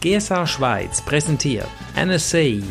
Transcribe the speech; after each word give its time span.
GSA 0.00 0.46
Schweiz 0.46 1.02
präsentiert 1.02 1.68
NSA 1.94 2.62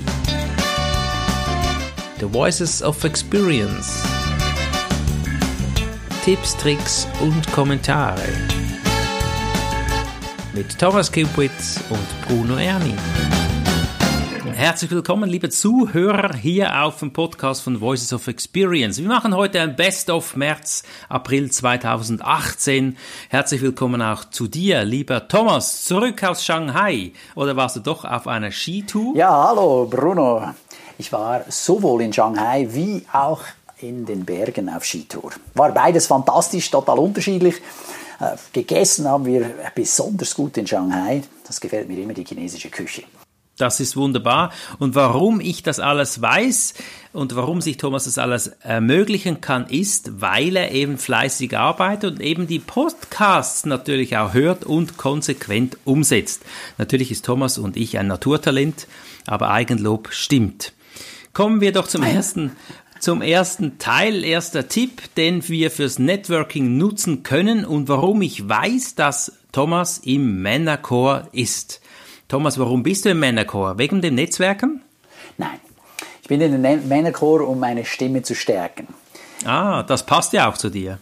The 2.19 2.25
Voices 2.25 2.81
of 2.81 3.03
Experience. 3.03 4.03
Tipps, 6.25 6.57
Tricks 6.57 7.07
und 7.21 7.51
Kommentare. 7.51 8.27
Mit 10.55 10.75
Thomas 10.79 11.11
Kupitz 11.11 11.79
und 11.91 12.27
Bruno 12.27 12.55
Erni. 12.57 12.95
Herzlich 14.59 14.91
willkommen, 14.91 15.29
liebe 15.29 15.49
Zuhörer, 15.49 16.35
hier 16.35 16.83
auf 16.83 16.99
dem 16.99 17.13
Podcast 17.13 17.61
von 17.61 17.79
Voices 17.79 18.11
of 18.11 18.27
Experience. 18.27 18.97
Wir 18.97 19.07
machen 19.07 19.33
heute 19.33 19.61
ein 19.61 19.77
Best-of 19.77 20.35
März, 20.35 20.83
April 21.07 21.49
2018. 21.49 22.97
Herzlich 23.29 23.61
willkommen 23.61 24.01
auch 24.01 24.25
zu 24.25 24.47
dir, 24.49 24.83
lieber 24.83 25.29
Thomas, 25.29 25.85
zurück 25.85 26.25
aus 26.25 26.43
Shanghai. 26.43 27.13
Oder 27.35 27.55
warst 27.55 27.77
du 27.77 27.79
doch 27.79 28.03
auf 28.03 28.27
einer 28.27 28.51
Skitour? 28.51 29.15
Ja, 29.15 29.47
hallo 29.47 29.87
Bruno. 29.89 30.53
Ich 30.97 31.09
war 31.13 31.45
sowohl 31.47 32.01
in 32.01 32.11
Shanghai 32.11 32.67
wie 32.69 33.05
auch 33.13 33.43
in 33.77 34.05
den 34.05 34.25
Bergen 34.25 34.67
auf 34.67 34.83
Skitour. 34.83 35.31
War 35.53 35.71
beides 35.71 36.07
fantastisch, 36.07 36.69
total 36.69 36.99
unterschiedlich. 36.99 37.55
Äh, 38.19 38.35
gegessen 38.51 39.07
haben 39.07 39.25
wir 39.25 39.51
besonders 39.73 40.35
gut 40.35 40.57
in 40.57 40.67
Shanghai. 40.67 41.23
Das 41.47 41.61
gefällt 41.61 41.87
mir 41.87 42.03
immer, 42.03 42.13
die 42.13 42.25
chinesische 42.25 42.69
Küche. 42.69 43.03
Das 43.59 43.81
ist 43.81 43.97
wunderbar. 43.97 44.53
Und 44.79 44.95
warum 44.95 45.41
ich 45.41 45.63
das 45.63 45.81
alles 45.81 46.21
weiß 46.21 46.75
und 47.11 47.35
warum 47.35 47.59
sich 47.59 47.75
Thomas 47.75 48.05
das 48.05 48.17
alles 48.17 48.47
ermöglichen 48.61 49.41
kann, 49.41 49.67
ist, 49.67 50.21
weil 50.21 50.55
er 50.55 50.71
eben 50.71 50.97
fleißig 50.97 51.57
arbeitet 51.57 52.15
und 52.15 52.21
eben 52.21 52.47
die 52.47 52.59
Podcasts 52.59 53.65
natürlich 53.65 54.15
auch 54.15 54.33
hört 54.33 54.63
und 54.63 54.95
konsequent 54.95 55.77
umsetzt. 55.83 56.43
Natürlich 56.77 57.11
ist 57.11 57.25
Thomas 57.25 57.57
und 57.57 57.75
ich 57.75 57.97
ein 57.97 58.07
Naturtalent, 58.07 58.87
aber 59.27 59.49
Eigenlob 59.49 60.07
stimmt. 60.13 60.71
Kommen 61.33 61.59
wir 61.59 61.73
doch 61.73 61.87
zum 61.87 62.03
ersten 62.03 62.51
zum 62.99 63.21
ersten 63.21 63.77
Teil, 63.77 64.25
erster 64.25 64.67
Tipp, 64.67 65.15
den 65.15 65.47
wir 65.47 65.71
fürs 65.71 65.99
Networking 65.99 66.77
nutzen 66.77 67.23
können 67.23 67.63
und 67.63 67.87
warum 67.87 68.21
ich 68.21 68.47
weiß, 68.47 68.95
dass 68.95 69.33
Thomas 69.53 69.99
im 69.99 70.41
Männerchor 70.41 71.29
ist. 71.31 71.81
Thomas, 72.29 72.59
warum 72.59 72.83
bist 72.83 73.05
du 73.05 73.09
im 73.09 73.19
Männerchor? 73.19 73.79
Wegen 73.79 74.01
den 74.03 74.13
Netzwerken? 74.13 74.83
Nein, 75.39 75.59
ich 76.21 76.27
bin 76.27 76.39
in 76.41 76.61
den 76.61 76.87
Männerchor, 76.87 77.41
um 77.41 77.59
meine 77.59 77.85
Stimme 77.85 78.21
zu 78.21 78.35
stärken. 78.35 78.87
Ah, 79.45 79.81
das 79.81 80.05
passt 80.05 80.31
ja 80.33 80.47
auch 80.47 80.55
zu 80.55 80.69
dir. 80.69 80.99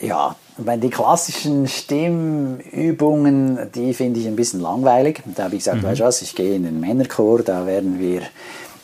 Ja, 0.00 0.36
weil 0.56 0.78
die 0.78 0.90
klassischen 0.90 1.66
Stimmübungen, 1.66 3.58
die 3.74 3.92
finde 3.92 4.20
ich 4.20 4.28
ein 4.28 4.36
bisschen 4.36 4.60
langweilig. 4.60 5.20
Da 5.34 5.44
habe 5.44 5.56
ich 5.56 5.64
gesagt, 5.64 5.82
mhm. 5.82 5.86
weißt 5.88 5.98
du 5.98 6.04
was, 6.04 6.22
ich 6.22 6.36
gehe 6.36 6.54
in 6.54 6.62
den 6.62 6.78
Männerchor, 6.78 7.42
da 7.42 7.66
werden 7.66 7.98
wir 7.98 8.22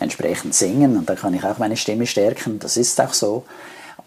entsprechend 0.01 0.53
singen 0.53 0.97
und 0.97 1.09
da 1.09 1.15
kann 1.15 1.33
ich 1.33 1.45
auch 1.45 1.59
meine 1.59 1.77
Stimme 1.77 2.09
stärken. 2.09 2.59
Das 2.59 2.77
ist 2.77 3.01
auch 3.01 3.15
so. 3.15 3.45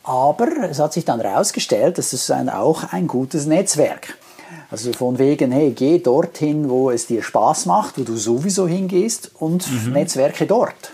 Aber 0.04 0.48
es 0.70 0.80
hat 0.80 0.92
sich 0.92 1.06
dann 1.06 1.22
herausgestellt, 1.22 1.98
dass 2.00 2.12
es 2.12 2.30
auch 2.30 2.92
ein 2.92 3.08
gutes 3.08 3.46
Netzwerk 3.46 4.10
ist. 4.10 4.27
Also 4.70 4.92
von 4.92 5.18
wegen, 5.18 5.52
hey, 5.52 5.72
geh 5.72 6.00
dorthin, 6.00 6.70
wo 6.70 6.92
es 6.92 7.08
dir 7.08 7.24
Spaß 7.24 7.68
macht, 7.68 7.98
wo 7.98 8.04
du 8.04 8.18
sowieso 8.18 8.68
hingehst 8.68 9.32
und 9.36 9.70
mhm. 9.72 9.94
Netzwerke 9.94 10.46
dort. 10.46 10.92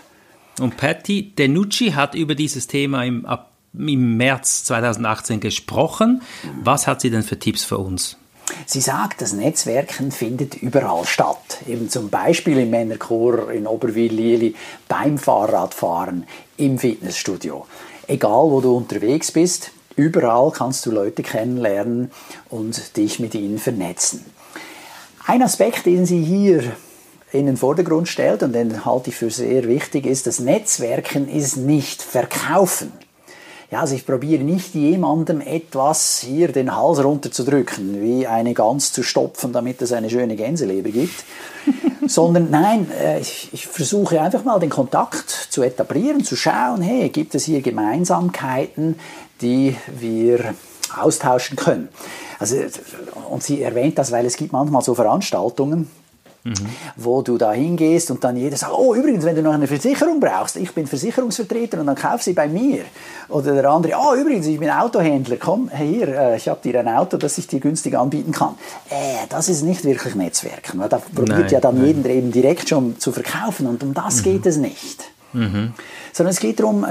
Und 0.60 0.76
Patty 0.76 1.34
Denucci 1.34 1.90
hat 1.90 2.14
über 2.14 2.36
dieses 2.36 2.68
Thema 2.68 3.04
im, 3.04 3.26
im 3.76 4.16
März 4.16 4.64
2018 4.64 5.40
gesprochen. 5.40 6.22
Was 6.62 6.86
hat 6.86 7.00
sie 7.00 7.10
denn 7.10 7.24
für 7.24 7.38
Tipps 7.38 7.64
für 7.64 7.78
uns? 7.78 8.16
Sie 8.66 8.80
sagt, 8.80 9.20
das 9.20 9.32
Netzwerken 9.32 10.12
findet 10.12 10.54
überall 10.54 11.04
statt. 11.06 11.58
Eben 11.66 11.88
zum 11.88 12.10
Beispiel 12.10 12.58
im 12.58 12.70
Männerchor 12.70 13.50
in 13.50 13.66
Oberwil-Lili, 13.66 14.54
beim 14.86 15.18
Fahrradfahren, 15.18 16.24
im 16.56 16.78
Fitnessstudio. 16.78 17.66
Egal, 18.06 18.50
wo 18.50 18.60
du 18.60 18.76
unterwegs 18.76 19.32
bist, 19.32 19.72
Überall 19.96 20.50
kannst 20.50 20.86
du 20.86 20.90
Leute 20.90 21.22
kennenlernen 21.22 22.10
und 22.50 22.96
dich 22.96 23.20
mit 23.20 23.34
ihnen 23.34 23.58
vernetzen. 23.58 24.24
Ein 25.26 25.42
Aspekt, 25.42 25.86
den 25.86 26.04
sie 26.04 26.22
hier 26.22 26.64
in 27.32 27.46
den 27.46 27.56
Vordergrund 27.56 28.08
stellt 28.08 28.42
und 28.42 28.52
den 28.52 28.84
halte 28.84 29.10
ich 29.10 29.16
für 29.16 29.30
sehr 29.30 29.66
wichtig, 29.66 30.06
ist, 30.06 30.26
das 30.26 30.38
Netzwerken 30.38 31.28
ist 31.28 31.56
nicht 31.56 32.02
verkaufen. 32.02 32.92
Ja, 33.70 33.80
also 33.80 33.96
ich 33.96 34.06
probiere 34.06 34.44
nicht 34.44 34.74
jemandem 34.74 35.40
etwas 35.40 36.20
hier 36.20 36.52
den 36.52 36.76
Hals 36.76 37.02
runterzudrücken, 37.02 38.00
wie 38.02 38.24
eine 38.26 38.54
Gans 38.54 38.92
zu 38.92 39.02
stopfen, 39.02 39.52
damit 39.52 39.82
es 39.82 39.92
eine 39.92 40.10
schöne 40.10 40.36
Gänseleber 40.36 40.90
gibt, 40.90 41.24
sondern 42.06 42.50
nein, 42.50 42.88
äh, 43.02 43.18
ich, 43.18 43.48
ich, 43.52 43.66
versuche 43.66 44.20
einfach 44.20 44.44
mal 44.44 44.60
den 44.60 44.70
Kontakt 44.70 45.28
zu 45.28 45.62
etablieren, 45.62 46.22
zu 46.22 46.36
schauen, 46.36 46.82
hey, 46.82 47.08
gibt 47.08 47.34
es 47.34 47.46
hier 47.46 47.62
Gemeinsamkeiten, 47.62 48.96
die 49.40 49.76
wir 49.98 50.54
austauschen 50.96 51.56
können. 51.56 51.88
Also, 52.38 52.56
und 53.30 53.42
sie 53.42 53.62
erwähnt 53.62 53.98
das, 53.98 54.12
weil 54.12 54.26
es 54.26 54.36
gibt 54.36 54.52
manchmal 54.52 54.82
so 54.82 54.94
Veranstaltungen, 54.94 55.88
Mhm. 56.46 56.54
wo 56.96 57.22
du 57.22 57.38
da 57.38 57.54
hingehst 57.54 58.10
und 58.10 58.22
dann 58.22 58.36
jeder 58.36 58.58
sagt, 58.58 58.74
oh 58.76 58.94
übrigens, 58.94 59.24
wenn 59.24 59.34
du 59.34 59.40
noch 59.40 59.54
eine 59.54 59.66
Versicherung 59.66 60.20
brauchst, 60.20 60.56
ich 60.56 60.72
bin 60.72 60.86
Versicherungsvertreter 60.86 61.80
und 61.80 61.86
dann 61.86 61.96
kauf 61.96 62.22
sie 62.22 62.34
bei 62.34 62.48
mir. 62.48 62.82
Oder 63.30 63.54
der 63.54 63.70
andere, 63.70 63.94
oh 63.96 64.14
übrigens, 64.14 64.46
ich 64.46 64.60
bin 64.60 64.68
Autohändler, 64.68 65.38
komm 65.38 65.70
hier, 65.74 66.06
äh, 66.08 66.36
ich 66.36 66.46
habe 66.48 66.60
dir 66.62 66.80
ein 66.80 66.88
Auto, 66.88 67.16
das 67.16 67.38
ich 67.38 67.46
dir 67.46 67.60
günstig 67.60 67.96
anbieten 67.96 68.32
kann. 68.32 68.56
Äh, 68.90 69.26
das 69.30 69.48
ist 69.48 69.62
nicht 69.62 69.84
wirklich 69.84 70.14
Netzwerken, 70.16 70.80
weil 70.80 70.90
da 70.90 70.98
probiert 70.98 71.38
nein, 71.38 71.48
ja 71.48 71.60
dann 71.60 71.76
nein. 71.76 71.86
jeden 71.86 72.04
eben 72.04 72.30
direkt 72.30 72.68
schon 72.68 72.98
zu 72.98 73.10
verkaufen 73.10 73.66
und 73.66 73.82
um 73.82 73.94
das 73.94 74.18
mhm. 74.18 74.24
geht 74.24 74.44
es 74.44 74.58
nicht. 74.58 75.04
Mhm 75.32 75.72
sondern 76.14 76.30
es 76.30 76.38
geht 76.38 76.60
darum, 76.60 76.86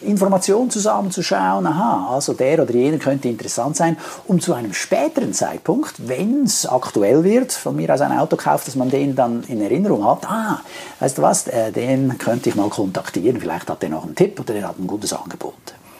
Informationen 0.00 0.70
zusammenzuschauen, 0.70 1.66
aha, 1.66 2.14
also 2.14 2.32
der 2.32 2.62
oder 2.62 2.74
jener 2.74 2.96
könnte 2.96 3.28
interessant 3.28 3.76
sein, 3.76 3.98
um 4.26 4.40
zu 4.40 4.54
einem 4.54 4.72
späteren 4.72 5.34
Zeitpunkt, 5.34 6.08
wenn 6.08 6.44
es 6.44 6.64
aktuell 6.64 7.22
wird, 7.22 7.52
von 7.52 7.76
mir 7.76 7.92
aus 7.92 8.00
ein 8.00 8.18
Auto 8.18 8.36
kauft, 8.36 8.66
dass 8.66 8.76
man 8.76 8.90
den 8.90 9.14
dann 9.14 9.44
in 9.44 9.60
Erinnerung 9.60 10.06
hat, 10.06 10.28
ah, 10.28 10.62
weißt 11.00 11.18
du 11.18 11.22
was, 11.22 11.48
äh, 11.48 11.70
den 11.70 12.16
könnte 12.16 12.48
ich 12.48 12.54
mal 12.54 12.70
kontaktieren, 12.70 13.38
vielleicht 13.40 13.68
hat 13.68 13.82
der 13.82 13.90
noch 13.90 14.04
einen 14.04 14.14
Tipp 14.14 14.40
oder 14.40 14.54
der 14.54 14.66
hat 14.66 14.78
ein 14.78 14.86
gutes 14.86 15.12
Angebot. 15.12 15.54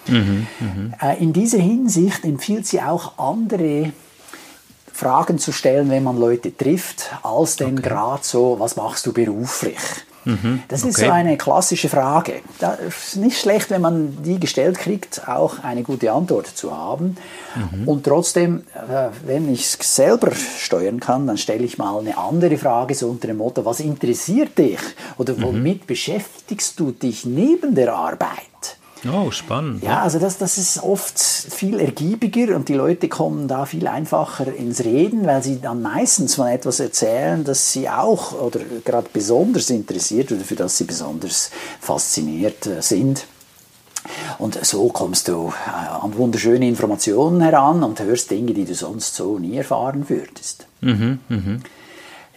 Mhm, 0.06 0.46
mh. 0.58 1.10
Äh, 1.12 1.22
in 1.22 1.34
dieser 1.34 1.58
Hinsicht 1.58 2.24
empfiehlt 2.24 2.66
sie 2.66 2.80
auch 2.80 3.18
andere 3.18 3.92
Fragen 4.90 5.38
zu 5.38 5.52
stellen, 5.52 5.90
wenn 5.90 6.04
man 6.04 6.18
Leute 6.18 6.56
trifft, 6.56 7.10
als 7.22 7.56
denn 7.56 7.78
okay. 7.78 7.88
gerade 7.88 8.24
so, 8.24 8.56
was 8.58 8.76
machst 8.76 9.04
du 9.04 9.12
beruflich? 9.12 9.76
Mhm, 10.24 10.62
das 10.68 10.84
ist 10.84 10.96
okay. 10.96 11.06
so 11.06 11.12
eine 11.12 11.36
klassische 11.36 11.88
Frage. 11.88 12.34
Das 12.58 12.78
ist 12.80 13.16
nicht 13.16 13.38
schlecht, 13.38 13.70
wenn 13.70 13.80
man 13.80 14.22
die 14.22 14.38
gestellt 14.38 14.78
kriegt, 14.78 15.26
auch 15.28 15.62
eine 15.62 15.82
gute 15.82 16.12
Antwort 16.12 16.46
zu 16.46 16.76
haben. 16.76 17.16
Mhm. 17.54 17.88
Und 17.88 18.04
trotzdem, 18.04 18.64
äh, 18.74 19.08
wenn 19.26 19.52
ich 19.52 19.62
es 19.62 19.96
selber 19.96 20.32
steuern 20.34 21.00
kann, 21.00 21.26
dann 21.26 21.38
stelle 21.38 21.64
ich 21.64 21.78
mal 21.78 21.98
eine 21.98 22.18
andere 22.18 22.58
Frage, 22.58 22.94
so 22.94 23.08
unter 23.08 23.28
dem 23.28 23.38
Motto, 23.38 23.64
was 23.64 23.80
interessiert 23.80 24.58
dich 24.58 24.80
oder 25.18 25.34
mhm. 25.34 25.42
womit 25.42 25.82
mhm. 25.82 25.86
beschäftigst 25.86 26.78
du 26.78 26.90
dich 26.92 27.24
neben 27.24 27.74
der 27.74 27.94
Arbeit? 27.94 28.40
Oh, 29.08 29.30
spannend. 29.30 29.82
Ja, 29.82 30.02
also 30.02 30.18
das, 30.18 30.36
das 30.38 30.58
ist 30.58 30.82
oft 30.82 31.18
viel 31.18 31.80
ergiebiger 31.80 32.54
und 32.54 32.68
die 32.68 32.74
Leute 32.74 33.08
kommen 33.08 33.48
da 33.48 33.64
viel 33.64 33.86
einfacher 33.86 34.52
ins 34.52 34.84
Reden, 34.84 35.26
weil 35.26 35.42
sie 35.42 35.60
dann 35.60 35.80
meistens 35.80 36.34
von 36.34 36.48
etwas 36.48 36.80
erzählen, 36.80 37.42
das 37.44 37.72
sie 37.72 37.88
auch 37.88 38.32
oder 38.32 38.60
gerade 38.84 39.08
besonders 39.12 39.70
interessiert 39.70 40.32
oder 40.32 40.42
für 40.42 40.56
das 40.56 40.76
sie 40.76 40.84
besonders 40.84 41.50
fasziniert 41.80 42.66
äh, 42.66 42.82
sind. 42.82 43.26
Und 44.38 44.64
so 44.64 44.88
kommst 44.88 45.28
du 45.28 45.52
äh, 45.66 45.70
an 45.70 46.16
wunderschöne 46.16 46.66
Informationen 46.66 47.40
heran 47.40 47.82
und 47.82 48.00
hörst 48.00 48.30
Dinge, 48.30 48.52
die 48.52 48.64
du 48.64 48.74
sonst 48.74 49.14
so 49.14 49.38
nie 49.38 49.56
erfahren 49.56 50.08
würdest. 50.08 50.66
Mhm, 50.80 51.18
mhm. 51.28 51.62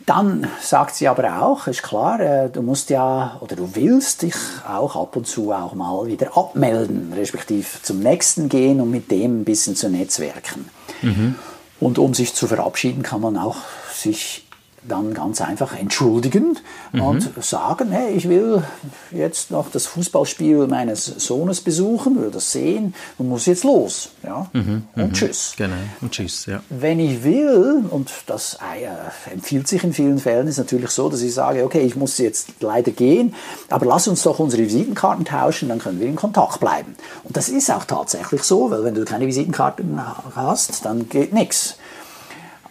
Dann 0.06 0.48
sagt 0.62 0.96
sie 0.96 1.08
aber 1.08 1.42
auch, 1.42 1.68
ist 1.68 1.84
klar, 1.84 2.20
äh, 2.20 2.50
du 2.50 2.62
musst 2.62 2.90
ja 2.90 3.38
oder 3.40 3.56
du 3.56 3.76
willst 3.76 4.24
dich 4.24 4.36
auch 4.68 4.96
ab 4.96 5.16
und 5.16 5.28
zu 5.28 5.52
auch 5.54 5.74
mal 5.76 6.08
wieder 6.08 6.38
abmelden, 6.38 7.14
respektive 7.14 7.82
zum 7.82 8.00
nächsten 8.00 8.50
gehen 8.50 8.82
und 8.82 8.92
mit 8.92 9.12
dem 9.12 9.42
ein 9.42 9.46
bisschen 9.46 9.76
zu 9.76 9.90
netzwerken. 9.90 10.70
Mhm. 11.02 11.36
Und 11.80 12.00
um 12.00 12.14
sich 12.14 12.34
zu 12.34 12.48
verabschieden, 12.48 13.04
kann 13.04 13.22
man 13.22 13.38
auch 13.38 13.58
sich 13.94 14.46
dann 14.88 15.14
ganz 15.14 15.42
einfach 15.42 15.78
entschuldigen 15.78 16.58
mhm. 16.92 17.02
und 17.02 17.44
sagen, 17.44 17.92
hey, 17.92 18.14
ich 18.14 18.28
will 18.30 18.64
jetzt 19.12 19.52
noch 19.52 19.70
das 19.72 19.86
Fußballspiel 19.88 20.68
meines 20.68 21.06
Sohnes 21.06 21.62
besuchen, 21.62 22.22
will 22.22 22.32
das 22.32 22.52
sehen 22.52 22.94
und 23.18 23.30
muss 23.30 23.46
jetzt 23.46 23.64
los. 23.64 24.10
Ja? 24.24 24.50
Mhm. 24.54 24.84
Und 24.96 25.08
mhm. 25.08 25.14
tschüss. 25.14 25.54
Genau, 25.58 25.76
und 26.02 26.12
tschüss, 26.12 26.46
ja. 26.46 26.62
Wenn 26.70 27.00
ich 27.00 27.24
will, 27.24 27.86
und 27.90 28.12
das 28.28 28.56
äh, 28.56 29.34
empfiehlt 29.34 29.68
sich 29.68 29.84
in 29.84 29.94
vielen 29.94 30.20
Fällen, 30.20 30.48
ist 30.48 30.58
natürlich 30.58 30.90
so, 30.90 31.10
dass 31.10 31.22
ich 31.22 31.34
sage, 31.34 31.64
okay, 31.64 31.82
ich 31.82 31.96
muss 31.96 32.18
jetzt 32.18 32.50
leider 32.60 32.92
gehen, 32.92 33.34
aber 33.70 33.86
lass 33.86 34.08
uns 34.08 34.24
doch 34.24 34.40
unsere 34.40 34.64
Visitenkarten 34.64 35.26
tauschen, 35.26 35.70
dann 35.70 35.80
können 35.80 36.00
wir 36.00 36.08
in 36.08 36.16
Kontakt 36.16 36.60
bleiben. 36.60 36.96
Und 37.24 37.38
das 37.38 37.50
ist 37.50 37.72
auch 37.72 37.86
tatsächlich 37.86 38.44
so, 38.44 38.72
weil 38.72 38.84
wenn 38.84 38.96
du 38.96 39.06
keine 39.06 39.28
Visitenkarten 39.28 40.00
hast, 40.36 40.86
dann 40.86 41.10
geht 41.10 41.34
nichts. 41.34 41.78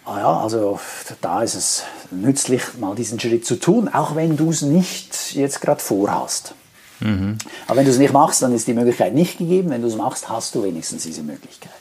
Ah 0.05 0.19
ja, 0.19 0.37
also 0.41 0.79
da 1.21 1.43
ist 1.43 1.55
es 1.55 1.83
nützlich, 2.11 2.61
mal 2.79 2.95
diesen 2.95 3.19
Schritt 3.19 3.45
zu 3.45 3.55
tun, 3.55 3.87
auch 3.87 4.15
wenn 4.15 4.35
du 4.35 4.49
es 4.49 4.61
nicht 4.61 5.33
jetzt 5.33 5.61
gerade 5.61 5.79
vorhast. 5.81 6.55
Mhm. 6.99 7.37
Aber 7.67 7.77
wenn 7.77 7.85
du 7.85 7.91
es 7.91 7.97
nicht 7.97 8.13
machst, 8.13 8.41
dann 8.41 8.53
ist 8.53 8.67
die 8.67 8.73
Möglichkeit 8.73 9.13
nicht 9.13 9.37
gegeben. 9.37 9.69
Wenn 9.69 9.81
du 9.81 9.87
es 9.87 9.95
machst, 9.95 10.29
hast 10.29 10.55
du 10.55 10.63
wenigstens 10.63 11.03
diese 11.03 11.23
Möglichkeit. 11.23 11.71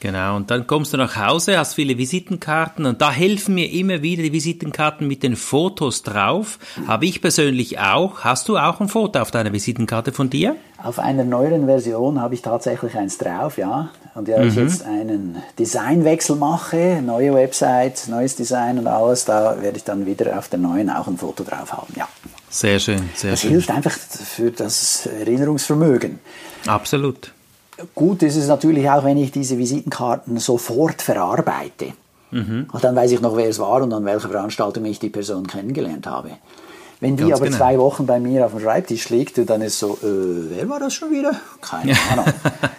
Genau, 0.00 0.36
und 0.36 0.52
dann 0.52 0.68
kommst 0.68 0.92
du 0.92 0.96
nach 0.96 1.16
Hause, 1.16 1.58
hast 1.58 1.74
viele 1.74 1.98
Visitenkarten 1.98 2.86
und 2.86 3.00
da 3.00 3.10
helfen 3.10 3.56
mir 3.56 3.68
immer 3.72 4.00
wieder 4.00 4.22
die 4.22 4.32
Visitenkarten 4.32 5.08
mit 5.08 5.24
den 5.24 5.34
Fotos 5.34 6.04
drauf. 6.04 6.60
Habe 6.86 7.06
ich 7.06 7.20
persönlich 7.20 7.80
auch. 7.80 8.20
Hast 8.20 8.48
du 8.48 8.58
auch 8.58 8.80
ein 8.80 8.88
Foto 8.88 9.18
auf 9.18 9.32
deiner 9.32 9.52
Visitenkarte 9.52 10.12
von 10.12 10.30
dir? 10.30 10.54
Auf 10.80 11.00
einer 11.00 11.24
neueren 11.24 11.66
Version 11.66 12.20
habe 12.20 12.34
ich 12.34 12.42
tatsächlich 12.42 12.94
eins 12.96 13.18
drauf, 13.18 13.58
ja. 13.58 13.90
Und 14.18 14.26
ja, 14.26 14.40
mhm. 14.40 14.48
ich 14.48 14.56
jetzt 14.56 14.84
einen 14.84 15.36
Designwechsel 15.60 16.34
mache, 16.34 17.00
neue 17.00 17.32
Website, 17.34 18.08
neues 18.08 18.34
Design 18.34 18.80
und 18.80 18.88
alles, 18.88 19.24
da 19.24 19.62
werde 19.62 19.76
ich 19.76 19.84
dann 19.84 20.06
wieder 20.06 20.36
auf 20.36 20.48
der 20.48 20.58
neuen 20.58 20.90
auch 20.90 21.06
ein 21.06 21.16
Foto 21.16 21.44
drauf 21.44 21.72
haben, 21.72 21.94
ja. 21.96 22.08
Sehr 22.50 22.80
schön, 22.80 23.08
sehr 23.14 23.30
das 23.30 23.40
schön. 23.40 23.50
Das 23.50 23.66
hilft 23.66 23.70
einfach 23.70 23.92
für 23.92 24.50
das 24.50 25.06
Erinnerungsvermögen. 25.06 26.18
Absolut. 26.66 27.32
Gut 27.94 28.24
ist 28.24 28.34
es 28.34 28.48
natürlich 28.48 28.90
auch, 28.90 29.04
wenn 29.04 29.18
ich 29.18 29.30
diese 29.30 29.56
Visitenkarten 29.56 30.38
sofort 30.38 31.00
verarbeite. 31.00 31.92
Mhm. 32.32 32.66
dann 32.82 32.96
weiß 32.96 33.12
ich 33.12 33.20
noch, 33.20 33.36
wer 33.36 33.48
es 33.48 33.60
war 33.60 33.82
und 33.82 33.92
an 33.92 34.04
welcher 34.04 34.30
Veranstaltung 34.30 34.84
ich 34.84 34.98
die 34.98 35.10
Person 35.10 35.46
kennengelernt 35.46 36.08
habe. 36.08 36.30
Wenn 37.00 37.16
die 37.16 37.24
Ganz 37.24 37.36
aber 37.36 37.46
genau. 37.46 37.56
zwei 37.56 37.78
Wochen 37.78 38.06
bei 38.06 38.18
mir 38.18 38.44
auf 38.44 38.52
dem 38.52 38.60
Schreibtisch 38.60 39.08
liegt, 39.08 39.38
dann 39.48 39.62
ist 39.62 39.78
so, 39.78 39.98
äh, 40.02 40.56
wer 40.56 40.68
war 40.68 40.80
das 40.80 40.94
schon 40.94 41.10
wieder? 41.10 41.32
Keine 41.60 41.96
Ahnung. 42.10 42.26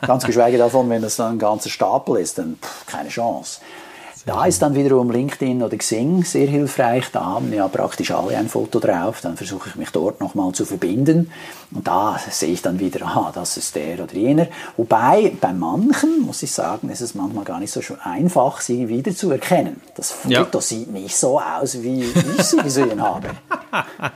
Ganz 0.06 0.26
geschweige 0.26 0.58
davon, 0.58 0.90
wenn 0.90 1.02
das 1.02 1.16
dann 1.16 1.34
ein 1.34 1.40
ganzer 1.40 1.70
Stapel 1.70 2.18
ist, 2.18 2.38
dann 2.38 2.58
pff, 2.62 2.86
keine 2.86 3.10
Chance. 3.10 3.62
Da 4.30 4.46
ist 4.46 4.62
dann 4.62 4.76
wiederum 4.76 5.10
LinkedIn 5.10 5.64
oder 5.64 5.76
Xing 5.76 6.24
sehr 6.24 6.46
hilfreich. 6.46 7.06
Da 7.12 7.26
haben 7.26 7.52
ja 7.52 7.68
praktisch 7.68 8.12
alle 8.12 8.38
ein 8.38 8.48
Foto 8.48 8.80
drauf. 8.80 9.22
Dann 9.22 9.36
versuche 9.36 9.70
ich 9.70 9.76
mich 9.76 9.90
dort 9.90 10.22
nochmal 10.22 10.52
zu 10.52 10.66
verbinden. 10.66 11.32
Und 11.72 11.88
da 11.88 12.16
sehe 12.30 12.50
ich 12.50 12.62
dann 12.62 12.80
wieder, 12.80 13.08
aha, 13.08 13.32
das 13.34 13.58
ist 13.58 13.76
der 13.76 14.04
oder 14.04 14.14
jener. 14.14 14.46
Wobei 14.78 15.32
bei 15.42 15.52
manchen, 15.52 16.22
muss 16.22 16.44
ich 16.44 16.52
sagen, 16.52 16.90
ist 16.90 17.02
es 17.02 17.16
manchmal 17.16 17.44
gar 17.44 17.60
nicht 17.60 17.72
so 17.72 17.82
einfach, 18.04 18.62
sie 18.62 18.88
wieder 18.88 19.16
zu 19.16 19.32
erkennen. 19.32 19.82
Das 19.96 20.12
Foto 20.12 20.60
ja. 20.60 20.62
sieht 20.62 20.92
nicht 20.92 21.18
so 21.18 21.42
aus, 21.42 21.82
wie 21.82 22.04
ich 22.04 22.44
sie 22.44 22.58
gesehen 22.58 23.02
habe. 23.02 23.30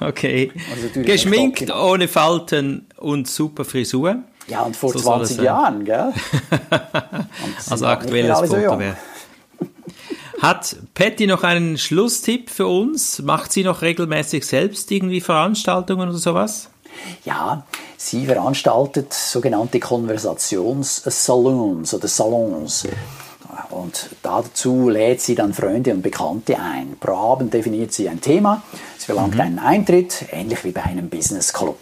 Okay. 0.00 0.52
Also 0.72 1.00
Geschminkt, 1.00 1.72
ohne 1.72 2.08
Falten 2.08 2.86
und 2.96 3.28
super 3.28 3.64
Frisur. 3.64 4.16
Ja, 4.48 4.62
und 4.62 4.76
vor 4.76 4.92
so 4.92 4.98
20 4.98 5.40
Jahren, 5.40 5.84
gell? 5.84 6.12
also 7.70 7.86
aktuelles 7.86 8.38
Foto 8.38 8.78
wäre. 8.78 8.96
Hat 10.40 10.76
Patty 10.94 11.26
noch 11.26 11.42
einen 11.42 11.76
Schlusstipp 11.78 12.50
für 12.50 12.66
uns? 12.66 13.20
Macht 13.22 13.52
sie 13.52 13.64
noch 13.64 13.82
regelmäßig 13.82 14.46
selbst 14.46 14.90
irgendwie 14.90 15.20
Veranstaltungen 15.20 16.08
oder 16.08 16.18
sowas? 16.18 16.70
Ja, 17.24 17.64
sie 17.96 18.26
veranstaltet 18.26 19.12
sogenannte 19.12 19.80
Konversationssalons 19.80 21.94
oder 21.94 22.08
Salons. 22.08 22.86
Und 23.70 24.10
dazu 24.22 24.88
lädt 24.88 25.20
sie 25.20 25.34
dann 25.34 25.54
Freunde 25.54 25.92
und 25.92 26.02
Bekannte 26.02 26.58
ein. 26.58 26.96
Pro 26.98 27.32
Abend 27.32 27.54
definiert 27.54 27.92
sie 27.92 28.08
ein 28.08 28.20
Thema. 28.20 28.62
Sie 28.98 29.06
verlangt 29.06 29.34
mhm. 29.34 29.40
einen 29.40 29.58
Eintritt, 29.58 30.26
ähnlich 30.30 30.64
wie 30.64 30.72
bei 30.72 30.84
einem 30.84 31.08
Business 31.08 31.52
Club. 31.52 31.78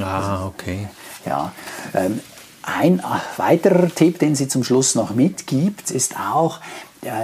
Ah, 0.00 0.46
okay. 0.46 0.88
Ja, 1.24 1.52
ähm, 1.94 2.20
ein 2.62 3.02
weiterer 3.36 3.94
Tipp, 3.94 4.18
den 4.18 4.34
sie 4.34 4.48
zum 4.48 4.64
Schluss 4.64 4.96
noch 4.96 5.14
mitgibt, 5.14 5.90
ist 5.90 6.16
auch, 6.18 6.60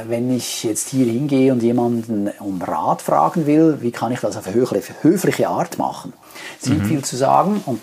wenn 0.07 0.35
ich 0.35 0.65
jetzt 0.65 0.89
hier 0.91 1.07
hingehe 1.07 1.53
und 1.53 1.63
jemanden 1.63 2.31
um 2.39 2.61
Rat 2.63 3.03
fragen 3.03 3.47
will, 3.47 3.79
wie 3.81 3.91
kann 3.91 4.13
ich 4.13 4.21
das 4.21 4.37
auf 4.37 4.47
eine 4.47 4.55
höfliche 4.57 5.49
Art 5.49 5.79
machen? 5.79 6.13
Es 6.61 6.69
gibt 6.69 6.83
mhm. 6.83 6.87
viel 6.87 7.05
zu 7.05 7.17
sagen 7.17 7.63
und 7.67 7.81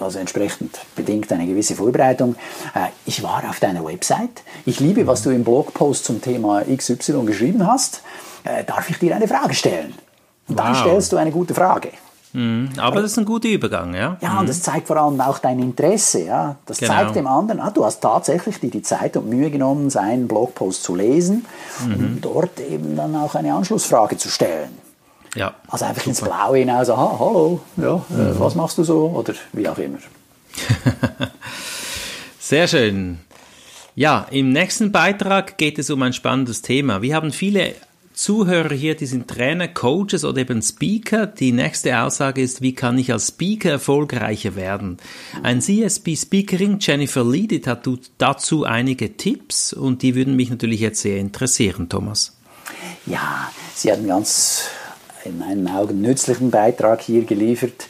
also 0.00 0.18
entsprechend 0.18 0.78
bedingt 0.96 1.30
eine 1.32 1.46
gewisse 1.46 1.74
Vorbereitung. 1.74 2.36
Äh, 2.74 2.88
ich 3.04 3.22
war 3.22 3.42
auf 3.48 3.60
deiner 3.60 3.84
Website. 3.84 4.42
Ich 4.64 4.80
liebe, 4.80 5.06
was 5.06 5.22
du 5.22 5.30
im 5.30 5.44
Blogpost 5.44 6.04
zum 6.04 6.22
Thema 6.22 6.62
XY 6.64 7.24
geschrieben 7.26 7.66
hast. 7.66 8.02
Äh, 8.44 8.64
darf 8.64 8.88
ich 8.88 8.98
dir 8.98 9.14
eine 9.14 9.28
Frage 9.28 9.54
stellen? 9.54 9.94
Und 10.48 10.58
dann 10.58 10.72
wow. 10.72 10.80
stellst 10.80 11.12
du 11.12 11.16
eine 11.16 11.30
gute 11.30 11.54
Frage. 11.54 11.90
Mhm, 12.32 12.70
aber 12.76 13.02
das 13.02 13.12
ist 13.12 13.18
ein 13.18 13.24
guter 13.24 13.48
Übergang, 13.48 13.94
ja. 13.94 14.16
Ja, 14.20 14.38
und 14.38 14.44
mhm. 14.44 14.46
das 14.46 14.62
zeigt 14.62 14.86
vor 14.86 14.96
allem 14.96 15.20
auch 15.20 15.38
dein 15.38 15.58
Interesse, 15.58 16.24
ja. 16.24 16.56
Das 16.66 16.78
genau. 16.78 16.92
zeigt 16.92 17.16
dem 17.16 17.26
anderen, 17.26 17.60
ah, 17.60 17.70
du 17.70 17.84
hast 17.84 18.00
tatsächlich 18.00 18.60
dir 18.60 18.70
die 18.70 18.82
Zeit 18.82 19.16
und 19.16 19.28
Mühe 19.28 19.50
genommen, 19.50 19.90
seinen 19.90 20.28
Blogpost 20.28 20.82
zu 20.82 20.94
lesen 20.94 21.44
mhm. 21.84 21.94
und 21.94 22.20
dort 22.22 22.60
eben 22.60 22.96
dann 22.96 23.16
auch 23.16 23.34
eine 23.34 23.52
Anschlussfrage 23.52 24.16
zu 24.16 24.28
stellen. 24.28 24.70
Ja. 25.34 25.54
Also 25.68 25.84
einfach 25.84 26.02
super. 26.02 26.10
ins 26.10 26.20
Blaue 26.20 26.58
hinaus, 26.58 26.90
aha, 26.90 27.16
hallo, 27.18 27.60
ja, 27.76 27.94
äh, 28.10 28.12
mhm. 28.12 28.38
was 28.38 28.54
machst 28.54 28.78
du 28.78 28.84
so 28.84 29.08
oder 29.08 29.34
wie 29.52 29.68
auch 29.68 29.78
immer. 29.78 29.98
Sehr 32.38 32.68
schön. 32.68 33.20
Ja, 33.94 34.26
im 34.30 34.52
nächsten 34.52 34.92
Beitrag 34.92 35.58
geht 35.58 35.78
es 35.78 35.90
um 35.90 36.02
ein 36.02 36.12
spannendes 36.12 36.62
Thema. 36.62 37.02
Wir 37.02 37.14
haben 37.14 37.32
viele 37.32 37.74
Zuhörer 38.20 38.74
hier, 38.74 38.96
die 38.96 39.06
sind 39.06 39.28
Trainer, 39.28 39.66
Coaches 39.66 40.26
oder 40.26 40.42
eben 40.42 40.60
Speaker. 40.60 41.26
Die 41.26 41.52
nächste 41.52 42.02
Aussage 42.02 42.42
ist, 42.42 42.60
wie 42.60 42.74
kann 42.74 42.98
ich 42.98 43.14
als 43.14 43.28
Speaker 43.28 43.70
erfolgreicher 43.70 44.56
werden? 44.56 44.98
Ein 45.42 45.62
CSP-Speakerin, 45.62 46.76
Jennifer 46.80 47.24
Leedit, 47.24 47.66
hat 47.66 47.88
dazu 48.18 48.64
einige 48.64 49.16
Tipps 49.16 49.72
und 49.72 50.02
die 50.02 50.14
würden 50.14 50.36
mich 50.36 50.50
natürlich 50.50 50.80
jetzt 50.80 51.00
sehr 51.00 51.16
interessieren, 51.16 51.88
Thomas. 51.88 52.36
Ja, 53.06 53.50
sie 53.74 53.90
hat 53.90 54.00
einen 54.00 54.08
ganz 54.08 54.64
in 55.24 55.38
meinen 55.38 55.66
Augen 55.68 56.02
nützlichen 56.02 56.50
Beitrag 56.50 57.00
hier 57.00 57.24
geliefert 57.24 57.88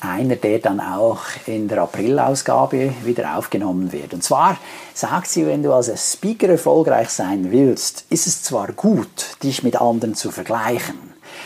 einer, 0.00 0.36
der 0.36 0.58
dann 0.58 0.80
auch 0.80 1.20
in 1.46 1.68
der 1.68 1.82
April-Ausgabe 1.82 2.92
wieder 3.04 3.36
aufgenommen 3.36 3.92
wird. 3.92 4.14
Und 4.14 4.22
zwar 4.22 4.58
sagt 4.94 5.28
sie, 5.28 5.46
wenn 5.46 5.62
du 5.62 5.72
als 5.72 6.12
Speaker 6.12 6.48
erfolgreich 6.48 7.10
sein 7.10 7.50
willst, 7.50 8.04
ist 8.10 8.26
es 8.26 8.42
zwar 8.42 8.72
gut, 8.72 9.36
dich 9.42 9.62
mit 9.62 9.80
anderen 9.80 10.14
zu 10.14 10.30
vergleichen, 10.30 10.96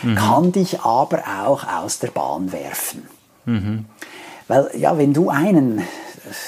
mhm. 0.03 0.15
kann 0.15 0.51
dich 0.51 0.81
aber 0.81 1.23
auch 1.43 1.65
aus 1.65 1.99
der 1.99 2.09
Bahn 2.09 2.51
werfen. 2.51 3.07
Mhm. 3.45 3.85
Weil, 4.47 4.69
ja, 4.77 4.97
wenn 4.97 5.13
du 5.13 5.29
einen 5.29 5.81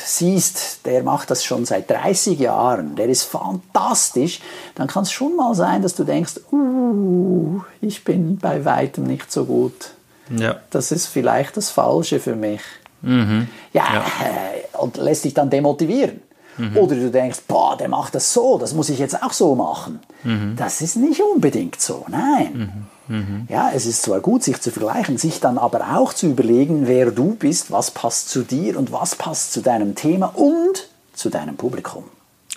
siehst, 0.05 0.85
der 0.85 1.03
macht 1.03 1.31
das 1.31 1.44
schon 1.44 1.65
seit 1.65 1.89
30 1.89 2.39
Jahren, 2.39 2.95
der 2.95 3.07
ist 3.07 3.23
fantastisch, 3.23 4.41
dann 4.75 4.88
kann 4.88 5.03
es 5.03 5.12
schon 5.12 5.36
mal 5.36 5.55
sein, 5.55 5.81
dass 5.81 5.95
du 5.95 6.03
denkst, 6.03 6.41
uh, 6.51 7.62
ich 7.81 8.03
bin 8.03 8.38
bei 8.38 8.65
weitem 8.65 9.05
nicht 9.05 9.31
so 9.31 9.45
gut 9.45 9.91
ja. 10.30 10.58
Das 10.70 10.92
ist 10.92 11.08
vielleicht 11.08 11.58
das 11.58 11.70
Falsche 11.70 12.20
für 12.20 12.36
mich. 12.36 12.62
Mhm. 13.01 13.48
Ja, 13.74 13.84
ja. 13.94 14.00
Äh, 14.00 14.77
und 14.77 14.98
lässt 14.98 15.25
dich 15.25 15.34
dann 15.34 15.50
demotivieren. 15.50 16.22
Mhm. 16.58 16.77
Oder 16.77 16.96
du 16.96 17.12
denkst, 17.12 17.39
boah, 17.48 17.75
der 17.77 17.89
macht 17.89 18.15
das 18.15 18.32
so, 18.32 18.58
das 18.58 18.74
muss 18.74 18.89
ich 18.89 19.00
jetzt 19.00 19.22
auch 19.22 19.34
so 19.34 19.56
machen. 19.56 20.00
Mhm. 20.24 20.56
Das 20.56 20.82
ist 20.82 20.96
nicht 20.96 21.22
unbedingt 21.22 21.82
so, 21.82 22.06
nein. 22.10 22.88
Mhm. 23.08 23.15
mhm. 23.15 23.48
Ja, 23.50 23.72
es 23.74 23.86
ist 23.86 24.03
zwar 24.03 24.20
gut, 24.20 24.44
sich 24.44 24.62
zu 24.62 24.72
vergleichen, 24.72 25.18
sich 25.18 25.39
dann 25.39 25.58
aber 25.58 25.98
auch 25.98 26.13
zu 26.13 26.27
überlegen, 26.27 26.88
wer 26.88 27.12
du 27.12 27.36
bist, 27.36 27.72
was 27.72 27.92
passt 27.92 28.30
zu 28.30 28.44
dir 28.44 28.77
und 28.77 28.92
was 28.92 29.15
passt 29.15 29.51
zu 29.51 29.62
deinem 29.62 29.96
Thema 29.96 30.27
und 30.36 30.88
zu 31.13 31.30
deinem 31.30 31.58
Publikum. 31.58 32.03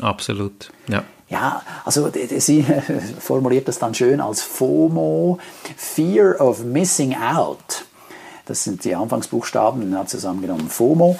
Absolut, 0.00 0.70
ja. 0.88 1.04
Ja, 1.28 1.62
also 1.84 2.10
sie 2.38 2.64
formuliert 3.18 3.66
das 3.66 3.78
dann 3.78 3.94
schön 3.94 4.20
als 4.20 4.42
FOMO, 4.42 5.38
Fear 5.76 6.40
of 6.40 6.62
Missing 6.64 7.16
Out. 7.16 7.84
Das 8.46 8.62
sind 8.62 8.84
die 8.84 8.94
Anfangsbuchstaben, 8.94 9.98
hat 9.98 10.08
zusammengenommen 10.08 10.70
FOMO. 10.70 11.18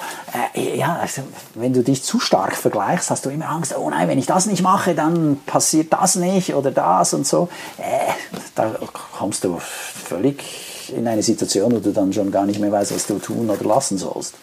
Äh, 0.53 0.77
ja, 0.77 0.95
also, 0.95 1.23
wenn 1.55 1.73
du 1.73 1.83
dich 1.83 2.01
zu 2.03 2.21
stark 2.21 2.55
vergleichst, 2.55 3.11
hast 3.11 3.25
du 3.25 3.29
immer 3.29 3.49
Angst, 3.49 3.75
oh 3.77 3.89
nein, 3.89 4.07
wenn 4.07 4.17
ich 4.17 4.27
das 4.27 4.45
nicht 4.45 4.63
mache, 4.63 4.95
dann 4.95 5.41
passiert 5.45 5.91
das 5.91 6.15
nicht 6.15 6.55
oder 6.55 6.71
das 6.71 7.13
und 7.13 7.27
so. 7.27 7.49
Äh, 7.77 8.13
da 8.55 8.75
kommst 9.17 9.43
du 9.43 9.57
völlig 9.59 10.93
in 10.95 11.05
eine 11.05 11.21
Situation, 11.21 11.73
wo 11.73 11.79
du 11.79 11.91
dann 11.91 12.13
schon 12.13 12.31
gar 12.31 12.45
nicht 12.45 12.61
mehr 12.61 12.71
weißt, 12.71 12.95
was 12.95 13.07
du 13.07 13.19
tun 13.19 13.49
oder 13.49 13.65
lassen 13.65 13.97
sollst. 13.97 14.35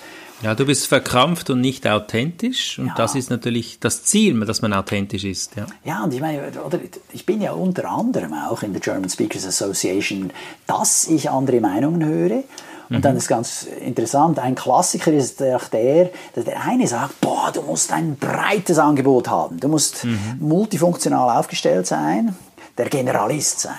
Ja, 0.42 0.54
du 0.54 0.66
bist 0.66 0.86
verkrampft 0.86 1.50
und 1.50 1.60
nicht 1.60 1.86
authentisch 1.86 2.78
und 2.78 2.88
ja. 2.88 2.94
das 2.96 3.14
ist 3.14 3.30
natürlich 3.30 3.78
das 3.80 4.04
Ziel, 4.04 4.38
dass 4.44 4.62
man 4.62 4.72
authentisch 4.72 5.24
ist. 5.24 5.56
Ja, 5.56 5.66
ja 5.84 6.04
und 6.04 6.12
ich 6.12 6.20
meine, 6.20 6.42
oder, 6.64 6.78
ich 7.12 7.24
bin 7.24 7.40
ja 7.40 7.52
unter 7.52 7.88
anderem 7.88 8.34
auch 8.34 8.62
in 8.62 8.72
der 8.72 8.80
German 8.80 9.08
Speakers 9.08 9.46
Association, 9.46 10.30
dass 10.66 11.06
ich 11.06 11.30
andere 11.30 11.60
Meinungen 11.60 12.04
höre. 12.04 12.42
Und 12.90 12.98
mhm. 12.98 13.02
dann 13.02 13.16
ist 13.16 13.28
ganz 13.28 13.62
interessant, 13.62 14.38
ein 14.38 14.54
Klassiker 14.54 15.12
ist 15.12 15.42
auch 15.42 15.68
der, 15.68 16.10
dass 16.34 16.44
der 16.44 16.62
eine 16.62 16.86
sagt, 16.86 17.20
boah, 17.20 17.50
du 17.50 17.62
musst 17.62 17.92
ein 17.92 18.16
breites 18.16 18.78
Angebot 18.78 19.28
haben, 19.28 19.58
du 19.58 19.68
musst 19.68 20.04
mhm. 20.04 20.36
multifunktional 20.40 21.38
aufgestellt 21.38 21.86
sein, 21.86 22.36
der 22.76 22.90
Generalist 22.90 23.60
sein. 23.60 23.72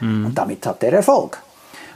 Mhm. 0.00 0.26
Und 0.26 0.38
damit 0.38 0.66
hat 0.66 0.82
er 0.82 0.94
Erfolg. 0.94 1.40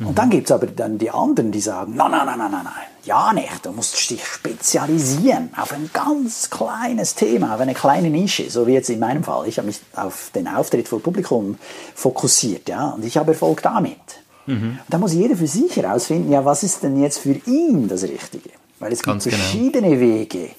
Und 0.01 0.19
dann 0.19 0.31
gibt 0.31 0.49
es 0.49 0.53
aber 0.53 0.67
dann 0.67 0.99
die 0.99 1.11
anderen, 1.11 1.53
die 1.53 1.61
sagen, 1.61 1.95
nein, 1.95 2.11
nein, 2.11 2.27
nein, 2.27 2.39
nein, 2.39 2.51
nein, 2.51 2.73
Ja, 3.05 3.33
nicht. 3.33 3.65
Du 3.65 3.73
musst 3.73 4.11
dich 4.11 4.25
spezialisieren 4.25 5.51
auf 5.57 5.73
ein 5.73 5.91
ganz 5.93 6.49
kleines 6.49 7.15
Thema, 7.15 7.55
auf 7.55 7.61
eine 7.61 7.75
kleine 7.75 8.09
Nische, 8.09 8.51
so 8.51 8.67
wie 8.67 8.73
jetzt 8.73 8.89
in 8.89 8.99
meinem 8.99 9.25
Fall. 9.25 9.47
Ich 9.47 9.59
habe 9.59 9.67
mich 9.67 9.81
auf 9.95 10.31
den 10.35 10.49
Auftritt 10.49 10.89
vor 10.89 11.03
Publikum 11.03 11.59
fokussiert, 11.95 12.69
ja, 12.69 12.91
und 12.91 13.05
ich 13.05 13.17
habe 13.17 13.33
Erfolg 13.33 13.63
damit. 13.63 13.99
Mhm. 14.47 14.79
Da 14.89 14.99
muss 14.99 15.13
jeder 15.13 15.37
für 15.37 15.47
sich 15.47 15.77
herausfinden, 15.77 16.33
ja, 16.33 16.45
was 16.45 16.63
ist 16.63 16.83
denn 16.83 17.03
jetzt 17.03 17.19
für 17.19 17.35
ihn 17.47 17.89
das 17.89 18.03
Richtige? 18.03 18.51
Weil 18.79 18.93
es 18.93 19.03
gibt 19.03 19.23
genau. 19.23 19.37
verschiedene 19.37 19.91
genau. 19.91 20.01
Wege. 20.01 20.51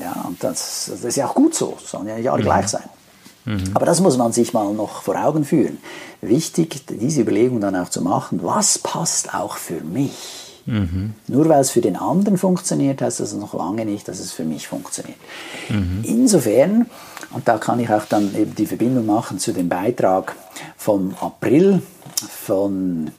Ja, 0.00 0.24
und 0.26 0.42
das, 0.42 0.88
das, 0.90 1.04
ist 1.04 1.16
ja 1.16 1.28
auch 1.28 1.34
gut 1.34 1.54
so, 1.54 1.76
sollen 1.84 2.08
ja 2.08 2.16
nicht 2.16 2.30
alle 2.30 2.42
mhm. 2.42 2.46
gleich 2.46 2.68
sein. 2.68 2.84
Mhm. 3.44 3.70
Aber 3.74 3.86
das 3.86 4.00
muss 4.00 4.16
man 4.16 4.32
sich 4.32 4.52
mal 4.52 4.72
noch 4.74 5.02
vor 5.02 5.16
Augen 5.16 5.44
führen. 5.44 5.78
Wichtig, 6.20 6.84
diese 6.88 7.22
Überlegung 7.22 7.60
dann 7.60 7.76
auch 7.76 7.88
zu 7.88 8.02
machen, 8.02 8.40
was 8.42 8.78
passt 8.78 9.34
auch 9.34 9.56
für 9.56 9.80
mich? 9.80 10.45
Mhm. 10.66 11.14
Nur 11.28 11.48
weil 11.48 11.60
es 11.60 11.70
für 11.70 11.80
den 11.80 11.96
anderen 11.96 12.38
funktioniert, 12.38 13.00
heißt 13.00 13.20
das 13.20 13.32
noch 13.32 13.54
lange 13.54 13.84
nicht, 13.84 14.08
dass 14.08 14.18
es 14.18 14.32
für 14.32 14.44
mich 14.44 14.66
funktioniert. 14.66 15.18
Mhm. 15.68 16.00
Insofern, 16.02 16.86
und 17.32 17.46
da 17.46 17.58
kann 17.58 17.80
ich 17.80 17.90
auch 17.90 18.04
dann 18.04 18.34
eben 18.36 18.54
die 18.54 18.66
Verbindung 18.66 19.06
machen 19.06 19.38
zu 19.38 19.52
dem 19.52 19.68
Beitrag 19.68 20.34
vom 20.76 21.14
April 21.20 21.82
von 22.28 23.12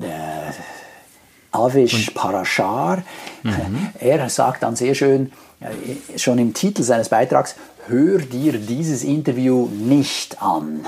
äh, 0.00 0.52
Avish 1.52 2.10
Parashar. 2.10 3.02
Mhm. 3.42 3.88
Er 3.98 4.28
sagt 4.28 4.62
dann 4.62 4.76
sehr 4.76 4.94
schön, 4.94 5.32
äh, 5.60 6.18
schon 6.18 6.38
im 6.38 6.52
Titel 6.52 6.82
seines 6.82 7.08
Beitrags, 7.08 7.56
hör 7.86 8.18
dir 8.18 8.58
dieses 8.58 9.02
Interview 9.04 9.66
nicht 9.66 10.42
an. 10.42 10.80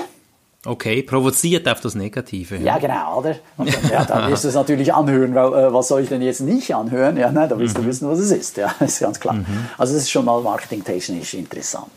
Okay, 0.65 1.03
provoziert 1.03 1.69
auf 1.69 1.79
das 1.79 1.95
Negative. 1.95 2.57
Ja, 2.57 2.77
genau, 2.79 3.19
oder? 3.19 3.35
Und 3.55 3.73
dann, 3.73 3.91
ja, 3.91 4.03
dann 4.03 4.29
wirst 4.29 4.43
du 4.43 4.49
es 4.49 4.55
natürlich 4.55 4.93
anhören, 4.93 5.33
weil 5.33 5.53
äh, 5.53 5.73
was 5.73 5.87
soll 5.87 6.01
ich 6.01 6.09
denn 6.09 6.21
jetzt 6.21 6.41
nicht 6.41 6.75
anhören? 6.75 7.15
Ja, 7.15 7.31
nein, 7.31 7.47
da 7.47 7.57
willst 7.57 7.77
mhm. 7.77 7.83
du 7.83 7.87
wissen, 7.87 8.09
was 8.09 8.19
es 8.19 8.31
ist. 8.31 8.57
Ja, 8.57 8.75
das 8.79 8.93
ist 8.93 8.99
ganz 8.99 9.19
klar. 9.21 9.35
Mhm. 9.35 9.45
Also 9.77 9.93
das 9.93 10.03
ist 10.03 10.11
schon 10.11 10.25
mal 10.25 10.41
marketingtechnisch 10.41 11.33
interessant. 11.33 11.87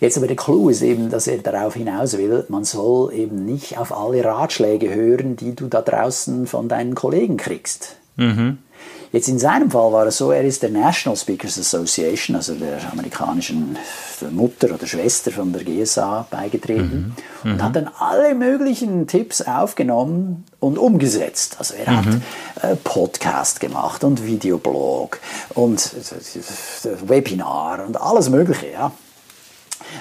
Jetzt 0.00 0.16
aber 0.16 0.26
der 0.26 0.36
Clou 0.36 0.70
ist 0.70 0.82
eben, 0.82 1.10
dass 1.10 1.26
er 1.26 1.38
darauf 1.38 1.74
hinaus 1.74 2.16
will, 2.16 2.44
man 2.48 2.64
soll 2.64 3.12
eben 3.12 3.44
nicht 3.44 3.78
auf 3.78 3.96
alle 3.96 4.24
Ratschläge 4.24 4.94
hören, 4.94 5.36
die 5.36 5.54
du 5.54 5.68
da 5.68 5.82
draußen 5.82 6.46
von 6.46 6.68
deinen 6.68 6.94
Kollegen 6.94 7.36
kriegst. 7.36 7.96
Mhm. 8.16 8.58
Jetzt 9.16 9.28
in 9.28 9.38
seinem 9.38 9.70
Fall 9.70 9.94
war 9.94 10.06
es 10.06 10.18
so, 10.18 10.30
er 10.30 10.44
ist 10.44 10.62
der 10.62 10.68
National 10.68 11.16
Speakers 11.16 11.58
Association, 11.58 12.36
also 12.36 12.54
der 12.54 12.92
amerikanischen 12.92 13.78
Mutter 14.30 14.74
oder 14.74 14.86
Schwester 14.86 15.30
von 15.30 15.54
der 15.54 15.64
GSA 15.64 16.26
beigetreten 16.30 17.14
mhm. 17.42 17.50
und 17.50 17.56
mhm. 17.56 17.62
hat 17.62 17.76
dann 17.76 17.90
alle 17.98 18.34
möglichen 18.34 19.06
Tipps 19.06 19.40
aufgenommen 19.40 20.44
und 20.60 20.76
umgesetzt. 20.76 21.56
Also 21.58 21.72
er 21.72 21.92
mhm. 21.92 21.96
hat 21.96 22.06
äh, 22.62 22.76
Podcast 22.76 23.58
gemacht 23.58 24.04
und 24.04 24.26
Videoblog 24.26 25.18
und 25.54 25.94
äh, 25.94 27.08
Webinar 27.08 27.86
und 27.86 27.98
alles 27.98 28.28
Mögliche, 28.28 28.70
ja, 28.70 28.92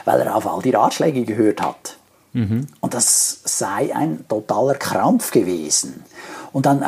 weil 0.04 0.20
er 0.20 0.36
auf 0.36 0.46
all 0.46 0.62
die 0.62 0.72
Ratschläge 0.72 1.24
gehört 1.24 1.62
hat. 1.62 1.96
Mhm. 2.34 2.68
Und 2.82 2.94
das 2.94 3.40
sei 3.46 3.96
ein 3.96 4.28
totaler 4.28 4.76
Krampf 4.76 5.32
gewesen. 5.32 6.04
Und 6.56 6.66
dann 6.66 6.82
äh, 6.84 6.88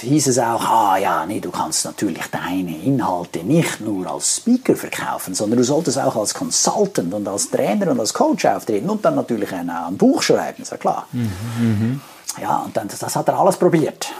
hieß 0.00 0.28
es 0.28 0.38
auch, 0.38 0.64
ah 0.64 0.96
ja, 0.96 1.26
nee, 1.26 1.38
du 1.38 1.50
kannst 1.50 1.84
natürlich 1.84 2.24
deine 2.30 2.74
Inhalte 2.74 3.44
nicht 3.44 3.82
nur 3.82 4.10
als 4.10 4.36
Speaker 4.36 4.76
verkaufen, 4.76 5.34
sondern 5.34 5.58
du 5.58 5.62
solltest 5.62 5.98
auch 5.98 6.16
als 6.16 6.32
Consultant 6.32 7.12
und 7.12 7.28
als 7.28 7.50
Trainer 7.50 7.90
und 7.90 8.00
als 8.00 8.14
Coach 8.14 8.46
auftreten 8.46 8.88
und 8.88 9.04
dann 9.04 9.16
natürlich 9.16 9.52
ein, 9.52 9.68
ein 9.68 9.98
Buch 9.98 10.22
schreiben, 10.22 10.62
ist 10.62 10.70
ja 10.70 10.78
klar. 10.78 11.06
Mhm, 11.12 11.30
mhm. 11.60 12.00
Ja, 12.40 12.62
und 12.64 12.74
dann, 12.74 12.88
das 12.88 13.14
hat 13.14 13.28
er 13.28 13.38
alles 13.38 13.58
probiert. 13.58 14.10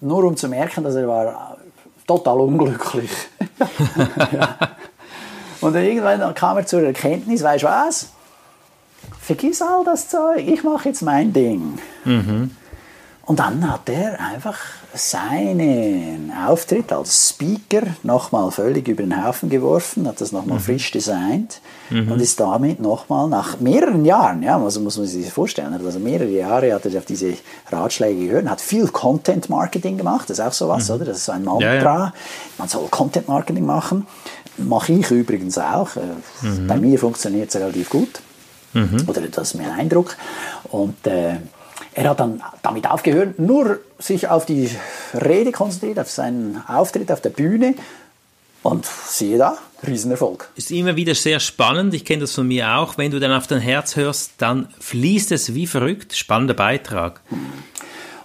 Nur 0.00 0.24
um 0.24 0.38
zu 0.38 0.48
merken, 0.48 0.84
dass 0.84 0.94
er 0.94 1.06
war 1.06 1.58
total 2.06 2.40
unglücklich. 2.40 3.10
ja. 4.32 4.56
Und 5.60 5.74
dann 5.74 5.84
irgendwann 5.84 6.34
kam 6.34 6.56
er 6.56 6.66
zur 6.66 6.82
Erkenntnis, 6.82 7.42
weißt 7.42 7.62
du 7.62 7.66
was? 7.66 8.08
Vergiss 9.20 9.60
all 9.60 9.84
das 9.84 10.08
Zeug, 10.08 10.46
ich 10.46 10.62
mache 10.64 10.88
jetzt 10.88 11.02
mein 11.02 11.32
Ding. 11.34 11.78
Mhm. 12.04 12.50
Und 13.26 13.38
dann 13.38 13.70
hat 13.70 13.88
er 13.88 14.20
einfach 14.20 14.58
seinen 14.94 16.30
Auftritt 16.46 16.92
als 16.92 17.30
Speaker 17.30 17.82
nochmal 18.02 18.50
völlig 18.50 18.86
über 18.86 19.02
den 19.02 19.24
Haufen 19.24 19.48
geworfen, 19.48 20.06
hat 20.06 20.20
das 20.20 20.30
nochmal 20.30 20.58
mhm. 20.58 20.62
frisch 20.62 20.90
designt 20.90 21.60
mhm. 21.88 22.12
und 22.12 22.20
ist 22.20 22.38
damit 22.38 22.80
nochmal 22.80 23.28
nach 23.28 23.60
mehreren 23.60 24.04
Jahren, 24.04 24.42
ja, 24.42 24.58
also 24.58 24.80
muss 24.80 24.98
man 24.98 25.06
sich 25.06 25.24
das 25.24 25.32
vorstellen, 25.32 25.72
also 25.72 25.98
mehrere 25.98 26.28
Jahre 26.28 26.74
hat 26.74 26.84
er 26.84 26.98
auf 26.98 27.06
diese 27.06 27.34
Ratschläge 27.72 28.26
gehört, 28.26 28.48
hat 28.48 28.60
viel 28.60 28.86
Content 28.88 29.48
Marketing 29.48 29.96
gemacht, 29.96 30.28
das 30.28 30.38
ist 30.38 30.44
auch 30.44 30.52
sowas, 30.52 30.88
mhm. 30.88 30.94
oder? 30.96 31.04
Das 31.06 31.16
ist 31.18 31.24
so 31.24 31.32
ein 31.32 31.44
Mantra, 31.44 31.74
ja, 31.74 31.82
ja. 31.82 32.12
man 32.58 32.68
soll 32.68 32.86
Content 32.88 33.26
Marketing 33.26 33.64
machen, 33.64 34.06
mache 34.58 34.92
ich 34.92 35.10
übrigens 35.10 35.56
auch, 35.56 35.96
äh, 35.96 36.46
mhm. 36.46 36.66
bei 36.66 36.76
mir 36.76 36.98
funktioniert 36.98 37.48
es 37.48 37.56
relativ 37.56 37.88
gut, 37.88 38.20
mhm. 38.74 39.04
oder 39.06 39.22
das 39.22 39.48
ist 39.48 39.54
mein 39.54 39.70
Eindruck 39.70 40.16
und 40.70 41.06
äh, 41.06 41.36
er 41.94 42.10
hat 42.10 42.20
dann 42.20 42.42
damit 42.62 42.90
aufgehört, 42.90 43.38
nur 43.38 43.78
sich 43.98 44.28
auf 44.28 44.46
die 44.46 44.70
Rede 45.14 45.52
konzentriert, 45.52 45.98
auf 45.98 46.10
seinen 46.10 46.62
Auftritt 46.66 47.10
auf 47.12 47.20
der 47.20 47.30
Bühne. 47.30 47.74
Und 48.62 48.86
siehe 48.86 49.36
da, 49.36 49.58
Riesenerfolg. 49.86 50.48
Ist 50.56 50.70
immer 50.70 50.96
wieder 50.96 51.14
sehr 51.14 51.38
spannend. 51.38 51.92
Ich 51.92 52.04
kenne 52.04 52.22
das 52.22 52.32
von 52.32 52.48
mir 52.48 52.76
auch. 52.76 52.96
Wenn 52.96 53.10
du 53.10 53.20
dann 53.20 53.32
auf 53.32 53.46
dein 53.46 53.60
Herz 53.60 53.94
hörst, 53.94 54.32
dann 54.38 54.68
fließt 54.80 55.32
es 55.32 55.54
wie 55.54 55.66
verrückt. 55.66 56.16
Spannender 56.16 56.54
Beitrag. 56.54 57.20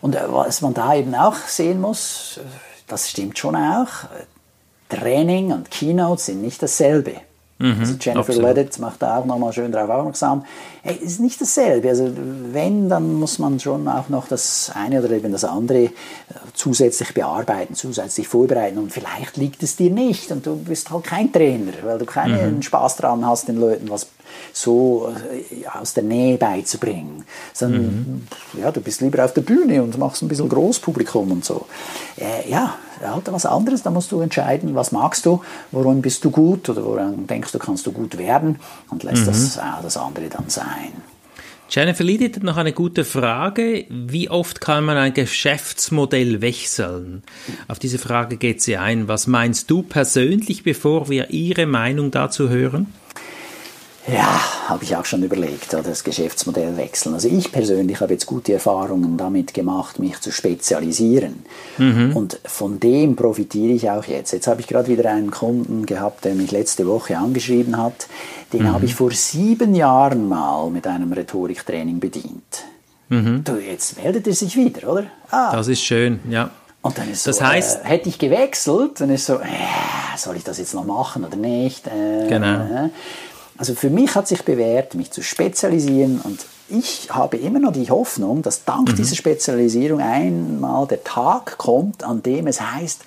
Und 0.02 0.16
äh, 0.16 0.22
was 0.28 0.62
man 0.62 0.74
da 0.74 0.96
eben 0.96 1.14
auch 1.14 1.36
sehen 1.36 1.82
muss, 1.82 2.40
das 2.88 3.10
stimmt 3.10 3.38
schon 3.38 3.56
auch. 3.56 3.90
Training 4.88 5.52
und 5.52 5.70
Keynote 5.70 6.22
sind 6.22 6.42
nicht 6.42 6.64
dasselbe. 6.64 7.16
Mhm, 7.60 7.76
also 7.80 7.96
Jennifer 8.00 8.34
Leddett 8.34 8.80
macht 8.80 9.02
da 9.02 9.18
auch 9.18 9.26
nochmal 9.26 9.52
schön 9.52 9.72
darauf 9.72 9.90
aufmerksam. 9.90 10.46
Hey, 10.82 10.98
es 11.04 11.12
ist 11.14 11.20
nicht 11.20 11.42
dasselbe. 11.42 11.90
Also 11.90 12.10
wenn, 12.16 12.88
dann 12.88 13.16
muss 13.16 13.38
man 13.38 13.60
schon 13.60 13.88
auch 13.90 14.08
noch 14.08 14.30
das 14.30 14.72
eine 14.74 15.04
oder 15.04 15.12
eben 15.12 15.34
das 15.34 15.44
andere 15.44 15.84
äh, 15.84 15.92
zusätzlich 16.54 17.14
bearbeiten, 17.14 17.76
zusätzlich 17.76 18.30
vorbereiten. 18.30 18.78
Und 18.78 18.94
vielleicht 18.94 19.36
liegt 19.36 19.62
es 19.62 19.76
dir 19.76 19.92
nicht 19.92 20.32
und 20.32 20.46
du 20.46 20.56
bist 20.56 20.90
halt 20.90 21.04
kein 21.04 21.34
Trainer, 21.34 21.74
weil 21.84 21.98
du 21.98 22.06
keinen 22.06 22.56
mhm. 22.56 22.62
Spaß 22.62 22.96
daran 22.96 23.28
hast, 23.28 23.50
den 23.50 23.58
Leuten 23.58 23.90
was 23.90 24.08
so 24.54 25.14
äh, 25.32 25.68
aus 25.68 25.94
der 25.94 26.04
Nähe 26.04 26.38
beizubringen. 26.38 27.26
Sondern 27.54 27.84
mhm. 27.84 28.28
ja, 28.60 28.72
du 28.72 28.82
bist 28.82 29.02
lieber 29.02 29.24
auf 29.24 29.34
der 29.34 29.42
Bühne 29.42 29.84
und 29.84 29.98
machst 29.98 30.22
ein 30.22 30.28
bisschen 30.28 30.50
Großpublikum 30.50 31.32
und 31.32 31.46
so. 31.46 31.66
Äh, 32.18 32.50
ja, 32.50 32.76
halt 33.02 33.32
was 33.32 33.46
anderes. 33.46 33.84
Da 33.84 33.92
musst 33.92 34.12
du 34.12 34.22
entscheiden, 34.22 34.76
was 34.76 34.92
magst 34.92 35.26
du, 35.26 35.42
woran 35.72 36.02
bist 36.02 36.24
du 36.26 36.32
gut 36.32 36.70
oder 36.70 36.84
woran 36.84 37.28
denkst 37.28 37.52
du, 37.52 37.60
kannst 37.60 37.86
du 37.86 37.92
gut 37.92 38.18
werden 38.18 38.60
und 38.90 39.04
lässt 39.04 39.24
mhm. 39.24 39.28
das, 39.28 39.58
äh, 39.58 39.62
das 39.82 39.98
andere 39.98 40.30
dann 40.30 40.50
sein. 40.50 40.94
Jennifer 41.72 42.04
Lidit 42.04 42.38
hat 42.38 42.44
noch 42.44 42.58
eine 42.58 42.74
gute 42.74 43.06
Frage. 43.06 43.86
Wie 43.90 44.28
oft 44.28 44.60
kann 44.60 44.86
man 44.86 44.98
ein 44.98 45.14
Geschäftsmodell 45.14 46.42
wechseln? 46.42 47.22
Auf 47.68 47.78
diese 47.78 48.00
Frage 48.00 48.38
geht 48.38 48.64
sie 48.64 48.78
ein. 48.78 49.08
Was 49.08 49.28
meinst 49.28 49.70
du 49.70 49.84
persönlich, 49.84 50.64
bevor 50.64 51.10
wir 51.10 51.30
Ihre 51.30 51.68
Meinung 51.68 52.10
dazu 52.10 52.50
hören? 52.50 52.92
Ja, 54.08 54.40
habe 54.68 54.84
ich 54.84 54.96
auch 54.96 55.06
schon 55.06 55.24
überlegt, 55.24 55.74
das 55.74 56.04
Geschäftsmodell 56.04 56.78
wechseln. 56.78 57.14
Also 57.14 57.28
ich 57.28 57.52
persönlich 57.52 58.00
habe 58.02 58.14
jetzt 58.14 58.26
gute 58.26 58.54
Erfahrungen 58.54 59.18
damit 59.18 59.54
gemacht, 59.54 60.00
mich 60.00 60.20
zu 60.22 60.32
spezialisieren. 60.32 61.44
Mhm. 61.78 62.16
Und 62.16 62.40
von 62.46 62.80
dem 62.80 63.16
profitiere 63.16 63.74
ich 63.74 63.90
auch 63.90 64.06
jetzt. 64.06 64.32
Jetzt 64.32 64.48
habe 64.48 64.62
ich 64.62 64.68
gerade 64.68 64.88
wieder 64.88 65.12
einen 65.12 65.32
Kunden 65.32 65.86
gehabt, 65.86 66.26
der 66.26 66.36
mich 66.36 66.52
letzte 66.52 66.88
Woche 66.88 67.18
angeschrieben 67.18 67.78
hat. 67.78 68.08
Den 68.54 68.64
mhm. 68.64 68.74
habe 68.74 68.86
ich 68.86 68.96
vor 68.96 69.12
sieben 69.12 69.76
Jahren 69.76 70.28
mal 70.28 70.70
mit 70.70 70.88
einem 70.88 71.14
Rhetoriktraining 71.14 72.00
bedient. 72.00 72.64
Mhm. 73.10 73.44
Du, 73.44 73.58
jetzt 73.58 74.02
meldet 74.02 74.28
er 74.28 74.34
sich 74.34 74.56
wieder, 74.56 74.92
oder? 74.92 75.06
Ah. 75.30 75.52
Das 75.52 75.68
ist 75.68 75.82
schön, 75.82 76.20
ja. 76.30 76.52
Und 76.82 76.98
dann 76.98 77.12
ist 77.12 77.24
so, 77.24 77.32
das 77.32 77.42
heißt, 77.42 77.84
äh, 77.84 77.88
hätte 77.88 78.08
ich 78.08 78.18
gewechselt, 78.18 79.02
dann 79.02 79.10
ist 79.10 79.26
so, 79.26 79.36
äh, 79.36 79.48
soll 80.16 80.38
ich 80.38 80.46
das 80.46 80.60
jetzt 80.60 80.74
noch 80.74 80.86
machen 80.86 81.26
oder 81.26 81.36
nicht? 81.36 81.88
Äh, 81.88 82.28
genau. 82.30 82.90
Also 83.60 83.76
für 83.76 83.90
mich 83.90 84.16
hat 84.16 84.26
sich 84.26 84.46
bewährt, 84.46 84.96
mich 84.96 85.12
zu 85.12 85.22
spezialisieren 85.22 86.22
und 86.22 86.46
ich 86.70 87.10
habe 87.12 87.36
immer 87.36 87.60
noch 87.60 87.74
die 87.74 87.90
Hoffnung, 87.90 88.42
dass 88.42 88.64
dank 88.64 88.88
mhm. 88.88 88.96
dieser 88.96 89.18
Spezialisierung 89.18 90.00
einmal 90.00 90.88
der 90.88 91.04
Tag 91.04 91.58
kommt, 91.58 92.06
an 92.06 92.24
dem 92.24 92.48
es 92.48 92.62
heißt, 92.62 93.02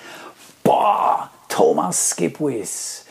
boah, 0.63 1.31
Thomas 1.49 2.17
Gebuis, 2.17 3.07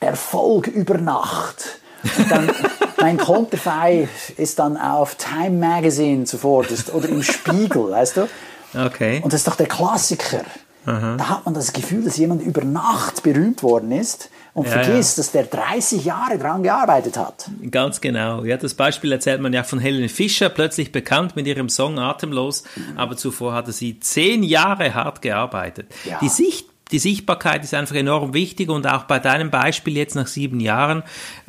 Erfolg 0.00 0.66
über 0.66 0.98
Nacht. 0.98 1.78
Und 2.18 2.30
dann, 2.32 2.50
mein 3.00 3.16
Konterfei 3.16 4.08
ist 4.36 4.58
dann 4.58 4.76
auf 4.76 5.14
Time 5.14 5.58
Magazine 5.64 6.24
zuvorderst 6.24 6.92
oder 6.92 7.08
im 7.08 7.22
Spiegel, 7.22 7.92
weißt 7.92 8.16
du? 8.16 8.28
Okay. 8.74 9.20
Und 9.22 9.32
das 9.32 9.42
ist 9.42 9.46
doch 9.46 9.56
der 9.56 9.68
Klassiker. 9.68 10.42
Mhm. 10.84 11.16
Da 11.16 11.28
hat 11.28 11.44
man 11.44 11.54
das 11.54 11.72
Gefühl, 11.72 12.02
dass 12.02 12.16
jemand 12.16 12.42
über 12.42 12.64
Nacht 12.64 13.22
berühmt 13.22 13.62
worden 13.62 13.92
ist 13.92 14.30
und 14.56 14.64
ja, 14.64 14.72
vergisst, 14.72 15.18
ja. 15.18 15.22
dass 15.22 15.32
der 15.32 15.44
30 15.44 16.06
Jahre 16.06 16.38
dran 16.38 16.62
gearbeitet 16.62 17.18
hat. 17.18 17.50
Ganz 17.70 18.00
genau. 18.00 18.42
Ja, 18.42 18.56
das 18.56 18.72
Beispiel 18.72 19.12
erzählt 19.12 19.42
man 19.42 19.52
ja 19.52 19.62
von 19.62 19.78
Helen 19.78 20.08
Fischer, 20.08 20.48
plötzlich 20.48 20.92
bekannt 20.92 21.36
mit 21.36 21.46
ihrem 21.46 21.68
Song 21.68 21.98
Atemlos, 21.98 22.64
mhm. 22.74 22.98
aber 22.98 23.18
zuvor 23.18 23.52
hatte 23.52 23.72
sie 23.72 24.00
zehn 24.00 24.42
Jahre 24.42 24.94
hart 24.94 25.20
gearbeitet. 25.20 25.92
Ja. 26.06 26.20
Die 26.22 26.30
Sicht 26.30 26.70
die 26.92 27.00
Sichtbarkeit 27.00 27.64
ist 27.64 27.74
einfach 27.74 27.96
enorm 27.96 28.32
wichtig 28.32 28.68
und 28.68 28.86
auch 28.86 29.04
bei 29.04 29.18
deinem 29.18 29.50
Beispiel 29.50 29.96
jetzt 29.96 30.14
nach 30.14 30.28
sieben 30.28 30.60
Jahren 30.60 31.02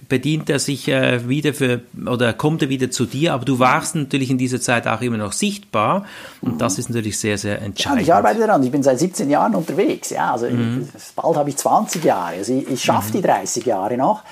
bedient 0.10 0.50
er 0.50 0.58
sich 0.58 0.88
äh, 0.88 1.30
wieder 1.30 1.54
für 1.54 1.82
oder 2.08 2.34
kommt 2.34 2.64
er 2.64 2.70
wieder 2.70 2.90
zu 2.90 3.06
dir, 3.06 3.34
aber 3.34 3.46
du 3.46 3.60
warst 3.60 3.96
natürlich 3.96 4.32
in 4.32 4.40
dieser 4.40 4.60
Zeit 4.60 4.88
auch 4.88 5.02
immer 5.02 5.18
noch 5.18 5.34
sichtbar 5.34 6.06
und 6.42 6.56
mhm. 6.56 6.58
das 6.58 6.80
ist 6.80 6.90
natürlich 6.90 7.20
sehr, 7.20 7.38
sehr 7.38 7.62
entscheidend. 7.62 8.00
Ja, 8.00 8.04
ich 8.04 8.14
arbeite 8.14 8.40
daran, 8.40 8.64
ich 8.64 8.72
bin 8.72 8.82
seit 8.82 8.98
17 8.98 9.30
Jahren 9.30 9.54
unterwegs, 9.54 10.10
ja, 10.10 10.32
also 10.32 10.50
mhm. 10.50 10.90
ich, 10.96 11.14
bald 11.16 11.38
habe 11.38 11.50
ich 11.50 11.58
20 11.58 12.04
Jahre, 12.04 12.38
also 12.38 12.54
ich, 12.54 12.68
ich 12.68 12.84
schaffe 12.84 13.10
mhm. 13.10 13.22
die 13.22 13.22
30 13.22 13.66
Jahre 13.66 13.96
noch. 13.96 14.24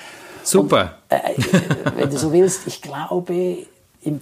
Super. 0.42 0.94
Und, 1.08 1.16
äh, 1.16 1.34
wenn 1.96 2.10
du 2.10 2.18
so 2.18 2.32
willst, 2.32 2.66
ich 2.66 2.82
glaube, 2.82 3.58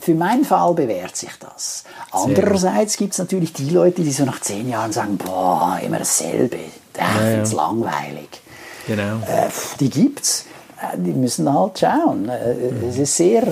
für 0.01 0.15
meinen 0.15 0.45
Fall 0.45 0.75
bewährt 0.75 1.17
sich 1.17 1.33
das. 1.41 1.85
Andererseits 2.11 2.97
gibt 2.97 3.13
es 3.13 3.19
natürlich 3.19 3.53
die 3.53 3.71
Leute, 3.71 4.03
die 4.03 4.13
so 4.13 4.25
nach 4.25 4.41
zehn 4.41 4.69
Jahren 4.69 4.93
sagen, 4.93 5.19
boah, 5.19 5.79
immer 5.85 5.99
dasselbe, 5.99 6.57
ich 6.57 7.01
ja, 7.01 7.07
finde 7.07 7.43
es 7.43 7.53
langweilig. 7.53 8.29
Genau. 8.87 9.17
Äh, 9.27 9.49
die 9.81 9.91
gibt's. 9.91 10.47
Äh, 10.81 10.99
die 10.99 11.13
müssen 11.13 11.53
halt 11.53 11.79
schauen. 11.79 12.29
Äh, 12.29 12.55
mhm. 12.55 12.89
Es 12.89 12.99
ist 12.99 13.17
sehr 13.17 13.45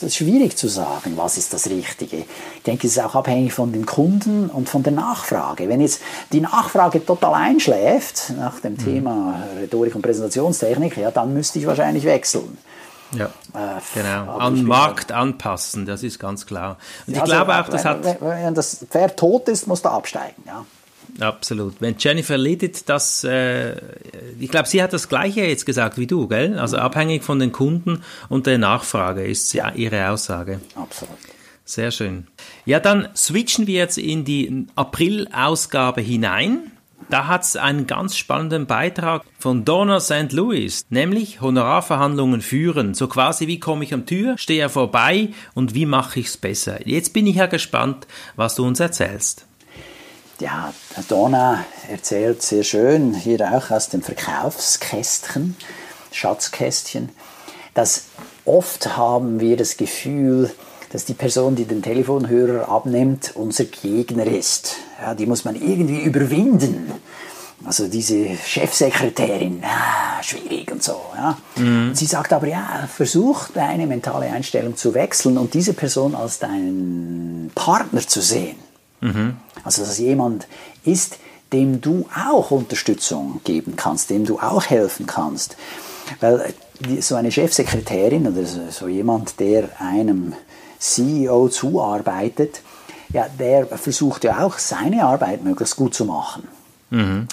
ist 0.00 0.16
schwierig 0.16 0.56
zu 0.56 0.68
sagen, 0.68 1.12
was 1.16 1.38
ist 1.38 1.52
das 1.52 1.68
Richtige. 1.68 2.18
Ich 2.18 2.62
denke, 2.64 2.86
es 2.86 2.96
ist 2.96 3.02
auch 3.02 3.14
abhängig 3.14 3.52
von 3.52 3.72
den 3.72 3.86
Kunden 3.86 4.48
und 4.48 4.68
von 4.68 4.82
der 4.82 4.92
Nachfrage. 4.92 5.68
Wenn 5.68 5.80
jetzt 5.80 6.00
die 6.32 6.40
Nachfrage 6.40 7.04
total 7.04 7.34
einschläft 7.34 8.32
nach 8.36 8.60
dem 8.60 8.74
mhm. 8.74 8.84
Thema 8.84 9.42
Rhetorik 9.60 9.94
und 9.94 10.02
Präsentationstechnik, 10.02 10.96
ja, 10.96 11.10
dann 11.10 11.34
müsste 11.34 11.58
ich 11.58 11.66
wahrscheinlich 11.66 12.04
wechseln. 12.04 12.58
Ja, 13.12 13.26
äh, 13.54 13.80
genau. 13.94 14.38
An 14.38 14.64
Markt 14.64 15.12
anpassen, 15.12 15.86
das 15.86 16.02
ist 16.02 16.18
ganz 16.18 16.46
klar. 16.46 16.76
Und 17.06 17.14
ja, 17.14 17.20
ich 17.20 17.24
glaube 17.24 17.54
also, 17.54 17.68
auch, 17.68 17.72
das 17.72 17.84
wenn, 17.84 17.90
hat... 17.90 18.20
Wenn 18.20 18.54
das 18.54 18.86
Pferd 18.90 19.18
tot 19.18 19.48
ist, 19.48 19.66
muss 19.66 19.82
da 19.82 19.90
absteigen, 19.90 20.42
ja. 20.46 20.64
Absolut. 21.20 21.80
Wenn 21.80 21.96
Jennifer 21.98 22.36
Lidit 22.36 22.88
das, 22.88 23.24
äh, 23.24 23.76
ich 24.38 24.50
glaube, 24.50 24.68
sie 24.68 24.82
hat 24.82 24.92
das 24.92 25.08
Gleiche 25.08 25.40
jetzt 25.40 25.66
gesagt 25.66 25.98
wie 25.98 26.06
du, 26.06 26.28
gell? 26.28 26.58
Also 26.58 26.76
abhängig 26.76 27.24
von 27.24 27.38
den 27.38 27.50
Kunden 27.50 28.02
und 28.28 28.46
der 28.46 28.58
Nachfrage 28.58 29.24
ist 29.24 29.52
ja 29.52 29.70
ihre 29.70 30.10
Aussage. 30.10 30.60
Absolut. 30.74 31.16
Sehr 31.64 31.90
schön. 31.90 32.26
Ja, 32.64 32.78
dann 32.80 33.08
switchen 33.16 33.66
wir 33.66 33.74
jetzt 33.74 33.98
in 33.98 34.24
die 34.24 34.66
April-Ausgabe 34.74 36.00
hinein. 36.00 36.72
Da 37.10 37.26
hat 37.26 37.44
es 37.44 37.56
einen 37.56 37.86
ganz 37.86 38.18
spannenden 38.18 38.66
Beitrag 38.66 39.22
von 39.38 39.64
Donna 39.64 39.98
St. 39.98 40.30
Louis, 40.32 40.84
nämlich 40.90 41.40
Honorarverhandlungen 41.40 42.42
führen. 42.42 42.92
So 42.92 43.08
quasi, 43.08 43.46
wie 43.46 43.58
komme 43.58 43.84
ich 43.84 43.94
am 43.94 44.04
Tür, 44.04 44.36
stehe 44.36 44.60
ja 44.60 44.68
vorbei 44.68 45.30
und 45.54 45.74
wie 45.74 45.86
mache 45.86 46.20
ich 46.20 46.26
es 46.26 46.36
besser. 46.36 46.86
Jetzt 46.86 47.14
bin 47.14 47.26
ich 47.26 47.36
ja 47.36 47.46
gespannt, 47.46 48.06
was 48.36 48.56
du 48.56 48.66
uns 48.66 48.78
erzählst. 48.78 49.46
Ja, 50.38 50.74
Donna 51.08 51.64
erzählt 51.88 52.42
sehr 52.42 52.62
schön, 52.62 53.14
hier 53.14 53.40
auch 53.52 53.70
aus 53.70 53.88
dem 53.88 54.02
Verkaufskästchen, 54.02 55.56
Schatzkästchen, 56.12 57.08
dass 57.72 58.04
oft 58.44 58.96
haben 58.96 59.40
wir 59.40 59.56
das 59.56 59.78
Gefühl, 59.78 60.50
dass 60.92 61.04
die 61.04 61.14
Person, 61.14 61.54
die 61.54 61.64
den 61.64 61.82
Telefonhörer 61.82 62.68
abnimmt, 62.68 63.32
unser 63.34 63.64
Gegner 63.64 64.26
ist. 64.26 64.76
Ja, 65.00 65.14
die 65.14 65.26
muss 65.26 65.44
man 65.44 65.54
irgendwie 65.54 66.00
überwinden. 66.00 66.92
Also 67.64 67.88
diese 67.88 68.36
Chefsekretärin, 68.36 69.62
ah, 69.64 70.22
schwierig 70.22 70.70
und 70.70 70.82
so. 70.82 71.00
Ja. 71.16 71.36
Mhm. 71.56 71.94
sie 71.94 72.06
sagt 72.06 72.32
aber, 72.32 72.46
ja, 72.46 72.88
versuch 72.92 73.48
deine 73.52 73.86
mentale 73.86 74.26
Einstellung 74.26 74.76
zu 74.76 74.94
wechseln 74.94 75.36
und 75.36 75.54
diese 75.54 75.72
Person 75.72 76.14
als 76.14 76.38
deinen 76.38 77.50
Partner 77.54 78.00
zu 78.06 78.20
sehen. 78.20 78.56
Mhm. 79.00 79.36
Also 79.64 79.82
dass 79.82 79.98
jemand 79.98 80.46
ist, 80.84 81.18
dem 81.52 81.80
du 81.80 82.06
auch 82.14 82.50
Unterstützung 82.50 83.40
geben 83.44 83.74
kannst, 83.76 84.10
dem 84.10 84.24
du 84.24 84.38
auch 84.38 84.66
helfen 84.66 85.06
kannst. 85.06 85.56
Weil 86.20 86.54
so 87.00 87.16
eine 87.16 87.32
Chefsekretärin 87.32 88.26
oder 88.26 88.44
so 88.70 88.86
jemand, 88.86 89.40
der 89.40 89.68
einem 89.80 90.34
CEO 90.78 91.48
zuarbeitet, 91.48 92.62
ja, 93.12 93.26
der 93.38 93.66
versucht 93.66 94.24
ja 94.24 94.44
auch 94.44 94.58
seine 94.58 95.04
Arbeit 95.04 95.42
möglichst 95.42 95.76
gut 95.76 95.94
zu 95.94 96.04
machen. 96.04 96.46
Mhm. 96.90 97.28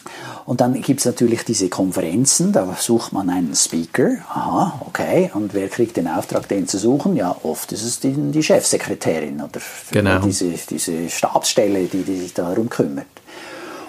Und 0.46 0.62
dann 0.62 0.82
gibt 0.82 1.00
es 1.00 1.06
natürlich 1.06 1.46
diese 1.46 1.69
Konferenzen, 1.69 2.52
da 2.52 2.76
sucht 2.78 3.13
man 3.13 3.30
einen 3.30 3.56
Speaker. 3.56 4.17
Aha, 4.30 4.82
okay. 4.86 5.32
Und 5.34 5.54
wer 5.54 5.69
kriegt 5.69 5.98
den 5.98 6.08
Auftrag, 6.08 6.48
den 6.50 6.67
zu 6.67 6.78
suchen? 6.78 7.15
Ja, 7.15 7.36
oft 7.43 7.72
ist 7.72 7.84
es 7.84 8.00
die, 8.00 8.13
die 8.13 8.43
Chefsekretärin 8.43 9.41
oder 9.41 9.62
genau. 9.91 10.19
diese, 10.19 10.50
diese 10.69 11.10
Stabsstelle, 11.10 11.86
die, 11.86 12.04
die 12.04 12.17
sich 12.17 12.34
darum 12.34 12.69
kümmert. 12.69 13.06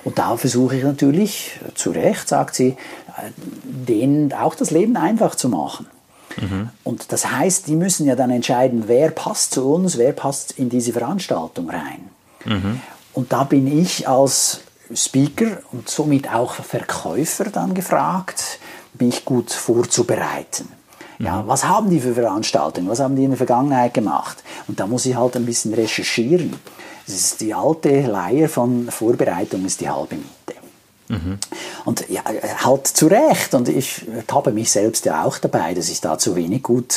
Und 0.04 0.18
da 0.18 0.36
versuche 0.36 0.76
ich 0.76 0.84
natürlich, 0.84 1.58
zu 1.74 1.90
Recht, 1.90 2.28
sagt 2.28 2.54
sie, 2.54 2.68
äh, 2.68 3.30
denen 3.64 4.32
auch 4.32 4.54
das 4.54 4.70
Leben 4.70 4.96
einfach 4.96 5.34
zu 5.34 5.48
machen. 5.48 5.86
Mhm. 6.36 6.70
Und 6.84 7.12
das 7.12 7.30
heißt, 7.30 7.66
die 7.66 7.76
müssen 7.76 8.06
ja 8.06 8.16
dann 8.16 8.30
entscheiden, 8.30 8.84
wer 8.86 9.10
passt 9.10 9.54
zu 9.54 9.72
uns, 9.72 9.98
wer 9.98 10.12
passt 10.12 10.52
in 10.52 10.68
diese 10.68 10.92
Veranstaltung 10.92 11.70
rein. 11.70 12.10
Mhm. 12.44 12.80
Und 13.12 13.32
da 13.32 13.44
bin 13.44 13.66
ich 13.66 14.08
als 14.08 14.60
Speaker 14.94 15.58
und 15.72 15.88
somit 15.88 16.32
auch 16.32 16.54
Verkäufer 16.54 17.44
dann 17.44 17.74
gefragt, 17.74 18.58
mich 18.98 19.24
gut 19.24 19.52
vorzubereiten. 19.52 20.68
Ja, 21.18 21.44
was 21.46 21.64
haben 21.64 21.88
die 21.88 22.00
für 22.00 22.14
Veranstaltungen? 22.14 22.88
Was 22.88 23.00
haben 23.00 23.16
die 23.16 23.24
in 23.24 23.30
der 23.30 23.38
Vergangenheit 23.38 23.94
gemacht? 23.94 24.42
Und 24.68 24.80
da 24.80 24.86
muss 24.86 25.06
ich 25.06 25.16
halt 25.16 25.34
ein 25.36 25.46
bisschen 25.46 25.72
recherchieren. 25.72 26.54
Das 27.06 27.14
ist 27.14 27.40
die 27.40 27.54
alte 27.54 28.02
Leier 28.02 28.48
von 28.48 28.90
Vorbereitung 28.90 29.64
ist 29.64 29.80
die 29.80 29.88
halbe 29.88 30.16
Miete. 30.16 30.55
Mhm. 31.08 31.38
Und 31.84 32.08
ja, 32.08 32.22
halt 32.64 32.86
zu 32.86 33.06
Recht. 33.06 33.54
Und 33.54 33.68
ich 33.68 34.02
tappe 34.26 34.52
mich 34.52 34.70
selbst 34.70 35.04
ja 35.04 35.24
auch 35.24 35.38
dabei, 35.38 35.74
dass 35.74 35.88
ich 35.88 36.00
da 36.00 36.18
zu 36.18 36.34
wenig 36.36 36.62
gut 36.62 36.94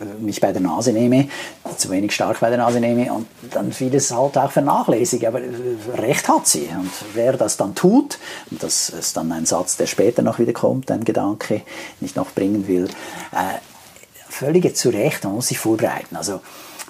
äh, 0.00 0.22
mich 0.22 0.40
bei 0.40 0.52
der 0.52 0.60
Nase 0.60 0.92
nehme, 0.92 1.28
zu 1.76 1.90
wenig 1.90 2.12
stark 2.12 2.40
bei 2.40 2.48
der 2.50 2.58
Nase 2.58 2.80
nehme 2.80 3.12
und 3.12 3.26
dann 3.52 3.72
vieles 3.72 4.14
halt 4.14 4.36
auch 4.36 4.50
vernachlässige. 4.50 5.28
Aber 5.28 5.40
äh, 5.40 5.46
Recht 5.94 6.28
hat 6.28 6.46
sie. 6.46 6.68
Und 6.78 6.90
wer 7.14 7.32
das 7.34 7.56
dann 7.56 7.74
tut, 7.74 8.18
und 8.50 8.62
das 8.62 8.90
ist 8.90 9.16
dann 9.16 9.32
ein 9.32 9.46
Satz, 9.46 9.76
der 9.76 9.86
später 9.86 10.22
noch 10.22 10.38
wieder 10.38 10.52
kommt, 10.52 10.90
ein 10.90 11.04
Gedanke, 11.04 11.62
den 12.00 12.06
ich 12.06 12.16
noch 12.16 12.30
bringen 12.32 12.68
will, 12.68 12.88
äh, 13.32 13.58
völlig 14.28 14.76
zu 14.76 14.90
Recht, 14.90 15.24
man 15.24 15.34
muss 15.34 15.48
sich 15.48 15.58
vorbereiten. 15.58 16.16
Also, 16.16 16.40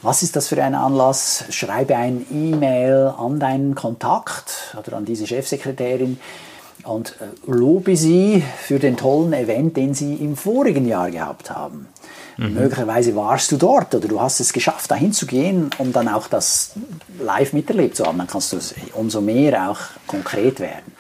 was 0.03 0.23
ist 0.23 0.37
das 0.37 0.49
für 0.49 0.63
ein 0.63 0.75
Anlass? 0.75 1.45
Schreibe 1.51 1.97
ein 1.97 2.27
E-Mail 2.31 3.13
an 3.19 3.41
deinen 3.41 3.75
Kontakt 3.75 4.77
oder 4.79 4.97
an 4.97 5.05
diese 5.05 5.27
Chefsekretärin 5.27 6.19
und 6.85 7.17
äh, 7.21 7.51
lobe 7.51 7.97
sie 7.97 8.43
für 8.63 8.79
den 8.79 8.97
tollen 8.97 9.33
Event, 9.33 9.77
den 9.77 9.95
sie 9.95 10.15
im 10.15 10.37
vorigen 10.37 10.87
Jahr 10.87 11.11
gehabt 11.11 11.51
haben. 11.51 11.89
Mhm. 12.37 12.55
Möglicherweise 12.55 13.17
warst 13.17 13.51
du 13.53 13.57
dort 13.57 13.95
oder 13.95 14.07
du 14.07 14.21
hast 14.21 14.41
es 14.41 14.53
geschafft, 14.53 14.91
dahin 14.91 15.13
zu 15.13 15.27
gehen, 15.27 15.71
um 15.79 15.93
dann 15.93 16.09
auch 16.09 16.29
das 16.29 16.73
live 17.21 17.53
miterlebt 17.53 17.97
zu 17.97 18.05
haben. 18.05 18.19
Dann 18.19 18.29
kannst 18.29 18.53
du 18.53 18.59
umso 18.95 19.21
mehr 19.21 19.71
auch 19.71 19.81
konkret 20.07 20.61
werden. 20.61 20.93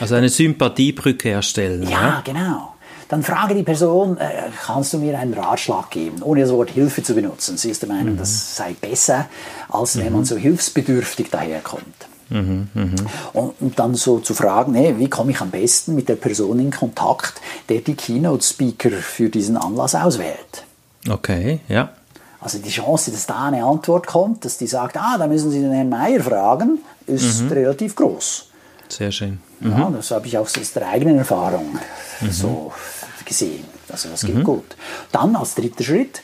Also 0.00 0.14
eine 0.14 0.28
Sympathiebrücke 0.28 1.30
erstellen. 1.30 1.84
Ja, 1.84 1.90
ja? 1.90 2.22
genau. 2.24 2.71
Dann 3.12 3.22
frage 3.22 3.54
die 3.54 3.62
Person, 3.62 4.16
äh, 4.16 4.30
kannst 4.64 4.94
du 4.94 4.98
mir 4.98 5.18
einen 5.18 5.34
Ratschlag 5.34 5.90
geben, 5.90 6.22
ohne 6.22 6.40
das 6.40 6.50
Wort 6.50 6.70
Hilfe 6.70 7.02
zu 7.02 7.14
benutzen. 7.14 7.58
Sie 7.58 7.68
ist 7.68 7.82
der 7.82 7.90
Meinung, 7.90 8.14
mhm. 8.14 8.16
das 8.16 8.56
sei 8.56 8.72
besser, 8.72 9.26
als 9.68 9.98
wenn 9.98 10.06
mhm. 10.06 10.12
man 10.14 10.24
so 10.24 10.34
hilfsbedürftig 10.36 11.28
daherkommt. 11.28 11.84
Mhm, 12.30 12.68
mh. 12.72 12.90
und, 13.34 13.52
und, 13.60 13.78
dann 13.78 13.94
so 13.94 14.20
zu 14.20 14.32
fragen, 14.32 14.72
hey, 14.72 14.98
wie 14.98 15.10
komme 15.10 15.32
ich 15.32 15.42
am 15.42 15.50
besten 15.50 15.94
mit 15.94 16.08
der 16.08 16.16
Person 16.16 16.58
in 16.58 16.70
Kontakt, 16.70 17.34
der 17.68 17.82
die 17.82 17.94
Keynote-Speaker 17.94 18.92
für 18.92 19.28
diesen 19.28 19.58
Anlass 19.58 19.94
auswählt. 19.94 20.64
Okay, 21.06 21.60
ja. 21.68 21.90
Also 22.40 22.60
die 22.60 22.70
Chance, 22.70 23.10
dass 23.10 23.26
da 23.26 23.48
eine 23.48 23.62
Antwort 23.62 24.06
kommt, 24.06 24.46
dass 24.46 24.56
die 24.56 24.66
sagt, 24.66 24.96
ah, 24.96 25.18
da 25.18 25.26
müssen 25.26 25.50
Sie 25.50 25.60
den 25.60 25.72
Herrn 25.72 25.90
Meier 25.90 26.22
fragen, 26.22 26.78
ist 27.06 27.42
mhm. 27.42 27.52
relativ 27.52 27.94
groß. 27.94 28.46
Sehr 28.88 29.12
schön. 29.12 29.38
Mhm. 29.60 29.70
Ja, 29.70 29.90
das 29.90 30.10
habe 30.10 30.26
ich 30.26 30.38
auch 30.38 30.42
aus 30.46 30.72
der 30.74 30.88
eigenen 30.88 31.18
Erfahrung 31.18 31.78
mhm. 32.20 32.30
so 32.30 32.72
gesehen. 33.24 33.64
Also 33.88 34.08
das 34.08 34.22
geht 34.22 34.36
mhm. 34.36 34.44
gut. 34.44 34.76
Dann 35.10 35.36
als 35.36 35.54
dritter 35.54 35.84
Schritt, 35.84 36.22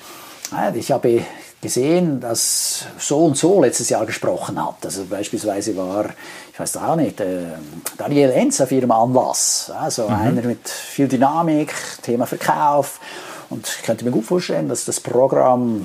ich 0.74 0.92
habe 0.92 1.22
gesehen, 1.60 2.20
dass 2.20 2.84
so 2.98 3.24
und 3.24 3.36
so 3.36 3.60
letztes 3.60 3.88
Jahr 3.88 4.06
gesprochen 4.06 4.64
hat. 4.64 4.84
Also 4.84 5.04
beispielsweise 5.04 5.76
war, 5.76 6.06
ich 6.52 6.58
weiß 6.58 6.76
auch 6.76 6.96
nicht, 6.96 7.20
äh, 7.20 7.46
Daniel 7.96 8.30
Enz 8.30 8.60
auf 8.60 8.70
ihrem 8.70 8.90
Anlass. 8.90 9.72
Also 9.76 10.08
mhm. 10.08 10.14
einer 10.14 10.42
mit 10.42 10.68
viel 10.68 11.08
Dynamik, 11.08 11.74
Thema 12.02 12.26
Verkauf. 12.26 13.00
Und 13.50 13.66
ich 13.66 13.82
könnte 13.82 14.04
mir 14.04 14.10
gut 14.10 14.24
vorstellen, 14.24 14.68
dass 14.68 14.84
das 14.84 15.00
Programm 15.00 15.84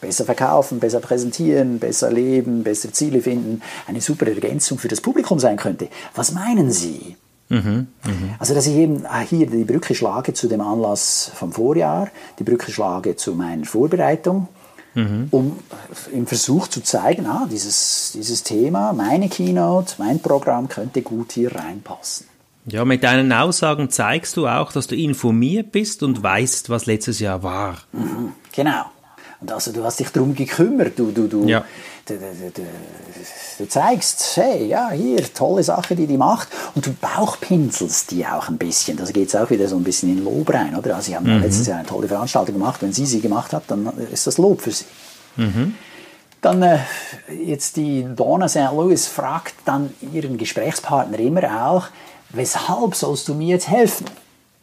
besser 0.00 0.24
verkaufen, 0.24 0.80
besser 0.80 1.00
präsentieren, 1.00 1.78
besser 1.78 2.10
leben, 2.10 2.62
bessere 2.62 2.92
Ziele 2.92 3.20
finden, 3.20 3.62
eine 3.86 4.00
super 4.00 4.26
Ergänzung 4.26 4.78
für 4.78 4.88
das 4.88 5.00
Publikum 5.00 5.38
sein 5.38 5.56
könnte. 5.56 5.88
Was 6.14 6.32
meinen 6.32 6.70
Sie? 6.70 7.16
Mhm, 7.48 7.88
mh. 8.04 8.12
Also, 8.38 8.54
dass 8.54 8.66
ich 8.66 8.74
eben 8.74 9.04
hier 9.28 9.46
die 9.46 9.64
Brücke 9.64 9.94
schlage 9.94 10.32
zu 10.32 10.48
dem 10.48 10.60
Anlass 10.60 11.30
vom 11.34 11.52
Vorjahr, 11.52 12.08
die 12.38 12.44
Brücke 12.44 12.72
schlage 12.72 13.16
zu 13.16 13.34
meiner 13.34 13.64
Vorbereitung, 13.64 14.48
mhm. 14.94 15.28
um 15.30 15.58
im 16.12 16.26
Versuch 16.26 16.68
zu 16.68 16.82
zeigen, 16.82 17.26
ah, 17.26 17.46
dieses, 17.50 18.12
dieses 18.14 18.42
Thema, 18.42 18.92
meine 18.92 19.28
Keynote, 19.28 19.94
mein 19.98 20.20
Programm 20.20 20.68
könnte 20.68 21.02
gut 21.02 21.32
hier 21.32 21.54
reinpassen. 21.54 22.26
Ja, 22.66 22.86
mit 22.86 23.04
deinen 23.04 23.30
Aussagen 23.30 23.90
zeigst 23.90 24.38
du 24.38 24.46
auch, 24.46 24.72
dass 24.72 24.86
du 24.86 24.96
informiert 24.96 25.70
bist 25.70 26.02
und 26.02 26.22
weißt, 26.22 26.70
was 26.70 26.86
letztes 26.86 27.20
Jahr 27.20 27.42
war. 27.42 27.76
Mhm, 27.92 28.32
genau. 28.54 28.86
Also 29.52 29.72
du 29.72 29.84
hast 29.84 30.00
dich 30.00 30.10
darum 30.10 30.34
gekümmert, 30.34 30.98
du, 30.98 31.10
du, 31.10 31.26
du, 31.26 31.46
ja. 31.46 31.64
du, 32.06 32.14
du, 32.14 32.62
du, 33.58 33.68
zeigst, 33.68 34.36
hey, 34.36 34.66
ja, 34.66 34.90
hier, 34.90 35.22
tolle 35.32 35.62
Sache, 35.62 35.96
die 35.96 36.06
die 36.06 36.16
macht. 36.16 36.48
Und 36.74 36.86
du 36.86 36.92
bauchpinselst 36.92 38.10
die 38.10 38.26
auch 38.26 38.48
ein 38.48 38.58
bisschen. 38.58 38.96
Das 38.96 39.12
geht 39.12 39.34
auch 39.36 39.50
wieder 39.50 39.68
so 39.68 39.76
ein 39.76 39.84
bisschen 39.84 40.10
in 40.10 40.24
Lob 40.24 40.52
rein, 40.52 40.76
oder? 40.76 40.96
Also 40.96 41.06
sie 41.06 41.16
haben 41.16 41.32
mhm. 41.32 41.42
letztes 41.42 41.66
Jahr 41.66 41.78
eine 41.78 41.86
tolle 41.86 42.08
Veranstaltung 42.08 42.54
gemacht. 42.54 42.82
Wenn 42.82 42.92
sie 42.92 43.06
sie 43.06 43.20
gemacht 43.20 43.52
hat, 43.52 43.64
dann 43.68 43.92
ist 44.12 44.26
das 44.26 44.38
Lob 44.38 44.60
für 44.60 44.70
sie. 44.70 44.84
Mhm. 45.36 45.74
Dann 46.40 46.62
äh, 46.62 46.78
jetzt 47.42 47.76
die 47.76 48.06
Donna 48.14 48.48
St. 48.48 48.70
Louis 48.72 49.06
fragt 49.06 49.54
dann 49.64 49.94
ihren 50.12 50.36
Gesprächspartner 50.36 51.18
immer 51.18 51.66
auch, 51.66 51.86
weshalb 52.30 52.94
sollst 52.94 53.28
du 53.28 53.34
mir 53.34 53.48
jetzt 53.48 53.68
helfen? 53.68 54.06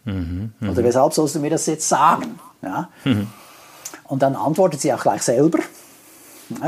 Mhm, 0.06 0.52
mh. 0.60 0.72
Oder 0.72 0.84
weshalb 0.84 1.14
sollst 1.14 1.36
du 1.36 1.40
mir 1.40 1.50
das 1.50 1.66
jetzt 1.66 1.90
sagen? 1.90 2.40
Ja? 2.62 2.90
Und 4.12 4.22
dann 4.22 4.36
antwortet 4.36 4.82
sie 4.82 4.94
auch 4.94 5.02
gleich 5.02 5.22
selber. 5.22 5.60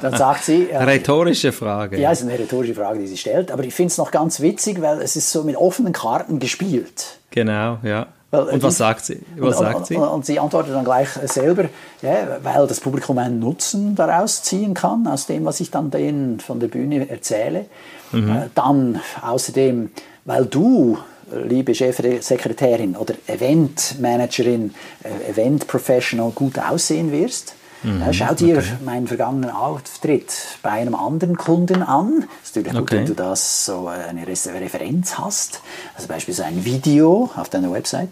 Dann 0.00 0.16
sagt 0.16 0.44
sie. 0.44 0.70
Äh, 0.70 0.84
rhetorische 0.84 1.50
Frage. 1.50 1.98
Ja, 1.98 2.12
es 2.12 2.20
ist 2.20 2.28
eine 2.28 2.38
rhetorische 2.38 2.76
Frage, 2.76 3.00
die 3.00 3.08
sie 3.08 3.16
stellt. 3.16 3.50
Aber 3.50 3.64
ich 3.64 3.74
finde 3.74 3.90
es 3.90 3.98
noch 3.98 4.12
ganz 4.12 4.38
witzig, 4.38 4.80
weil 4.80 5.02
es 5.02 5.16
ist 5.16 5.32
so 5.32 5.42
mit 5.42 5.56
offenen 5.56 5.92
Karten 5.92 6.38
gespielt. 6.38 7.18
Genau, 7.32 7.78
ja. 7.82 8.06
Weil, 8.30 8.42
und 8.42 8.62
was 8.62 8.76
sagt 8.76 9.04
sie? 9.06 9.20
Was 9.36 9.56
und, 9.56 9.64
sagt 9.64 9.86
sie? 9.86 9.96
Und, 9.96 10.06
und, 10.06 10.26
sie 10.26 10.38
antwortet 10.38 10.74
dann 10.74 10.84
gleich 10.84 11.08
selber, 11.24 11.64
ja, 12.02 12.38
weil 12.44 12.68
das 12.68 12.78
Publikum 12.78 13.18
einen 13.18 13.40
Nutzen 13.40 13.96
daraus 13.96 14.44
ziehen 14.44 14.74
kann, 14.74 15.08
aus 15.08 15.26
dem, 15.26 15.44
was 15.44 15.58
ich 15.58 15.72
dann 15.72 15.90
denen 15.90 16.38
von 16.38 16.60
der 16.60 16.68
Bühne 16.68 17.10
erzähle. 17.10 17.66
Mhm. 18.12 18.30
Äh, 18.30 18.48
dann 18.54 19.00
außerdem, 19.22 19.90
weil 20.24 20.46
du, 20.46 20.98
liebe 21.32 21.74
Chefsekretärin 21.74 22.96
oder 22.96 23.14
Eventmanagerin, 23.26 24.74
äh, 25.02 25.30
Event 25.30 25.66
Professional, 25.66 26.30
gut 26.30 26.58
aussehen 26.58 27.12
wirst. 27.12 27.54
Mhm, 27.82 28.02
schau 28.12 28.34
dir 28.34 28.58
okay. 28.58 28.66
meinen 28.84 29.06
vergangenen 29.06 29.50
Auftritt 29.50 30.32
bei 30.62 30.70
einem 30.70 30.96
anderen 30.96 31.36
Kunden 31.36 31.82
an. 31.82 32.24
Es 32.42 32.50
ist 32.50 32.56
natürlich 32.56 32.72
gut, 32.72 32.82
okay. 32.82 32.96
wenn 32.96 33.06
du 33.06 33.14
das 33.14 33.66
so 33.66 33.86
eine 33.86 34.26
Referenz 34.26 35.16
hast. 35.16 35.60
Also 35.94 36.08
beispielsweise 36.08 36.48
ein 36.48 36.64
Video 36.64 37.30
auf 37.36 37.48
deiner 37.48 37.72
Website. 37.72 38.10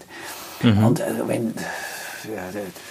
Mhm. 0.63 0.85
Und 0.85 1.01
äh, 1.01 1.05
wenn 1.27 1.55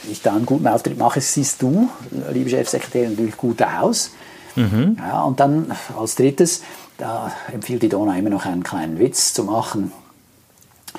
ich 0.09 0.21
da 0.21 0.33
einen 0.33 0.45
guten 0.45 0.67
Auftritt 0.67 0.97
mache, 0.97 1.21
siehst 1.21 1.61
du, 1.61 1.89
liebe 2.33 2.49
Chefsekretärin, 2.49 3.11
natürlich 3.11 3.37
gut 3.37 3.61
aus. 3.61 4.11
Mhm. 4.55 4.97
Ja, 4.99 5.23
und 5.23 5.39
dann 5.39 5.71
als 5.97 6.15
drittes, 6.15 6.61
da 6.97 7.31
empfiehlt 7.53 7.83
die 7.83 7.89
Donna 7.89 8.17
immer 8.17 8.29
noch 8.29 8.45
einen 8.45 8.63
kleinen 8.63 8.99
Witz 8.99 9.33
zu 9.33 9.43
machen. 9.43 9.91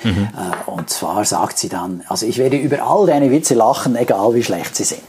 Mhm. 0.03 0.29
Äh, 0.35 0.69
und 0.69 0.89
zwar 0.89 1.25
sagt 1.25 1.57
sie 1.57 1.69
dann, 1.69 2.03
also 2.07 2.25
ich 2.25 2.37
werde 2.37 2.57
über 2.57 2.81
all 2.83 3.07
deine 3.07 3.31
Witze 3.31 3.55
lachen, 3.55 3.95
egal 3.95 4.33
wie 4.33 4.43
schlecht 4.43 4.75
sie 4.75 4.83
sind. 4.83 5.01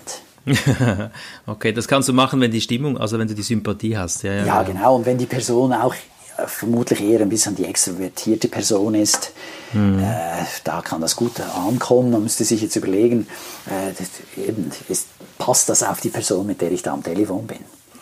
okay, 1.46 1.72
das 1.72 1.88
kannst 1.88 2.08
du 2.08 2.12
machen, 2.12 2.40
wenn 2.40 2.50
die 2.50 2.60
Stimmung, 2.60 2.96
also 2.96 3.18
wenn 3.18 3.28
du 3.28 3.34
die 3.34 3.42
Sympathie 3.42 3.96
hast. 3.96 4.22
Ja, 4.22 4.32
ja, 4.32 4.46
ja 4.46 4.62
genau. 4.62 4.96
Und 4.96 5.06
wenn 5.06 5.18
die 5.18 5.26
Person 5.26 5.72
auch 5.72 5.94
äh, 5.94 6.46
vermutlich 6.46 7.02
eher 7.02 7.20
ein 7.20 7.28
bisschen 7.28 7.54
die 7.54 7.64
extrovertierte 7.64 8.48
Person 8.48 8.94
ist, 8.94 9.32
mhm. 9.72 9.98
äh, 9.98 10.44
da 10.64 10.80
kann 10.80 11.00
das 11.00 11.16
gut 11.16 11.32
ankommen. 11.40 12.10
Man 12.10 12.22
müsste 12.22 12.44
sich 12.44 12.62
jetzt 12.62 12.76
überlegen, 12.76 13.26
äh, 13.66 14.40
eben, 14.40 14.70
ist, 14.88 15.08
passt 15.38 15.68
das 15.68 15.82
auf 15.82 16.00
die 16.00 16.10
Person, 16.10 16.46
mit 16.46 16.60
der 16.60 16.72
ich 16.72 16.82
da 16.82 16.92
am 16.92 17.02
Telefon 17.02 17.46
bin. 17.46 17.58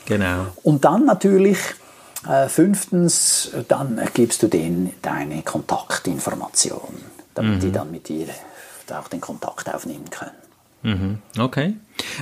Genau. 0.06 0.46
Und 0.62 0.84
dann 0.84 1.04
natürlich 1.04 1.58
fünftens, 2.48 3.50
dann 3.68 4.00
gibst 4.14 4.42
du 4.42 4.48
denen 4.48 4.92
deine 5.02 5.42
Kontaktinformationen, 5.42 6.98
damit 7.34 7.56
mhm. 7.56 7.60
die 7.60 7.72
dann 7.72 7.90
mit 7.90 8.08
dir 8.08 8.26
auch 8.90 9.08
den 9.08 9.20
Kontakt 9.20 9.72
aufnehmen 9.72 10.08
können. 10.10 10.32
Mhm. 10.82 11.18
Okay. 11.38 11.74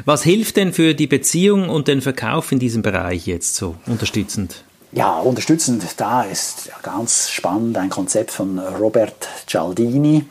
Was 0.05 0.23
hilft 0.23 0.57
denn 0.57 0.73
für 0.73 0.95
die 0.95 1.07
Beziehung 1.07 1.69
und 1.69 1.89
den 1.89 2.01
Verkauf 2.01 2.53
in 2.53 2.59
diesem 2.59 2.83
Bereich 2.83 3.27
jetzt 3.27 3.57
so 3.57 3.77
unterstützend? 3.87 4.65
Ja, 4.93 5.19
unterstützend, 5.19 5.85
da 5.97 6.23
ist 6.23 6.71
ganz 6.83 7.29
spannend 7.31 7.77
ein 7.77 7.91
Konzept 7.91 8.31
von 8.31 8.59
Robert 8.59 9.29
Cialdini, 9.47 10.25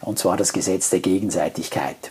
und 0.00 0.18
zwar 0.18 0.38
das 0.38 0.54
Gesetz 0.54 0.88
der 0.88 1.00
Gegenseitigkeit. 1.00 2.10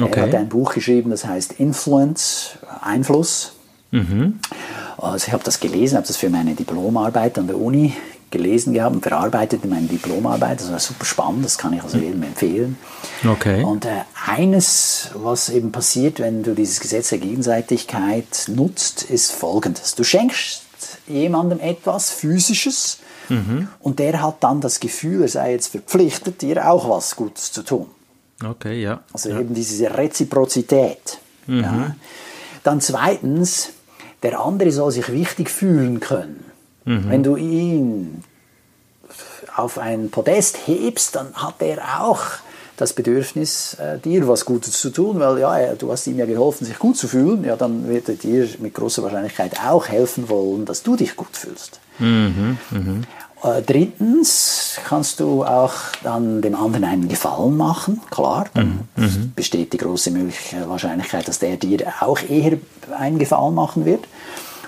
Okay. 0.00 0.20
Er 0.20 0.26
hat 0.26 0.34
ein 0.34 0.48
Buch 0.50 0.74
geschrieben, 0.74 1.10
das 1.10 1.24
heißt 1.24 1.52
Influence, 1.52 2.58
Einfluss. 2.82 3.54
Mhm. 3.90 4.40
Also 5.02 5.26
ich 5.26 5.32
habe 5.32 5.42
das 5.42 5.58
gelesen, 5.58 5.96
habe 5.96 6.06
das 6.06 6.16
für 6.16 6.30
meine 6.30 6.54
Diplomarbeit 6.54 7.38
an 7.38 7.48
der 7.48 7.58
Uni 7.58 7.94
gelesen 8.30 8.72
gehabt 8.72 8.94
und 8.94 9.02
verarbeitet 9.02 9.64
in 9.64 9.70
meiner 9.70 9.88
Diplomarbeit. 9.88 10.60
Das 10.60 10.72
war 10.72 10.78
super 10.78 11.04
spannend, 11.04 11.44
das 11.44 11.58
kann 11.58 11.72
ich 11.72 11.82
also 11.82 11.98
jedem 11.98 12.22
empfehlen. 12.22 12.78
Okay. 13.28 13.62
Und 13.62 13.84
äh, 13.84 13.90
eines, 14.26 15.10
was 15.14 15.50
eben 15.50 15.70
passiert, 15.70 16.18
wenn 16.18 16.42
du 16.42 16.54
dieses 16.54 16.80
Gesetz 16.80 17.10
der 17.10 17.18
Gegenseitigkeit 17.18 18.46
nutzt, 18.48 19.02
ist 19.02 19.32
folgendes. 19.32 19.94
Du 19.94 20.04
schenkst 20.04 20.62
jemandem 21.06 21.60
etwas 21.60 22.10
Physisches 22.10 22.98
mhm. 23.28 23.68
und 23.80 23.98
der 23.98 24.22
hat 24.22 24.36
dann 24.40 24.60
das 24.60 24.80
Gefühl, 24.80 25.22
er 25.22 25.28
sei 25.28 25.52
jetzt 25.52 25.68
verpflichtet, 25.68 26.42
dir 26.42 26.70
auch 26.70 26.88
was 26.88 27.16
Gutes 27.16 27.52
zu 27.52 27.62
tun. 27.62 27.86
Okay, 28.42 28.80
ja. 28.80 29.00
Also 29.12 29.30
ja. 29.30 29.40
eben 29.40 29.54
diese 29.54 29.96
Reziprozität. 29.96 31.18
Mhm. 31.46 31.60
Ja. 31.60 31.96
Dann 32.62 32.80
zweitens, 32.80 33.70
der 34.22 34.40
andere 34.40 34.70
soll 34.70 34.90
sich 34.90 35.10
wichtig 35.12 35.50
fühlen 35.50 36.00
können. 36.00 36.44
Mhm. 36.84 37.10
Wenn 37.10 37.22
du 37.22 37.36
ihn 37.36 38.24
auf 39.56 39.78
ein 39.78 40.10
Podest 40.10 40.58
hebst, 40.66 41.16
dann 41.16 41.34
hat 41.34 41.60
er 41.60 42.02
auch 42.02 42.22
das 42.76 42.94
Bedürfnis, 42.94 43.74
äh, 43.74 43.98
dir 43.98 44.26
was 44.26 44.44
Gutes 44.44 44.80
zu 44.80 44.90
tun, 44.90 45.20
weil 45.20 45.38
ja, 45.38 45.74
du 45.74 45.92
hast 45.92 46.06
ihm 46.06 46.18
ja 46.18 46.26
geholfen, 46.26 46.64
sich 46.64 46.78
gut 46.78 46.96
zu 46.96 47.06
fühlen, 47.06 47.44
ja, 47.44 47.54
dann 47.54 47.86
wird 47.88 48.08
er 48.08 48.14
dir 48.14 48.48
mit 48.58 48.74
großer 48.74 49.02
Wahrscheinlichkeit 49.02 49.60
auch 49.64 49.86
helfen 49.88 50.28
wollen, 50.28 50.64
dass 50.64 50.82
du 50.82 50.96
dich 50.96 51.14
gut 51.14 51.36
fühlst. 51.36 51.80
Mhm, 51.98 52.58
mh. 52.70 53.02
Äh, 53.42 53.62
drittens 53.62 54.78
kannst 54.84 55.20
du 55.20 55.44
auch 55.44 55.74
dann 56.02 56.42
dem 56.42 56.54
anderen 56.54 56.84
einen 56.84 57.08
Gefallen 57.08 57.56
machen, 57.56 58.00
klar, 58.10 58.46
dann 58.54 58.88
mhm, 58.96 59.04
mhm. 59.04 59.32
besteht 59.34 59.72
die 59.72 59.78
große 59.78 60.12
Wahrscheinlichkeit, 60.66 61.26
dass 61.26 61.38
der 61.38 61.56
dir 61.56 61.92
auch 62.00 62.20
eher 62.22 62.58
einen 62.96 63.18
Gefallen 63.18 63.54
machen 63.54 63.84
wird. 63.84 64.04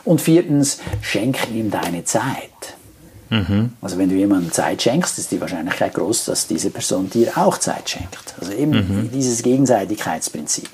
Und 0.05 0.21
viertens, 0.21 0.81
schenk 1.01 1.51
ihm 1.51 1.71
deine 1.71 2.05
Zeit. 2.05 2.51
Mhm. 3.31 3.73
Also 3.81 3.97
wenn 3.99 4.11
du 4.11 4.17
jemandem 4.17 4.53
Zeit 4.53 4.83
schenkst, 4.83 5.19
ist 5.19 5.33
die 5.33 5.41
Wahrscheinlichkeit 5.41 5.95
groß, 5.95 6.27
dass 6.27 6.47
diese 6.47 6.71
Person 6.71 7.09
dir 7.09 7.37
auch 7.37 7.59
Zeit 7.59 7.89
schenkt. 7.89 8.35
Also 8.39 8.53
eben 8.53 8.73
mhm. 8.73 9.11
dieses 9.13 9.43
Gegenseitigkeitsprinzip. 9.43 10.69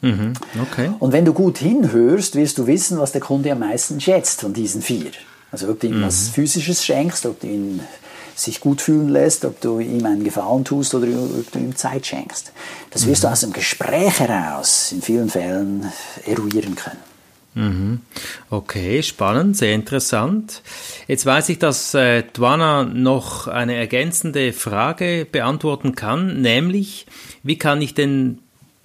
Mhm. 0.00 0.32
Okay. 0.62 0.90
Und 0.98 1.12
wenn 1.12 1.24
du 1.24 1.32
gut 1.32 1.58
hinhörst, 1.58 2.34
wirst 2.34 2.58
du 2.58 2.66
wissen, 2.66 2.98
was 2.98 3.12
der 3.12 3.20
Kunde 3.20 3.52
am 3.52 3.60
meisten 3.60 4.00
schätzt 4.00 4.40
von 4.40 4.52
diesen 4.52 4.80
vier. 4.80 5.10
Also 5.52 5.68
ob 5.68 5.80
du 5.80 5.86
ihm 5.86 6.02
was 6.02 6.28
mhm. 6.28 6.32
Physisches 6.32 6.84
schenkst, 6.84 7.26
ob 7.26 7.40
du 7.40 7.46
ihn 7.46 7.80
sich 8.34 8.60
gut 8.60 8.82
fühlen 8.82 9.08
lässt, 9.08 9.44
ob 9.44 9.60
du 9.60 9.80
ihm 9.80 10.04
einen 10.04 10.22
Gefallen 10.22 10.64
tust 10.64 10.94
oder 10.94 11.06
ob 11.08 11.50
du 11.50 11.58
ihm 11.58 11.74
Zeit 11.74 12.06
schenkst. 12.06 12.52
Das 12.90 13.06
wirst 13.06 13.24
du 13.24 13.28
mhm. 13.28 13.32
aus 13.32 13.40
dem 13.40 13.52
Gespräch 13.52 14.20
heraus 14.20 14.92
in 14.92 15.00
vielen 15.00 15.30
Fällen 15.30 15.90
eruieren 16.26 16.74
können. 16.74 16.98
Mhm. 17.56 18.00
Okay, 18.50 19.02
spannend, 19.02 19.56
sehr 19.56 19.74
interessant. 19.74 20.62
Jetzt 21.08 21.24
weiß 21.24 21.48
ich, 21.48 21.58
dass 21.58 21.94
äh, 21.94 22.22
Dwana 22.22 22.84
noch 22.84 23.48
eine 23.48 23.74
ergänzende 23.74 24.52
Frage 24.52 25.26
beantworten 25.30 25.94
kann, 25.94 26.42
nämlich, 26.42 27.06
wie 27.42 27.56
kann 27.56 27.80
ich 27.80 27.94
den 27.94 28.40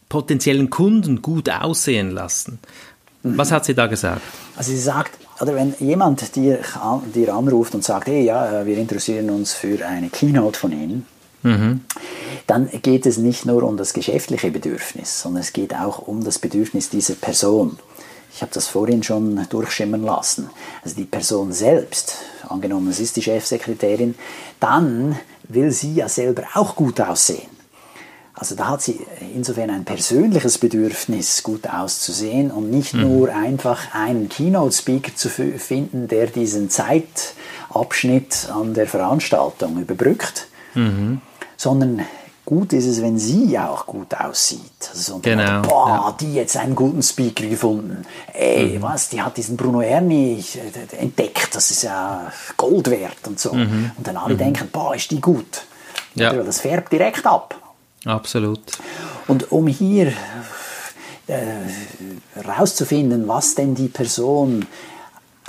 potenziellen 0.08 0.70
Kunden 0.70 1.22
gut 1.22 1.50
aussehen 1.50 2.12
lassen? 2.12 2.60
Was 3.24 3.52
hat 3.52 3.66
sie 3.66 3.76
da 3.76 3.88
gesagt? 3.88 4.22
Also 4.56 4.72
sie 4.72 4.80
sagt, 4.80 5.18
oder 5.42 5.56
wenn 5.56 5.74
jemand 5.80 6.36
dir, 6.36 6.60
dir 7.16 7.34
anruft 7.34 7.74
und 7.74 7.84
sagt, 7.84 8.08
hey, 8.08 8.24
ja, 8.24 8.62
äh, 8.62 8.66
wir 8.66 8.78
interessieren 8.78 9.30
uns 9.32 9.54
für 9.54 9.86
eine 9.86 10.10
Keynote 10.10 10.60
von 10.60 10.72
Ihnen, 10.72 11.08
mhm. 11.42 11.82
dann 12.46 12.70
geht 12.82 13.06
es 13.08 13.18
nicht 13.18 13.46
nur 13.46 13.64
um 13.64 13.76
das 13.76 13.94
geschäftliche 13.94 14.52
Bedürfnis, 14.52 15.22
sondern 15.22 15.42
es 15.42 15.52
geht 15.52 15.74
auch 15.74 16.00
um 16.00 16.24
das 16.24 16.38
Bedürfnis 16.38 16.90
dieser 16.90 17.16
Person. 17.16 17.80
Ich 18.34 18.42
habe 18.42 18.54
das 18.54 18.68
vorhin 18.68 19.04
schon 19.04 19.46
durchschimmern 19.50 20.04
lassen. 20.04 20.50
Also 20.84 20.96
die 20.96 21.06
Person 21.06 21.52
selbst, 21.52 22.16
angenommen 22.48 22.90
es 22.90 23.00
ist 23.00 23.18
die 23.18 23.24
Chefsekretärin, 23.24 24.16
dann 24.60 25.18
will 25.44 25.72
sie 25.72 25.96
ja 25.96 26.08
selber 26.08 26.44
auch 26.54 26.76
gut 26.76 27.02
aussehen. 27.02 27.61
Also 28.42 28.56
da 28.56 28.70
hat 28.70 28.82
sie 28.82 29.00
insofern 29.36 29.70
ein 29.70 29.86
persönliches 29.86 30.58
Bedürfnis, 30.58 31.44
gut 31.44 31.70
auszusehen 31.70 32.50
und 32.50 32.72
nicht 32.72 32.96
mhm. 32.96 33.02
nur 33.02 33.30
einfach 33.30 33.94
einen 33.94 34.30
Keynote-Speaker 34.30 35.16
zu 35.16 35.30
finden, 35.30 36.08
der 36.08 36.26
diesen 36.26 36.72
Zeit 36.72 37.36
Abschnitt 37.70 38.50
an 38.52 38.74
der 38.74 38.88
Veranstaltung 38.88 39.80
überbrückt, 39.80 40.48
sondern 41.56 42.02
gut 42.44 42.74
ist 42.74 42.88
es, 42.88 43.00
wenn 43.04 43.20
sie 43.20 43.60
auch 43.60 43.86
gut 43.86 44.16
aussieht. 44.16 44.90
Also 44.90 45.14
so 45.14 45.20
Genau, 45.20 45.62
boah, 45.62 45.88
ja. 45.88 46.16
die 46.20 46.34
jetzt 46.34 46.58
einen 46.58 46.74
guten 46.74 47.04
Speaker 47.04 47.46
gefunden. 47.46 48.08
Ey, 48.34 48.80
Mhm. 48.80 48.82
was, 48.82 49.10
die 49.10 49.22
hat 49.22 49.38
diesen 49.38 49.56
Bruno 49.56 49.82
Erni 49.82 50.44
äh, 50.56 50.96
entdeckt, 50.98 51.54
das 51.54 51.70
ist 51.70 51.84
ja 51.84 52.32
Gold 52.58 52.90
wert 52.90 53.28
und 53.28 53.40
so. 53.40 53.52
Und 53.52 53.92
dann 54.04 54.18
alle 54.18 54.36
denken, 54.36 54.68
boah, 54.72 54.96
ist 54.96 55.12
die 55.12 55.22
gut. 55.22 55.62
Mhm. 56.16 56.22
Ja. 56.24 56.34
Das 56.34 56.60
färbt 56.60 56.92
direkt 56.92 57.24
ab. 57.28 57.56
Absolut. 58.06 58.62
Und 59.28 59.52
um 59.52 59.68
hier 59.68 60.14
äh, 61.28 61.42
rauszufinden, 62.48 63.28
was 63.28 63.56
denn 63.56 63.76
die 63.76 63.88
Person 63.88 64.66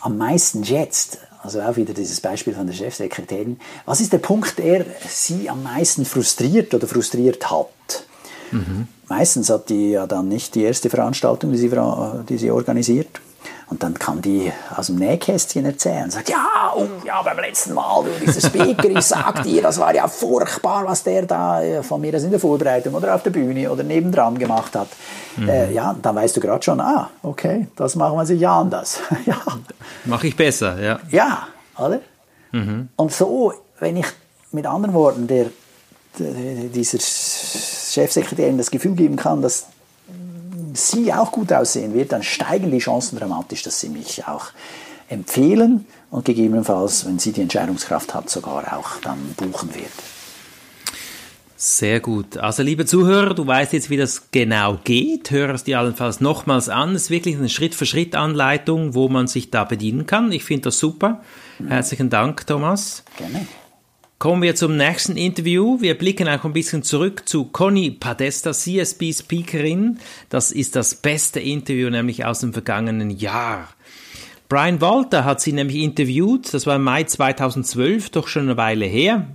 am 0.02 0.18
meisten 0.18 0.64
schätzt, 0.64 1.18
also 1.42 1.60
auch 1.60 1.76
wieder 1.76 1.94
dieses 1.94 2.20
Beispiel 2.20 2.54
von 2.54 2.66
der 2.66 2.74
Chefsekretärin, 2.74 3.58
was 3.84 4.00
ist 4.00 4.12
der 4.12 4.18
Punkt, 4.18 4.58
der 4.58 4.84
sie 5.08 5.48
am 5.48 5.62
meisten 5.62 6.04
frustriert 6.04 6.72
oder 6.74 6.86
frustriert 6.86 7.50
hat? 7.50 8.06
Meistens 9.08 9.50
hat 9.50 9.68
die 9.68 9.90
ja 9.90 10.06
dann 10.06 10.28
nicht 10.28 10.54
die 10.54 10.62
erste 10.62 10.88
Veranstaltung, 10.90 11.52
die 11.52 11.58
sie, 11.58 11.70
die 12.28 12.38
sie 12.38 12.50
organisiert. 12.50 13.20
Und 13.72 13.82
dann 13.82 13.94
kann 13.94 14.20
die 14.20 14.52
aus 14.76 14.88
dem 14.88 14.96
Nähkästchen 14.96 15.64
erzählen. 15.64 16.10
Sagt, 16.10 16.28
ja, 16.28 16.74
oh, 16.76 16.86
ja, 17.06 17.22
beim 17.22 17.38
letzten 17.38 17.72
Mal, 17.72 18.04
du, 18.04 18.10
dieser 18.22 18.46
Speaker, 18.46 18.90
ich 18.90 19.00
sag 19.00 19.44
dir, 19.44 19.62
das 19.62 19.80
war 19.80 19.94
ja 19.94 20.06
furchtbar, 20.08 20.84
was 20.84 21.02
der 21.04 21.24
da 21.24 21.62
äh, 21.62 21.82
von 21.82 22.02
mir 22.02 22.12
das 22.12 22.22
in 22.22 22.32
der 22.32 22.38
Vorbereitung 22.38 22.92
oder 22.92 23.14
auf 23.14 23.22
der 23.22 23.30
Bühne 23.30 23.72
oder 23.72 23.82
nebendran 23.82 24.38
gemacht 24.38 24.76
hat. 24.76 24.88
Äh, 25.40 25.72
ja, 25.72 25.96
dann 26.02 26.14
weißt 26.14 26.36
du 26.36 26.40
gerade 26.42 26.62
schon, 26.62 26.82
ah, 26.82 27.08
okay, 27.22 27.66
das 27.74 27.96
machen 27.96 28.18
wir 28.18 28.26
sicher 28.26 28.50
anders. 28.50 29.00
ja, 29.24 29.40
Mache 30.04 30.26
ich 30.26 30.36
besser, 30.36 30.78
ja. 30.78 31.00
ja, 31.08 31.46
oder? 31.78 32.00
Und 32.96 33.10
so, 33.10 33.54
wenn 33.80 33.96
ich 33.96 34.06
mit 34.50 34.66
anderen 34.66 34.94
Worten 34.94 35.26
der, 35.28 35.46
der, 36.18 36.28
dieser 36.68 36.98
Chefsekretärin 36.98 38.58
das 38.58 38.70
Gefühl 38.70 38.96
geben 38.96 39.16
kann, 39.16 39.40
dass 39.40 39.68
sie 40.74 41.12
auch 41.12 41.32
gut 41.32 41.52
aussehen 41.52 41.94
wird, 41.94 42.12
dann 42.12 42.22
steigen 42.22 42.70
die 42.70 42.78
Chancen 42.78 43.18
dramatisch, 43.18 43.62
dass 43.62 43.80
sie 43.80 43.88
mich 43.88 44.26
auch 44.26 44.46
empfehlen 45.08 45.86
und 46.10 46.24
gegebenenfalls, 46.24 47.06
wenn 47.06 47.18
sie 47.18 47.32
die 47.32 47.42
Entscheidungskraft 47.42 48.14
hat, 48.14 48.30
sogar 48.30 48.76
auch 48.76 49.00
dann 49.02 49.18
buchen 49.36 49.74
wird. 49.74 49.92
Sehr 51.56 52.00
gut. 52.00 52.38
Also, 52.38 52.64
liebe 52.64 52.86
Zuhörer, 52.86 53.34
du 53.34 53.46
weißt 53.46 53.72
jetzt, 53.72 53.88
wie 53.88 53.96
das 53.96 54.32
genau 54.32 54.80
geht. 54.82 55.30
Hör 55.30 55.50
es 55.50 55.62
dir 55.62 55.78
allenfalls 55.78 56.20
nochmals 56.20 56.68
an. 56.68 56.96
Es 56.96 57.02
ist 57.02 57.10
wirklich 57.10 57.36
eine 57.36 57.48
Schritt-für-Schritt-Anleitung, 57.48 58.94
wo 58.94 59.08
man 59.08 59.28
sich 59.28 59.52
da 59.52 59.62
bedienen 59.62 60.06
kann. 60.06 60.32
Ich 60.32 60.42
finde 60.42 60.62
das 60.62 60.80
super. 60.80 61.20
Herzlichen 61.68 62.10
Dank, 62.10 62.48
Thomas. 62.48 63.04
Gerne. 63.16 63.46
Kommen 64.22 64.42
wir 64.42 64.54
zum 64.54 64.76
nächsten 64.76 65.16
Interview. 65.16 65.80
Wir 65.80 65.98
blicken 65.98 66.28
auch 66.28 66.44
ein 66.44 66.52
bisschen 66.52 66.84
zurück 66.84 67.28
zu 67.28 67.46
Conny 67.46 67.90
Padesta, 67.90 68.52
CSB-Speakerin. 68.52 69.98
Das 70.28 70.52
ist 70.52 70.76
das 70.76 70.94
beste 70.94 71.40
Interview 71.40 71.90
nämlich 71.90 72.24
aus 72.24 72.38
dem 72.38 72.52
vergangenen 72.52 73.10
Jahr. 73.10 73.66
Brian 74.48 74.80
Walter 74.80 75.24
hat 75.24 75.40
sie 75.40 75.52
nämlich 75.52 75.78
interviewt, 75.78 76.54
das 76.54 76.68
war 76.68 76.76
im 76.76 76.84
Mai 76.84 77.02
2012, 77.02 78.10
doch 78.10 78.28
schon 78.28 78.42
eine 78.42 78.56
Weile 78.56 78.84
her. 78.84 79.26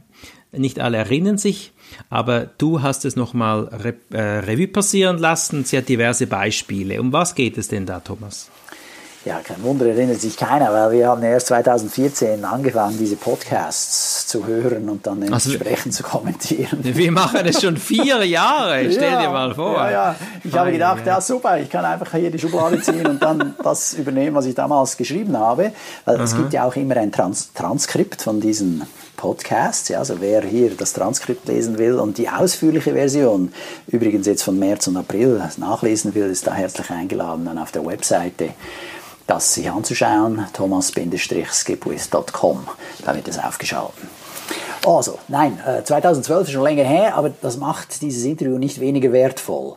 Nicht 0.53 0.79
alle 0.79 0.95
erinnern 0.95 1.37
sich, 1.37 1.73
aber 2.09 2.49
du 2.57 2.81
hast 2.81 3.03
es 3.03 3.17
nochmal 3.17 3.65
Re 3.65 3.95
äh, 4.11 4.39
Revue 4.39 4.69
passieren 4.69 5.17
lassen. 5.17 5.65
Sie 5.65 5.77
hat 5.77 5.89
diverse 5.89 6.27
Beispiele. 6.27 7.01
Um 7.01 7.11
was 7.11 7.35
geht 7.35 7.57
es 7.57 7.67
denn 7.67 7.85
da, 7.85 7.99
Thomas? 7.99 8.49
Ja, 9.27 9.41
kein 9.43 9.61
Wunder, 9.61 9.85
erinnert 9.87 10.21
sich 10.21 10.37
keiner, 10.37 10.71
weil 10.71 10.91
wir 10.93 11.09
haben 11.09 11.21
erst 11.21 11.47
2014 11.47 12.45
angefangen, 12.45 12.97
diese 12.97 13.17
Podcasts 13.17 14.25
zu 14.25 14.47
hören 14.47 14.87
und 14.87 15.05
dann 15.05 15.21
Also- 15.33 15.51
entsprechend 15.51 15.93
zu 15.93 16.01
kommentieren. 16.03 16.79
Wir 16.81 17.11
machen 17.11 17.45
es 17.45 17.61
schon 17.61 17.75
vier 17.75 18.23
Jahre, 18.23 18.89
stell 18.89 19.11
ja, 19.11 19.21
dir 19.23 19.29
mal 19.29 19.53
vor. 19.53 19.75
Ja, 19.75 19.91
ja. 19.91 20.15
Ich 20.45 20.57
habe 20.57 20.71
gedacht, 20.71 21.05
ja 21.05 21.19
super, 21.19 21.59
ich 21.59 21.69
kann 21.69 21.83
einfach 21.83 22.09
hier 22.13 22.31
die 22.31 22.39
Schublade 22.39 22.81
ziehen 22.81 23.05
und 23.05 23.21
dann 23.21 23.53
das 23.61 23.95
übernehmen, 23.95 24.33
was 24.33 24.45
ich 24.45 24.55
damals 24.55 24.95
geschrieben 24.95 25.37
habe. 25.37 25.73
Weil 26.05 26.21
es 26.21 26.33
gibt 26.33 26.53
ja 26.53 26.63
auch 26.63 26.77
immer 26.77 26.95
ein 26.95 27.11
Trans 27.11 27.51
Transkript 27.53 28.21
von 28.21 28.39
diesen 28.39 28.83
Podcasts. 29.17 29.89
Ja, 29.89 29.99
also 29.99 30.21
wer 30.21 30.41
hier 30.43 30.71
das 30.77 30.93
Transkript 30.93 31.49
lesen 31.49 31.77
will 31.77 31.95
und 31.95 32.17
die 32.17 32.29
ausführliche 32.29 32.93
Version, 32.93 33.51
übrigens 33.87 34.25
jetzt 34.25 34.43
von 34.43 34.57
März 34.57 34.87
und 34.87 34.95
April, 34.95 35.41
nachlesen 35.57 36.15
will, 36.15 36.29
ist 36.29 36.47
da 36.47 36.53
herzlich 36.53 36.89
eingeladen 36.91 37.43
dann 37.43 37.57
auf 37.57 37.73
der 37.73 37.85
Webseite 37.85 38.51
das 39.27 39.53
sich 39.53 39.69
anzuschauen, 39.69 40.45
thomas-skipwith.com. 40.53 42.67
Da 43.05 43.15
wird 43.15 43.27
es 43.27 43.37
aufgeschalten. 43.37 44.09
Also, 44.85 45.19
nein, 45.27 45.59
äh, 45.65 45.83
2012 45.83 46.47
ist 46.47 46.53
schon 46.53 46.63
länger 46.63 46.85
her, 46.85 47.15
aber 47.15 47.31
das 47.41 47.57
macht 47.57 48.01
dieses 48.01 48.23
Interview 48.23 48.57
nicht 48.57 48.79
weniger 48.79 49.11
wertvoll. 49.11 49.75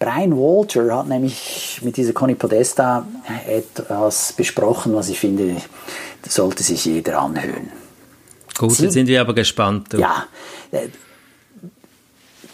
Brian 0.00 0.36
Walter 0.36 0.96
hat 0.96 1.08
nämlich 1.08 1.80
mit 1.82 1.96
dieser 1.96 2.12
Conny 2.12 2.34
Podesta 2.34 3.06
etwas 3.46 4.32
besprochen, 4.32 4.94
was 4.94 5.08
ich 5.08 5.18
finde, 5.18 5.56
sollte 6.26 6.62
sich 6.62 6.84
jeder 6.84 7.20
anhören. 7.20 7.70
Gut, 8.56 8.78
jetzt 8.78 8.94
sind 8.94 9.06
wir 9.06 9.20
aber 9.20 9.34
gespannt. 9.34 9.92
Du. 9.92 9.98
Ja, 9.98 10.26
äh, 10.72 10.88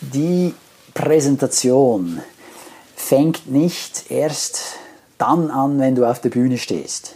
die 0.00 0.54
Präsentation 0.92 2.20
fängt 2.94 3.50
nicht 3.50 4.10
erst 4.10 4.76
dann 5.18 5.50
an, 5.50 5.78
wenn 5.78 5.94
du 5.94 6.04
auf 6.04 6.20
der 6.20 6.30
Bühne 6.30 6.58
stehst, 6.58 7.14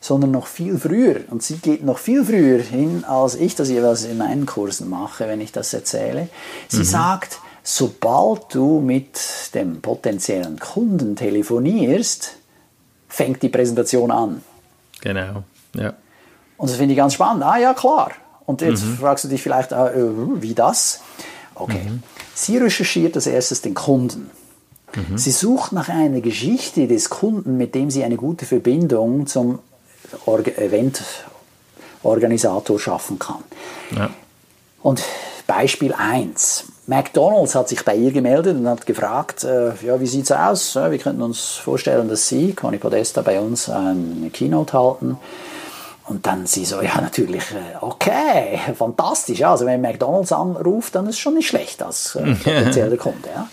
sondern 0.00 0.30
noch 0.30 0.46
viel 0.46 0.78
früher. 0.78 1.20
Und 1.30 1.42
sie 1.42 1.56
geht 1.56 1.84
noch 1.84 1.98
viel 1.98 2.24
früher 2.24 2.60
hin, 2.60 3.04
als 3.04 3.34
ich 3.34 3.54
das 3.54 3.68
jeweils 3.68 4.04
in 4.04 4.18
meinen 4.18 4.46
Kursen 4.46 4.88
mache, 4.88 5.28
wenn 5.28 5.40
ich 5.40 5.52
das 5.52 5.72
erzähle. 5.74 6.28
Sie 6.68 6.84
sagt, 6.84 7.38
sobald 7.62 8.54
du 8.54 8.80
mit 8.80 9.20
dem 9.54 9.80
potenziellen 9.80 10.58
Kunden 10.58 11.16
telefonierst, 11.16 12.36
fängt 13.08 13.42
die 13.42 13.48
Präsentation 13.48 14.10
an. 14.10 14.42
Genau. 15.00 15.42
Ja. 15.74 15.94
Und 16.56 16.70
das 16.70 16.76
finde 16.76 16.94
ich 16.94 16.98
ganz 16.98 17.14
spannend. 17.14 17.42
Ah 17.44 17.58
ja, 17.58 17.74
klar. 17.74 18.12
Und 18.46 18.62
jetzt 18.62 18.82
fragst 18.82 19.24
du 19.24 19.28
dich 19.28 19.42
vielleicht, 19.42 19.72
ah, 19.72 19.90
äh, 19.90 20.42
wie 20.42 20.54
das? 20.54 21.02
Okay. 21.54 21.86
Sie 22.34 22.56
recherchiert 22.56 23.14
als 23.16 23.26
erstes 23.26 23.60
den 23.60 23.74
Kunden. 23.74 24.30
Sie 25.16 25.30
sucht 25.30 25.72
nach 25.72 25.88
einer 25.88 26.20
Geschichte 26.20 26.86
des 26.86 27.08
Kunden, 27.10 27.56
mit 27.56 27.74
dem 27.74 27.90
sie 27.90 28.04
eine 28.04 28.16
gute 28.16 28.46
Verbindung 28.46 29.26
zum 29.26 29.58
Org 30.26 30.56
Eventorganisator 30.58 32.78
schaffen 32.78 33.18
kann. 33.18 33.42
Ja. 33.96 34.10
Und 34.82 35.02
Beispiel 35.46 35.92
1. 35.92 36.64
McDonald's 36.86 37.54
hat 37.54 37.68
sich 37.68 37.84
bei 37.84 37.94
ihr 37.96 38.12
gemeldet 38.12 38.56
und 38.56 38.66
hat 38.68 38.86
gefragt, 38.86 39.44
äh, 39.44 39.72
ja, 39.84 40.00
wie 40.00 40.06
sieht's 40.06 40.32
aus? 40.32 40.72
Ja, 40.74 40.90
wir 40.90 40.98
könnten 40.98 41.22
uns 41.22 41.52
vorstellen, 41.52 42.08
dass 42.08 42.28
Sie, 42.28 42.54
Conny 42.54 42.78
Podesta, 42.78 43.22
bei 43.22 43.40
uns 43.40 43.68
eine 43.68 44.30
Keynote 44.30 44.78
halten. 44.78 45.18
Und 46.08 46.26
dann 46.26 46.46
sie 46.46 46.64
so, 46.64 46.80
ja, 46.80 47.00
natürlich, 47.00 47.42
äh, 47.52 47.76
okay, 47.82 48.58
fantastisch. 48.74 49.42
Also 49.42 49.66
wenn 49.66 49.82
McDonald's 49.82 50.32
anruft, 50.32 50.94
dann 50.94 51.06
ist 51.06 51.16
es 51.16 51.18
schon 51.18 51.34
nicht 51.34 51.48
schlecht 51.48 51.82
als 51.82 52.16
äh, 52.16 52.34
potenzieller 52.44 52.96
Kunde. 52.96 53.28
Ja. 53.34 53.48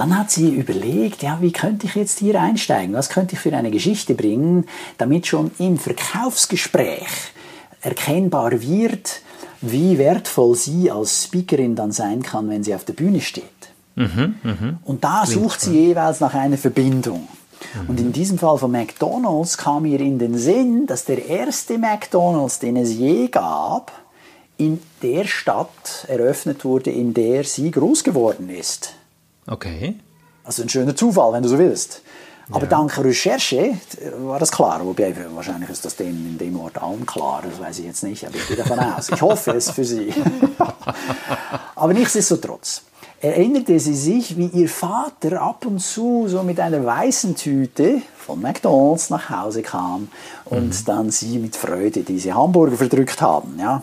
Dann 0.00 0.16
hat 0.16 0.30
sie 0.30 0.48
überlegt, 0.48 1.22
ja, 1.22 1.36
wie 1.42 1.52
könnte 1.52 1.86
ich 1.86 1.94
jetzt 1.94 2.20
hier 2.20 2.40
einsteigen? 2.40 2.94
Was 2.94 3.10
könnte 3.10 3.34
ich 3.34 3.40
für 3.40 3.54
eine 3.54 3.70
Geschichte 3.70 4.14
bringen, 4.14 4.64
damit 4.96 5.26
schon 5.26 5.50
im 5.58 5.76
Verkaufsgespräch 5.76 7.06
erkennbar 7.82 8.62
wird, 8.62 9.20
wie 9.60 9.98
wertvoll 9.98 10.54
sie 10.54 10.90
als 10.90 11.24
Speakerin 11.24 11.76
dann 11.76 11.92
sein 11.92 12.22
kann, 12.22 12.48
wenn 12.48 12.64
sie 12.64 12.74
auf 12.74 12.86
der 12.86 12.94
Bühne 12.94 13.20
steht. 13.20 13.44
Und 14.86 15.04
da 15.04 15.26
sucht 15.26 15.60
sie 15.60 15.88
jeweils 15.88 16.20
nach 16.20 16.32
einer 16.32 16.56
Verbindung. 16.56 17.28
Und 17.86 18.00
in 18.00 18.10
diesem 18.10 18.38
Fall 18.38 18.56
von 18.56 18.70
McDonald's 18.70 19.58
kam 19.58 19.84
ihr 19.84 20.00
in 20.00 20.18
den 20.18 20.38
Sinn, 20.38 20.86
dass 20.86 21.04
der 21.04 21.26
erste 21.26 21.76
McDonald's, 21.76 22.58
den 22.58 22.78
es 22.78 22.94
je 22.94 23.28
gab, 23.28 23.92
in 24.56 24.80
der 25.02 25.26
Stadt 25.26 26.06
eröffnet 26.08 26.64
wurde, 26.64 26.90
in 26.90 27.12
der 27.12 27.44
sie 27.44 27.70
groß 27.70 28.02
geworden 28.02 28.48
ist. 28.48 28.94
Okay. 29.50 29.96
Also 30.44 30.62
ein 30.62 30.68
schöner 30.68 30.96
Zufall, 30.96 31.32
wenn 31.32 31.42
du 31.42 31.48
so 31.48 31.58
willst. 31.58 32.02
Aber 32.52 32.66
dank 32.66 32.98
Recherche 32.98 33.56
äh, 33.56 33.76
war 34.18 34.38
das 34.38 34.50
klar. 34.50 34.84
Wobei, 34.84 35.14
wahrscheinlich 35.34 35.70
ist 35.70 35.84
das 35.84 35.96
dem, 35.96 36.08
in 36.08 36.38
dem 36.38 36.58
Ort 36.58 36.82
allen 36.82 37.06
klar, 37.06 37.42
das 37.48 37.60
weiß 37.60 37.78
ich 37.80 37.84
jetzt 37.84 38.02
nicht, 38.02 38.26
aber 38.26 38.36
ich 38.36 38.48
gehe 38.48 38.56
davon 38.56 38.78
aus. 38.78 39.08
Ich 39.08 39.22
hoffe 39.22 39.52
es 39.52 39.70
für 39.70 39.84
sie. 39.84 40.12
aber 41.76 41.92
nichtsdestotrotz 41.92 42.82
erinnerte 43.20 43.78
sie 43.78 43.94
sich, 43.94 44.38
wie 44.38 44.46
ihr 44.46 44.68
Vater 44.68 45.42
ab 45.42 45.66
und 45.66 45.78
zu 45.78 46.26
so 46.26 46.42
mit 46.42 46.58
einer 46.58 46.84
weißen 46.84 47.36
Tüte 47.36 48.00
von 48.16 48.40
McDonalds 48.40 49.10
nach 49.10 49.28
Hause 49.28 49.60
kam 49.60 50.08
und 50.46 50.88
dann 50.88 51.10
sie 51.10 51.38
mit 51.38 51.54
Freude 51.54 52.00
diese 52.00 52.34
Hamburger 52.34 52.78
verdrückt 52.78 53.20
haben. 53.20 53.58
Ja? 53.58 53.82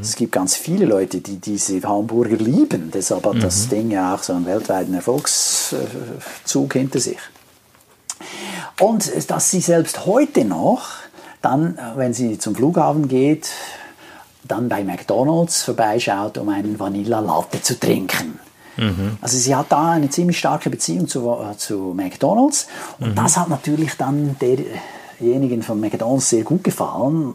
Es 0.00 0.16
gibt 0.16 0.32
ganz 0.32 0.56
viele 0.56 0.86
Leute, 0.86 1.20
die 1.20 1.36
diese 1.36 1.82
Hamburger 1.82 2.36
lieben. 2.36 2.90
Deshalb 2.92 3.26
hat 3.26 3.42
das 3.42 3.68
Ding 3.68 3.90
ja 3.90 4.14
auch 4.14 4.22
so 4.22 4.32
einen 4.32 4.46
weltweiten 4.46 4.94
Erfolgszug 4.94 6.72
hinter 6.72 7.00
sich. 7.00 7.18
Und 8.80 9.30
dass 9.30 9.50
sie 9.50 9.60
selbst 9.60 10.06
heute 10.06 10.46
noch 10.46 10.88
dann, 11.42 11.78
wenn 11.96 12.14
sie 12.14 12.38
zum 12.38 12.54
Flughafen 12.54 13.06
geht, 13.06 13.50
dann 14.44 14.68
bei 14.70 14.82
McDonald's 14.82 15.62
vorbeischaut, 15.62 16.38
um 16.38 16.48
einen 16.48 16.80
Vanilla 16.80 17.20
Latte 17.20 17.60
zu 17.60 17.78
trinken. 17.78 18.40
Mhm. 18.78 19.18
Also 19.20 19.36
sie 19.36 19.54
hat 19.54 19.66
da 19.70 19.90
eine 19.92 20.08
ziemlich 20.08 20.38
starke 20.38 20.70
Beziehung 20.70 21.08
zu, 21.08 21.28
äh, 21.30 21.56
zu 21.56 21.92
McDonald's 21.96 22.68
und 23.00 23.10
mhm. 23.10 23.14
das 23.14 23.36
hat 23.36 23.48
natürlich 23.48 23.94
dann 23.96 24.36
derjenigen 24.40 25.62
von 25.62 25.80
McDonald's 25.80 26.30
sehr 26.30 26.44
gut 26.44 26.64
gefallen 26.64 27.34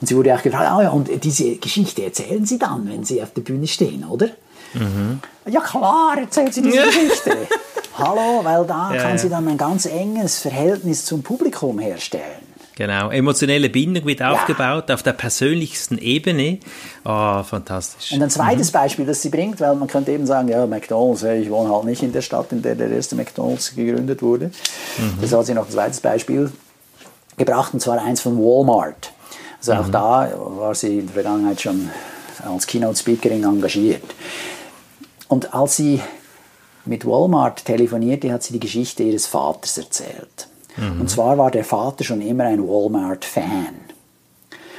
und 0.00 0.06
sie 0.06 0.16
wurde 0.16 0.34
auch 0.34 0.42
gefragt, 0.42 0.70
ah 0.70 0.82
ja, 0.82 0.90
und 0.90 1.10
diese 1.24 1.56
Geschichte 1.56 2.04
erzählen 2.04 2.44
Sie 2.46 2.58
dann, 2.58 2.88
wenn 2.88 3.04
Sie 3.04 3.22
auf 3.22 3.32
der 3.32 3.42
Bühne 3.42 3.66
stehen, 3.66 4.04
oder? 4.04 4.28
Mhm. 4.74 5.20
Ja 5.46 5.60
klar, 5.60 6.16
erzählt 6.18 6.54
sie 6.54 6.62
diese 6.62 6.82
Geschichte. 6.82 7.36
Hallo, 7.98 8.40
weil 8.42 8.66
da 8.66 8.94
ja, 8.94 9.02
kann 9.02 9.16
sie 9.16 9.28
dann 9.28 9.48
ein 9.48 9.56
ganz 9.56 9.86
enges 9.86 10.38
Verhältnis 10.38 11.04
zum 11.04 11.22
Publikum 11.22 11.78
herstellen. 11.78 12.45
Genau, 12.76 13.08
emotionelle 13.08 13.70
Bindung 13.70 14.04
wird 14.04 14.20
ja. 14.20 14.32
aufgebaut 14.32 14.90
auf 14.90 15.02
der 15.02 15.14
persönlichsten 15.14 15.96
Ebene. 15.96 16.58
Oh, 17.06 17.42
fantastisch. 17.42 18.12
Und 18.12 18.22
ein 18.22 18.28
zweites 18.28 18.70
mhm. 18.70 18.74
Beispiel, 18.74 19.06
das 19.06 19.22
sie 19.22 19.30
bringt, 19.30 19.58
weil 19.60 19.74
man 19.76 19.88
könnte 19.88 20.12
eben 20.12 20.26
sagen, 20.26 20.48
ja, 20.48 20.66
McDonalds, 20.66 21.22
ich 21.22 21.48
wohne 21.48 21.74
halt 21.74 21.84
nicht 21.84 22.02
in 22.02 22.12
der 22.12 22.20
Stadt, 22.20 22.52
in 22.52 22.60
der 22.60 22.74
der 22.74 22.90
erste 22.90 23.16
McDonalds 23.16 23.74
gegründet 23.74 24.20
wurde. 24.20 24.50
Mhm. 24.98 25.18
Das 25.22 25.32
hat 25.32 25.46
sie 25.46 25.54
noch 25.54 25.64
ein 25.64 25.72
zweites 25.72 26.00
Beispiel 26.00 26.52
gebracht, 27.38 27.72
und 27.72 27.80
zwar 27.80 28.02
eins 28.02 28.20
von 28.20 28.36
Walmart. 28.36 29.10
Also 29.58 29.72
mhm. 29.72 29.80
auch 29.80 29.88
da 29.88 30.32
war 30.36 30.74
sie 30.74 30.98
in 30.98 31.06
der 31.06 31.14
Vergangenheit 31.14 31.58
schon 31.62 31.90
als 32.44 32.66
Keynote-Speakerin 32.66 33.42
engagiert. 33.44 34.04
Und 35.28 35.54
als 35.54 35.76
sie 35.76 36.02
mit 36.84 37.06
Walmart 37.06 37.64
telefonierte, 37.64 38.30
hat 38.30 38.42
sie 38.42 38.52
die 38.52 38.60
Geschichte 38.60 39.02
ihres 39.02 39.26
Vaters 39.26 39.78
erzählt. 39.78 40.48
Mhm. 40.76 41.00
Und 41.00 41.10
zwar 41.10 41.38
war 41.38 41.50
der 41.50 41.64
Vater 41.64 42.04
schon 42.04 42.20
immer 42.20 42.44
ein 42.44 42.66
Walmart-Fan. 42.66 43.86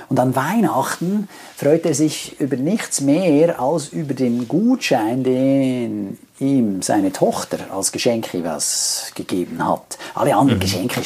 Und 0.10 0.20
an 0.20 0.36
Weihnachten 0.36 1.28
freut 1.58 1.86
er 1.86 1.94
sich 1.94 2.40
über 2.40 2.56
nichts 2.56 3.02
mehr 3.02 3.60
als 3.60 3.90
über 3.90 4.14
den 4.14 4.48
Gutschein, 4.48 5.24
den 5.24 6.18
ihm 6.40 6.82
seine 6.82 7.12
Tochter 7.12 7.58
als 7.72 7.92
Geschenk 7.92 8.30
was 8.44 9.12
gegeben 9.16 9.68
hat. 9.68 9.98
Alle 10.16 10.36
anderen 10.36 10.60
mhm. 10.60 10.62
Geschenke, 10.62 11.02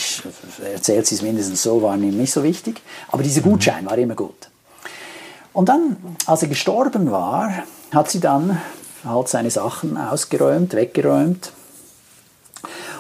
erzählt 0.74 1.08
sie 1.08 1.16
es 1.16 1.22
mindestens 1.22 1.64
so, 1.64 1.82
waren 1.82 2.04
ihm 2.04 2.18
nicht 2.18 2.32
so 2.32 2.44
wichtig, 2.44 2.82
aber 3.10 3.24
dieser 3.24 3.42
mhm. 3.42 3.52
Gutschein 3.52 3.86
war 3.86 3.98
immer 3.98 4.16
gut. 4.16 4.50
Und 5.54 5.70
dann, 5.70 5.98
als 6.28 6.44
er 6.44 6.50
gestorben 6.50 7.12
war, 7.12 7.52
hat 7.92 8.10
sie 8.10 8.20
dann 8.20 8.62
halt 9.04 9.28
seine 9.28 9.50
Sachen 9.52 9.98
ausgeräumt, 9.98 10.74
weggeräumt. 10.74 11.54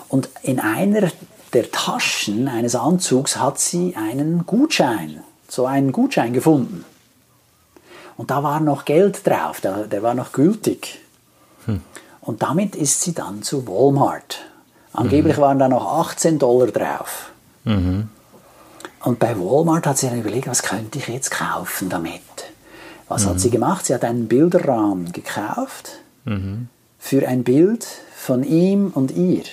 Und 0.09 0.29
in 0.41 0.59
einer 0.59 1.11
der 1.53 1.71
Taschen 1.71 2.47
eines 2.47 2.75
Anzugs 2.75 3.37
hat 3.37 3.59
sie 3.59 3.95
einen 3.95 4.45
Gutschein, 4.45 5.23
so 5.47 5.65
einen 5.65 5.91
Gutschein 5.91 6.33
gefunden. 6.33 6.85
Und 8.17 8.31
da 8.31 8.43
war 8.43 8.59
noch 8.59 8.85
Geld 8.85 9.25
drauf, 9.25 9.61
der, 9.61 9.87
der 9.87 10.03
war 10.03 10.13
noch 10.13 10.31
gültig. 10.31 10.99
Hm. 11.65 11.81
Und 12.21 12.43
damit 12.43 12.75
ist 12.75 13.01
sie 13.01 13.13
dann 13.13 13.41
zu 13.41 13.67
Walmart. 13.67 14.39
Angeblich 14.93 15.37
mhm. 15.37 15.41
waren 15.41 15.59
da 15.59 15.67
noch 15.67 15.99
18 15.99 16.37
Dollar 16.37 16.67
drauf. 16.67 17.31
Mhm. 17.63 18.09
Und 19.03 19.19
bei 19.19 19.37
Walmart 19.39 19.87
hat 19.87 19.97
sie 19.97 20.07
dann 20.07 20.19
überlegt, 20.19 20.47
was 20.47 20.63
könnte 20.63 20.99
ich 20.99 21.07
jetzt 21.07 21.31
kaufen 21.31 21.89
damit? 21.89 22.21
Was 23.07 23.25
mhm. 23.25 23.29
hat 23.29 23.39
sie 23.39 23.49
gemacht? 23.49 23.85
Sie 23.85 23.93
hat 23.93 24.03
einen 24.03 24.27
Bilderrahmen 24.27 25.11
gekauft 25.11 25.99
mhm. 26.25 26.67
für 26.99 27.27
ein 27.27 27.43
Bild 27.43 27.87
von 28.15 28.43
ihm 28.43 28.91
und 28.93 29.11
ihr. 29.11 29.43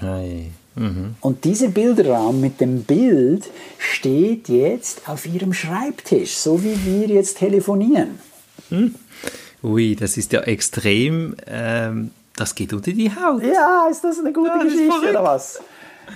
Hey. 0.00 0.52
Mhm. 0.76 1.14
Und 1.20 1.44
dieser 1.44 1.68
Bilderrahmen 1.68 2.40
mit 2.40 2.60
dem 2.60 2.82
Bild 2.82 3.44
steht 3.78 4.48
jetzt 4.48 5.08
auf 5.08 5.26
ihrem 5.26 5.52
Schreibtisch, 5.52 6.36
so 6.36 6.62
wie 6.62 6.76
wir 6.84 7.08
jetzt 7.08 7.38
telefonieren. 7.38 8.18
Mhm. 8.70 8.94
Ui, 9.62 9.96
das 9.96 10.16
ist 10.16 10.32
ja 10.32 10.40
extrem, 10.40 11.36
ähm, 11.46 12.10
das 12.36 12.54
geht 12.54 12.72
unter 12.72 12.92
die 12.92 13.10
Haut. 13.10 13.42
Ja, 13.42 13.86
ist 13.90 14.04
das 14.04 14.18
eine 14.18 14.32
gute 14.32 14.50
ja, 14.50 14.62
Geschichte 14.62 15.10
oder 15.10 15.24
was? 15.24 15.60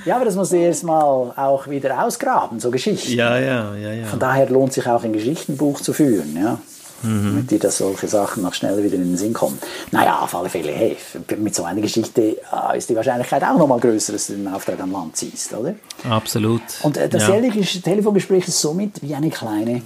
Ja, 0.04 0.16
aber 0.16 0.26
das 0.26 0.36
muss 0.36 0.52
erst 0.52 0.84
mal 0.84 1.32
auch 1.34 1.66
wieder 1.68 2.04
ausgraben, 2.04 2.60
so 2.60 2.70
Geschichten. 2.70 3.12
Ja, 3.12 3.38
ja, 3.38 3.74
ja, 3.74 3.92
ja. 3.92 4.06
Von 4.06 4.18
daher 4.18 4.50
lohnt 4.50 4.72
sich 4.72 4.86
auch 4.86 5.02
ein 5.02 5.12
Geschichtenbuch 5.12 5.80
zu 5.80 5.92
führen, 5.92 6.36
ja. 6.36 6.60
Mhm. 7.02 7.46
Dir 7.46 7.58
das 7.58 7.78
solche 7.78 8.08
Sachen 8.08 8.42
noch 8.42 8.54
schneller 8.54 8.82
wieder 8.82 8.96
in 8.96 9.04
den 9.04 9.16
Sinn 9.16 9.32
kommen. 9.32 9.58
Naja, 9.92 10.20
auf 10.20 10.34
alle 10.34 10.48
Fälle, 10.48 10.72
hey, 10.72 10.96
mit 11.38 11.54
so 11.54 11.64
einer 11.64 11.80
Geschichte 11.80 12.38
äh, 12.52 12.78
ist 12.78 12.90
die 12.90 12.96
Wahrscheinlichkeit 12.96 13.42
auch 13.44 13.56
noch 13.56 13.66
mal 13.66 13.80
größer, 13.80 14.12
dass 14.12 14.26
du 14.28 14.34
den 14.34 14.48
Auftrag 14.48 14.80
an 14.80 14.90
Land 14.90 15.16
ziehst, 15.16 15.52
oder? 15.52 15.74
Absolut. 16.08 16.62
Und 16.82 16.96
äh, 16.96 17.08
das 17.08 17.28
ja. 17.28 17.40
Telefongespräch 17.82 18.48
ist 18.48 18.60
somit 18.60 19.02
wie 19.02 19.14
eine 19.14 19.30
kleine 19.30 19.82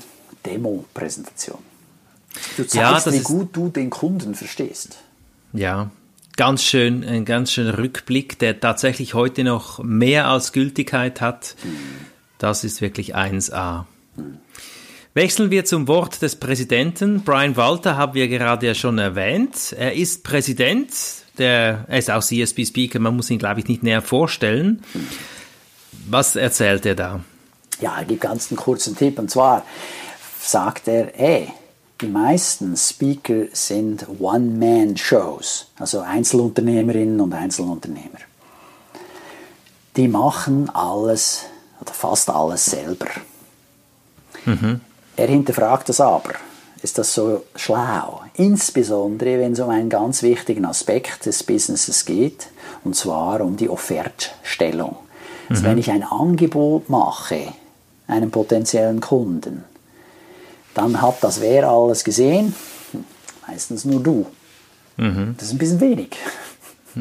Demo-Präsentation. 0.46 1.59
Du 2.57 2.66
zeigst, 2.66 3.07
ja, 3.07 3.12
wie 3.12 3.20
gut 3.20 3.55
du 3.55 3.68
den 3.68 3.90
Kunden 3.90 4.35
verstehst. 4.35 4.98
Ja, 5.53 5.90
ganz 6.37 6.62
schön, 6.62 7.05
ein 7.05 7.25
ganz 7.25 7.53
schöner 7.53 7.77
Rückblick, 7.79 8.38
der 8.38 8.59
tatsächlich 8.59 9.14
heute 9.14 9.44
noch 9.44 9.83
mehr 9.83 10.29
als 10.29 10.53
Gültigkeit 10.53 11.20
hat. 11.20 11.57
Das 12.38 12.64
ist 12.64 12.81
wirklich 12.81 13.14
1A. 13.14 13.85
Wechseln 15.14 15.51
wir 15.51 15.66
zum 15.66 15.88
Wort 15.88 16.22
des 16.22 16.37
Präsidenten. 16.37 17.22
Brian 17.22 17.57
Walter 17.57 17.96
haben 17.96 18.14
wir 18.14 18.29
gerade 18.29 18.66
ja 18.66 18.75
schon 18.75 18.98
erwähnt. 18.98 19.75
Er 19.79 19.92
ist 19.92 20.25
Präsident, 20.25 20.90
der, 21.37 21.85
er 21.88 21.98
ist 21.98 22.11
auch 22.11 22.22
CSB-Speaker, 22.22 22.98
man 22.98 23.16
muss 23.16 23.29
ihn, 23.29 23.38
glaube 23.38 23.61
ich, 23.61 23.68
nicht 23.68 23.83
näher 23.83 24.01
vorstellen. 24.01 24.83
Was 26.09 26.35
erzählt 26.35 26.87
er 26.87 26.94
da? 26.94 27.20
Ja, 27.81 27.98
er 27.98 28.05
gibt 28.07 28.22
ganz 28.22 28.51
einen 28.51 28.57
kurzen 28.57 28.96
Tipp. 28.96 29.18
Und 29.18 29.31
zwar 29.31 29.66
sagt 30.40 30.88
er, 30.88 31.18
ey, 31.20 31.53
die 32.01 32.07
meisten 32.07 32.75
Speaker 32.77 33.44
sind 33.53 34.07
One-Man-Shows, 34.18 35.68
also 35.79 36.01
Einzelunternehmerinnen 36.01 37.20
und 37.20 37.35
Einzelunternehmer. 37.35 38.18
Die 39.96 40.09
machen 40.09 40.70
alles 40.70 41.44
oder 41.81 41.92
fast 41.92 42.31
alles 42.31 42.64
selber. 42.64 43.09
Mhm. 44.46 44.81
Er 45.16 45.27
hinterfragt 45.27 45.88
das 45.88 46.01
aber. 46.01 46.35
Ist 46.83 46.98
das 46.98 47.14
so 47.14 47.44
schlau? 47.55 48.22
Insbesondere, 48.35 49.38
wenn 49.38 49.53
es 49.53 49.61
um 49.61 49.70
einen 49.70 49.88
ganz 49.88 50.22
wichtigen 50.22 50.64
Aspekt 50.64 51.27
des 51.27 51.42
Businesses 51.44 52.05
geht, 52.05 52.48
und 52.85 52.96
zwar 52.96 53.40
um 53.40 53.57
die 53.57 53.68
Offertstellung. 53.68 54.96
Also 55.48 55.62
mhm. 55.62 55.66
wenn 55.66 55.79
ich 55.79 55.90
ein 55.90 56.03
Angebot 56.03 56.88
mache, 56.88 57.53
einem 58.09 58.31
potenziellen 58.31 59.01
Kunden, 59.01 59.64
dann 60.75 61.01
hat 61.01 61.22
das 61.22 61.40
wer 61.40 61.68
alles 61.68 62.03
gesehen? 62.03 62.55
Meistens 63.46 63.85
nur 63.85 64.03
du. 64.03 64.27
Mhm. 64.96 65.35
Das 65.37 65.48
ist 65.48 65.55
ein 65.55 65.59
bisschen 65.59 65.81
wenig. 65.81 66.16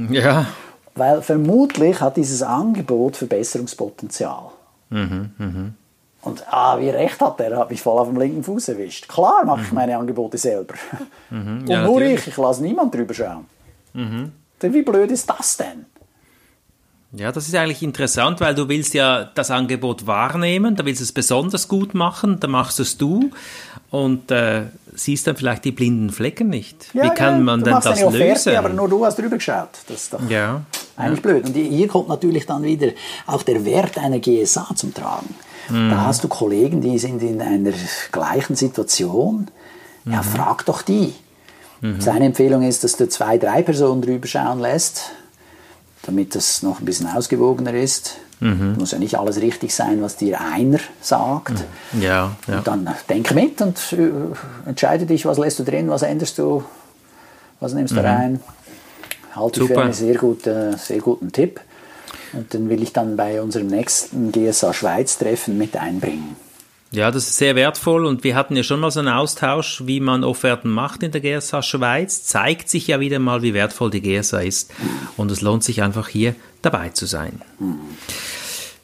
Ja. 0.10 0.48
Weil 0.96 1.22
vermutlich 1.22 2.02
hat 2.02 2.18
dieses 2.18 2.44
Angebot 2.44 3.18
Verbesserungspotenzial. 3.18 4.52
Mhm, 4.90 5.32
mhm. 5.38 5.74
Und 6.22 6.44
ah, 6.52 6.80
wie 6.80 6.90
recht 6.90 7.20
hat 7.20 7.40
er, 7.40 7.58
hat 7.58 7.72
mich 7.72 7.82
voll 7.82 7.98
auf 7.98 8.08
dem 8.08 8.18
linken 8.18 8.44
Fuß 8.44 8.70
erwischt. 8.70 9.08
Klar 9.08 9.44
mache 9.44 9.62
ich 9.62 9.72
mhm. 9.72 9.76
meine 9.76 9.98
Angebote 9.98 10.38
selber. 10.38 10.76
Mhm. 11.30 11.66
Ja, 11.66 11.80
Und 11.80 11.86
nur 11.86 12.00
natürlich. 12.02 12.20
ich, 12.20 12.28
ich 12.28 12.38
lasse 12.38 12.62
niemand 12.62 12.94
drüber 12.94 13.14
schauen. 13.14 13.46
Mhm. 13.94 14.34
Denn 14.62 14.74
wie 14.74 14.82
blöd 14.82 15.10
ist 15.10 15.30
das 15.30 15.56
denn? 15.56 15.86
Ja, 17.14 17.32
das 17.32 17.48
ist 17.48 17.56
eigentlich 17.56 17.84
interessant, 17.84 18.42
weil 18.42 18.54
du 18.54 18.68
willst 18.68 18.94
ja 18.94 19.26
das 19.34 19.50
Angebot 19.50 20.08
wahrnehmen, 20.08 20.76
da 20.76 20.86
willst 20.86 21.00
du 21.00 21.04
es 21.04 21.12
besonders 21.12 21.70
gut 21.70 21.94
machen, 21.94 22.40
da 22.40 22.48
machst 22.48 22.82
es 22.82 22.98
du 22.98 23.32
und 23.90 24.32
äh, 24.32 24.64
siehst 24.94 25.28
dann 25.28 25.36
vielleicht 25.36 25.66
die 25.66 25.72
blinden 25.72 26.10
Flecken 26.10 26.48
nicht. 26.48 26.94
Ja, 26.94 27.04
Wie 27.04 27.10
kann 27.10 27.36
ja, 27.36 27.44
man 27.44 27.64
denn 27.64 27.74
das 27.74 27.88
eine 27.88 28.08
Offerte, 28.08 28.30
lösen? 28.30 28.56
Aber 28.56 28.70
nur 28.70 28.88
du 28.88 29.06
hast 29.06 29.18
drüber 29.18 29.36
geschaut. 29.36 29.70
Das 29.88 30.04
ist 30.04 30.14
doch 30.14 30.30
ja, 30.30 30.62
eigentlich 30.96 31.22
blöd. 31.22 31.46
Und 31.46 31.54
hier 31.54 31.88
kommt 31.90 32.08
natürlich 32.08 32.46
dann 32.46 32.64
wieder 32.64 32.92
auch 33.28 33.44
der 33.44 33.66
Wert 33.66 33.98
einer 33.98 34.20
GSA 34.20 34.70
zum 34.76 34.94
Tragen. 34.94 35.36
Mhm. 35.70 35.90
Da 35.90 36.06
hast 36.06 36.24
du 36.24 36.28
Kollegen, 36.28 36.82
die 36.82 36.98
sind 37.00 37.22
in 37.22 37.42
einer 37.42 37.74
gleichen 38.12 38.56
Situation. 38.56 39.50
Ja, 40.06 40.18
mhm. 40.18 40.24
frag 40.24 40.66
doch 40.66 40.82
die. 40.82 41.14
Mhm. 41.82 42.02
Seine 42.02 42.26
Empfehlung 42.26 42.64
ist, 42.64 42.84
dass 42.84 42.98
du 42.98 43.08
zwei, 43.08 43.38
drei 43.38 43.62
Personen 43.62 44.02
drüber 44.02 44.28
schauen 44.28 44.60
lässt 44.60 45.12
damit 46.04 46.36
das 46.36 46.64
noch 46.64 46.80
ein 46.80 46.86
bisschen 46.86 47.08
ausgewogener 47.08 47.74
ist. 47.74 48.18
Mhm. 48.40 48.76
Muss 48.80 48.92
ja 48.92 48.98
nicht 48.98 49.20
alles 49.20 49.40
richtig 49.40 49.74
sein, 49.74 50.02
was 50.02 50.16
dir 50.16 50.42
einer 50.42 50.80
sagt. 51.00 51.64
Mhm. 51.92 52.02
Ja, 52.02 52.36
ja. 52.48 52.58
Und 52.58 52.68
dann 52.68 52.90
denke 53.08 53.36
mit 53.36 53.62
und 53.62 53.78
äh, 53.94 54.10
entscheide 54.68 55.06
dich, 55.06 55.26
was 55.26 55.38
lässt 55.38 55.60
du 55.60 55.64
drin, 55.64 55.90
was 55.90 56.02
änderst 56.02 56.40
du, 56.40 56.64
was 57.60 57.74
nimmst 57.74 57.94
du 57.94 58.00
mhm. 58.00 58.06
rein. 58.06 58.40
Halte 59.36 59.62
ich 59.62 59.68
für 59.68 59.80
einen 59.80 59.94
sehr, 59.94 60.16
guten, 60.16 60.76
sehr 60.78 61.00
guten 61.00 61.32
Tipp. 61.32 61.62
Und 62.34 62.54
den 62.54 62.70
will 62.70 62.82
ich 62.82 62.94
dann 62.94 63.18
bei 63.18 63.42
unserem 63.42 63.68
nächsten 63.68 64.32
GSA 64.32 64.74
Schweiz-Treffen 64.74 65.58
mit 65.58 65.76
einbringen. 65.76 66.36
Ja, 66.94 67.10
das 67.10 67.28
ist 67.28 67.38
sehr 67.38 67.56
wertvoll 67.56 68.06
und 68.06 68.26
wir 68.26 68.36
hatten 68.36 68.58
ja 68.58 68.64
schon 68.64 68.82
mal 68.82 68.92
so 68.92 69.00
einen 69.00 69.08
Austausch, 69.08 69.84
wie 69.86 70.02
man 70.02 70.26
Offerten 70.26 70.70
macht 70.70 71.04
in 71.04 71.12
der 71.12 71.22
GSA 71.22 71.62
Schweiz. 71.62 72.26
Zeigt 72.26 72.68
sich 72.68 72.88
ja 72.88 73.00
wieder 73.00 73.20
mal, 73.20 73.42
wie 73.44 73.54
wertvoll 73.54 73.92
die 73.92 74.02
GSA 74.02 74.42
ist 74.42 74.74
und 75.16 75.32
es 75.32 75.40
lohnt 75.40 75.64
sich 75.64 75.82
einfach 75.84 76.10
hier 76.10 76.36
dabei 76.62 76.90
zu 76.90 77.06
sein. 77.06 77.42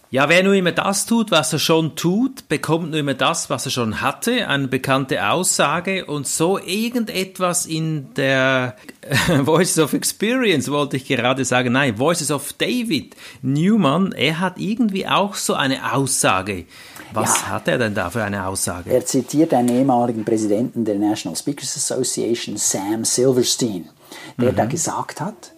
Ja, 0.09 0.29
wer 0.29 0.41
nur 0.41 0.53
immer 0.53 0.71
das 0.71 1.05
tut, 1.05 1.31
was 1.31 1.51
er 1.51 1.59
schon 1.59 1.97
tut, 1.97 2.47
bekommt 2.47 2.91
nur 2.91 2.99
immer 2.99 3.13
das, 3.13 3.49
was 3.49 3.65
er 3.65 3.71
schon 3.71 3.99
hatte. 3.99 4.47
Eine 4.47 4.69
bekannte 4.69 5.27
Aussage 5.29 6.05
und 6.05 6.25
so 6.25 6.57
irgendetwas 6.57 7.65
in 7.65 8.13
der 8.13 8.77
Voices 9.41 9.79
of 9.79 9.91
Experience 9.91 10.71
wollte 10.71 10.95
ich 10.95 11.05
gerade 11.07 11.43
sagen. 11.43 11.73
Nein, 11.73 11.97
Voices 11.97 12.31
of 12.31 12.53
David 12.53 13.17
Newman, 13.41 14.13
er 14.13 14.39
hat 14.39 14.59
irgendwie 14.59 15.05
auch 15.05 15.35
so 15.35 15.55
eine 15.55 15.93
Aussage. 15.93 16.65
Was 17.11 17.41
ja. 17.41 17.49
hat 17.49 17.67
er 17.67 17.77
denn 17.77 17.93
da 17.93 18.09
für 18.09 18.23
eine 18.23 18.47
Aussage? 18.47 18.89
Er 18.89 19.05
zitiert 19.05 19.53
einen 19.53 19.69
ehemaligen 19.69 20.23
Präsidenten 20.23 20.85
der 20.85 20.95
National 20.95 21.35
Speakers 21.35 21.75
Association, 21.75 22.55
Sam 22.55 23.03
Silverstein, 23.03 23.89
der 24.37 24.53
mhm. 24.53 24.55
da 24.55 24.65
gesagt 24.65 25.19
hat, 25.19 25.51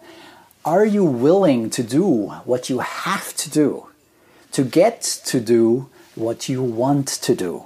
Are 0.64 0.86
you 0.86 1.06
willing 1.06 1.70
to 1.70 1.84
do 1.84 2.34
what 2.45 2.68
you 2.68 2.82
have 2.82 3.36
to 3.36 3.50
do? 3.50 3.89
To 4.52 4.64
get 4.64 5.22
to 5.26 5.39
do 5.39 5.89
what 6.16 6.50
you 6.50 6.62
want 6.62 7.22
to 7.22 7.36
do. 7.36 7.66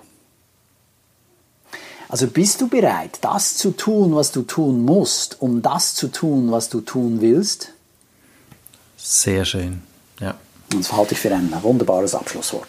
Also 2.10 2.28
bist 2.28 2.62
du 2.62 2.68
bereit, 2.68 3.18
das 3.22 3.58
zu 3.58 3.72
tun, 3.72 4.16
was 4.16 4.32
du 4.32 4.44
tun 4.44 4.86
musst, 4.86 5.42
um 5.42 5.62
das 5.64 5.96
zu 5.96 6.10
tun, 6.10 6.52
was 6.52 6.70
du 6.70 6.82
tun 6.82 7.22
willst? 7.22 7.74
Sehr 8.98 9.46
schön, 9.46 9.82
ja. 10.20 10.36
Und 10.72 10.82
das 10.82 10.94
halte 10.94 11.14
ich 11.14 11.20
für 11.20 11.34
ein 11.34 11.52
wunderbares 11.64 12.14
Abschlusswort. 12.14 12.68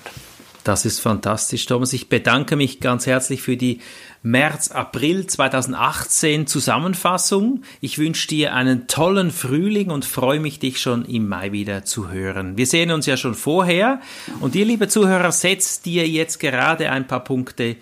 Das 0.65 0.87
ist 0.87 1.01
fantastisch, 1.01 1.67
Thomas. 1.67 1.93
Ich 1.93 2.09
bedanke 2.09 2.57
mich 2.57 2.81
ganz 2.81 3.07
herzlich 3.07 3.43
für 3.43 3.59
die 3.59 3.81
März-April 4.23 5.27
2018 5.27 6.47
Zusammenfassung. 6.47 7.61
Ich 7.83 7.99
wünsche 7.99 8.29
dir 8.29 8.55
einen 8.55 8.87
tollen 8.87 9.31
Frühling 9.31 9.91
und 9.91 10.07
freue 10.07 10.41
mich, 10.41 10.59
dich 10.59 10.81
schon 10.81 11.05
im 11.05 11.29
Mai 11.29 11.53
wieder 11.53 11.85
zu 11.85 12.11
hören. 12.11 12.57
Wir 12.57 12.67
sehen 12.67 12.93
uns 12.93 13.05
ja 13.05 13.19
schon 13.19 13.35
vorher. 13.35 14.01
Und 14.41 14.55
ihr, 14.55 14.65
liebe 14.65 14.89
Zuhörer, 14.89 15.33
setzt 15.33 15.85
dir 15.85 16.09
jetzt 16.09 16.41
gerade 16.41 16.91
ein 16.91 17.07
paar 17.07 17.25
Punkte 17.25 17.77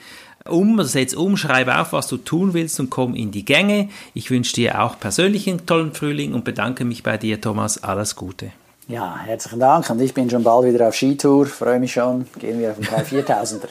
um, 0.44 0.82
setz 0.82 1.14
um, 1.14 1.36
schreib 1.36 1.68
auf, 1.68 1.92
was 1.92 2.08
du 2.08 2.16
tun 2.16 2.52
willst 2.52 2.80
und 2.80 2.90
komm 2.90 3.14
in 3.14 3.30
die 3.30 3.44
Gänge. 3.44 3.90
Ich 4.12 4.28
wünsche 4.32 4.54
dir 4.54 4.82
auch 4.82 4.98
persönlich 4.98 5.48
einen 5.48 5.66
tollen 5.66 5.94
Frühling 5.94 6.34
und 6.34 6.44
bedanke 6.44 6.84
mich 6.84 7.04
bei 7.04 7.16
dir, 7.16 7.40
Thomas. 7.40 7.84
Alles 7.84 8.16
Gute. 8.16 8.50
Ja, 8.88 9.16
herzlichen 9.24 9.60
Dank 9.60 9.88
und 9.90 10.00
ich 10.00 10.12
bin 10.12 10.28
schon 10.28 10.42
bald 10.42 10.66
wieder 10.66 10.88
auf 10.88 10.94
Skitour, 10.94 11.46
freue 11.46 11.78
mich 11.78 11.92
schon. 11.92 12.26
Gehen 12.38 12.58
wir 12.58 12.72
auf 12.72 12.78
ein 12.78 12.84
paar 12.84 13.04
Viertausender. 13.04 13.68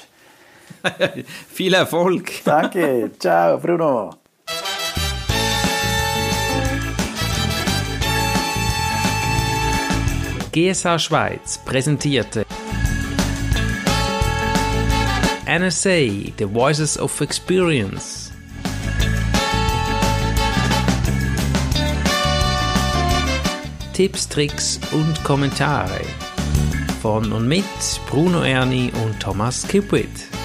Viel 1.50 1.74
Erfolg. 1.74 2.32
Danke, 2.46 3.12
ciao 3.20 3.58
Bruno. 3.58 4.12
GSA 10.54 11.00
Schweiz 11.00 11.60
präsentierte 11.66 12.46
NSA, 15.48 16.34
The 16.38 16.46
Voices 16.46 16.98
of 16.98 17.20
Experience 17.22 18.21
Tipps, 23.94 24.28
Tricks 24.28 24.80
und 24.92 25.24
Kommentare. 25.24 26.02
Von 27.02 27.32
und 27.34 27.48
mit 27.48 27.64
Bruno 28.10 28.42
Erni 28.42 28.92
und 29.04 29.20
Thomas 29.20 29.68
Kipwit. 29.68 30.41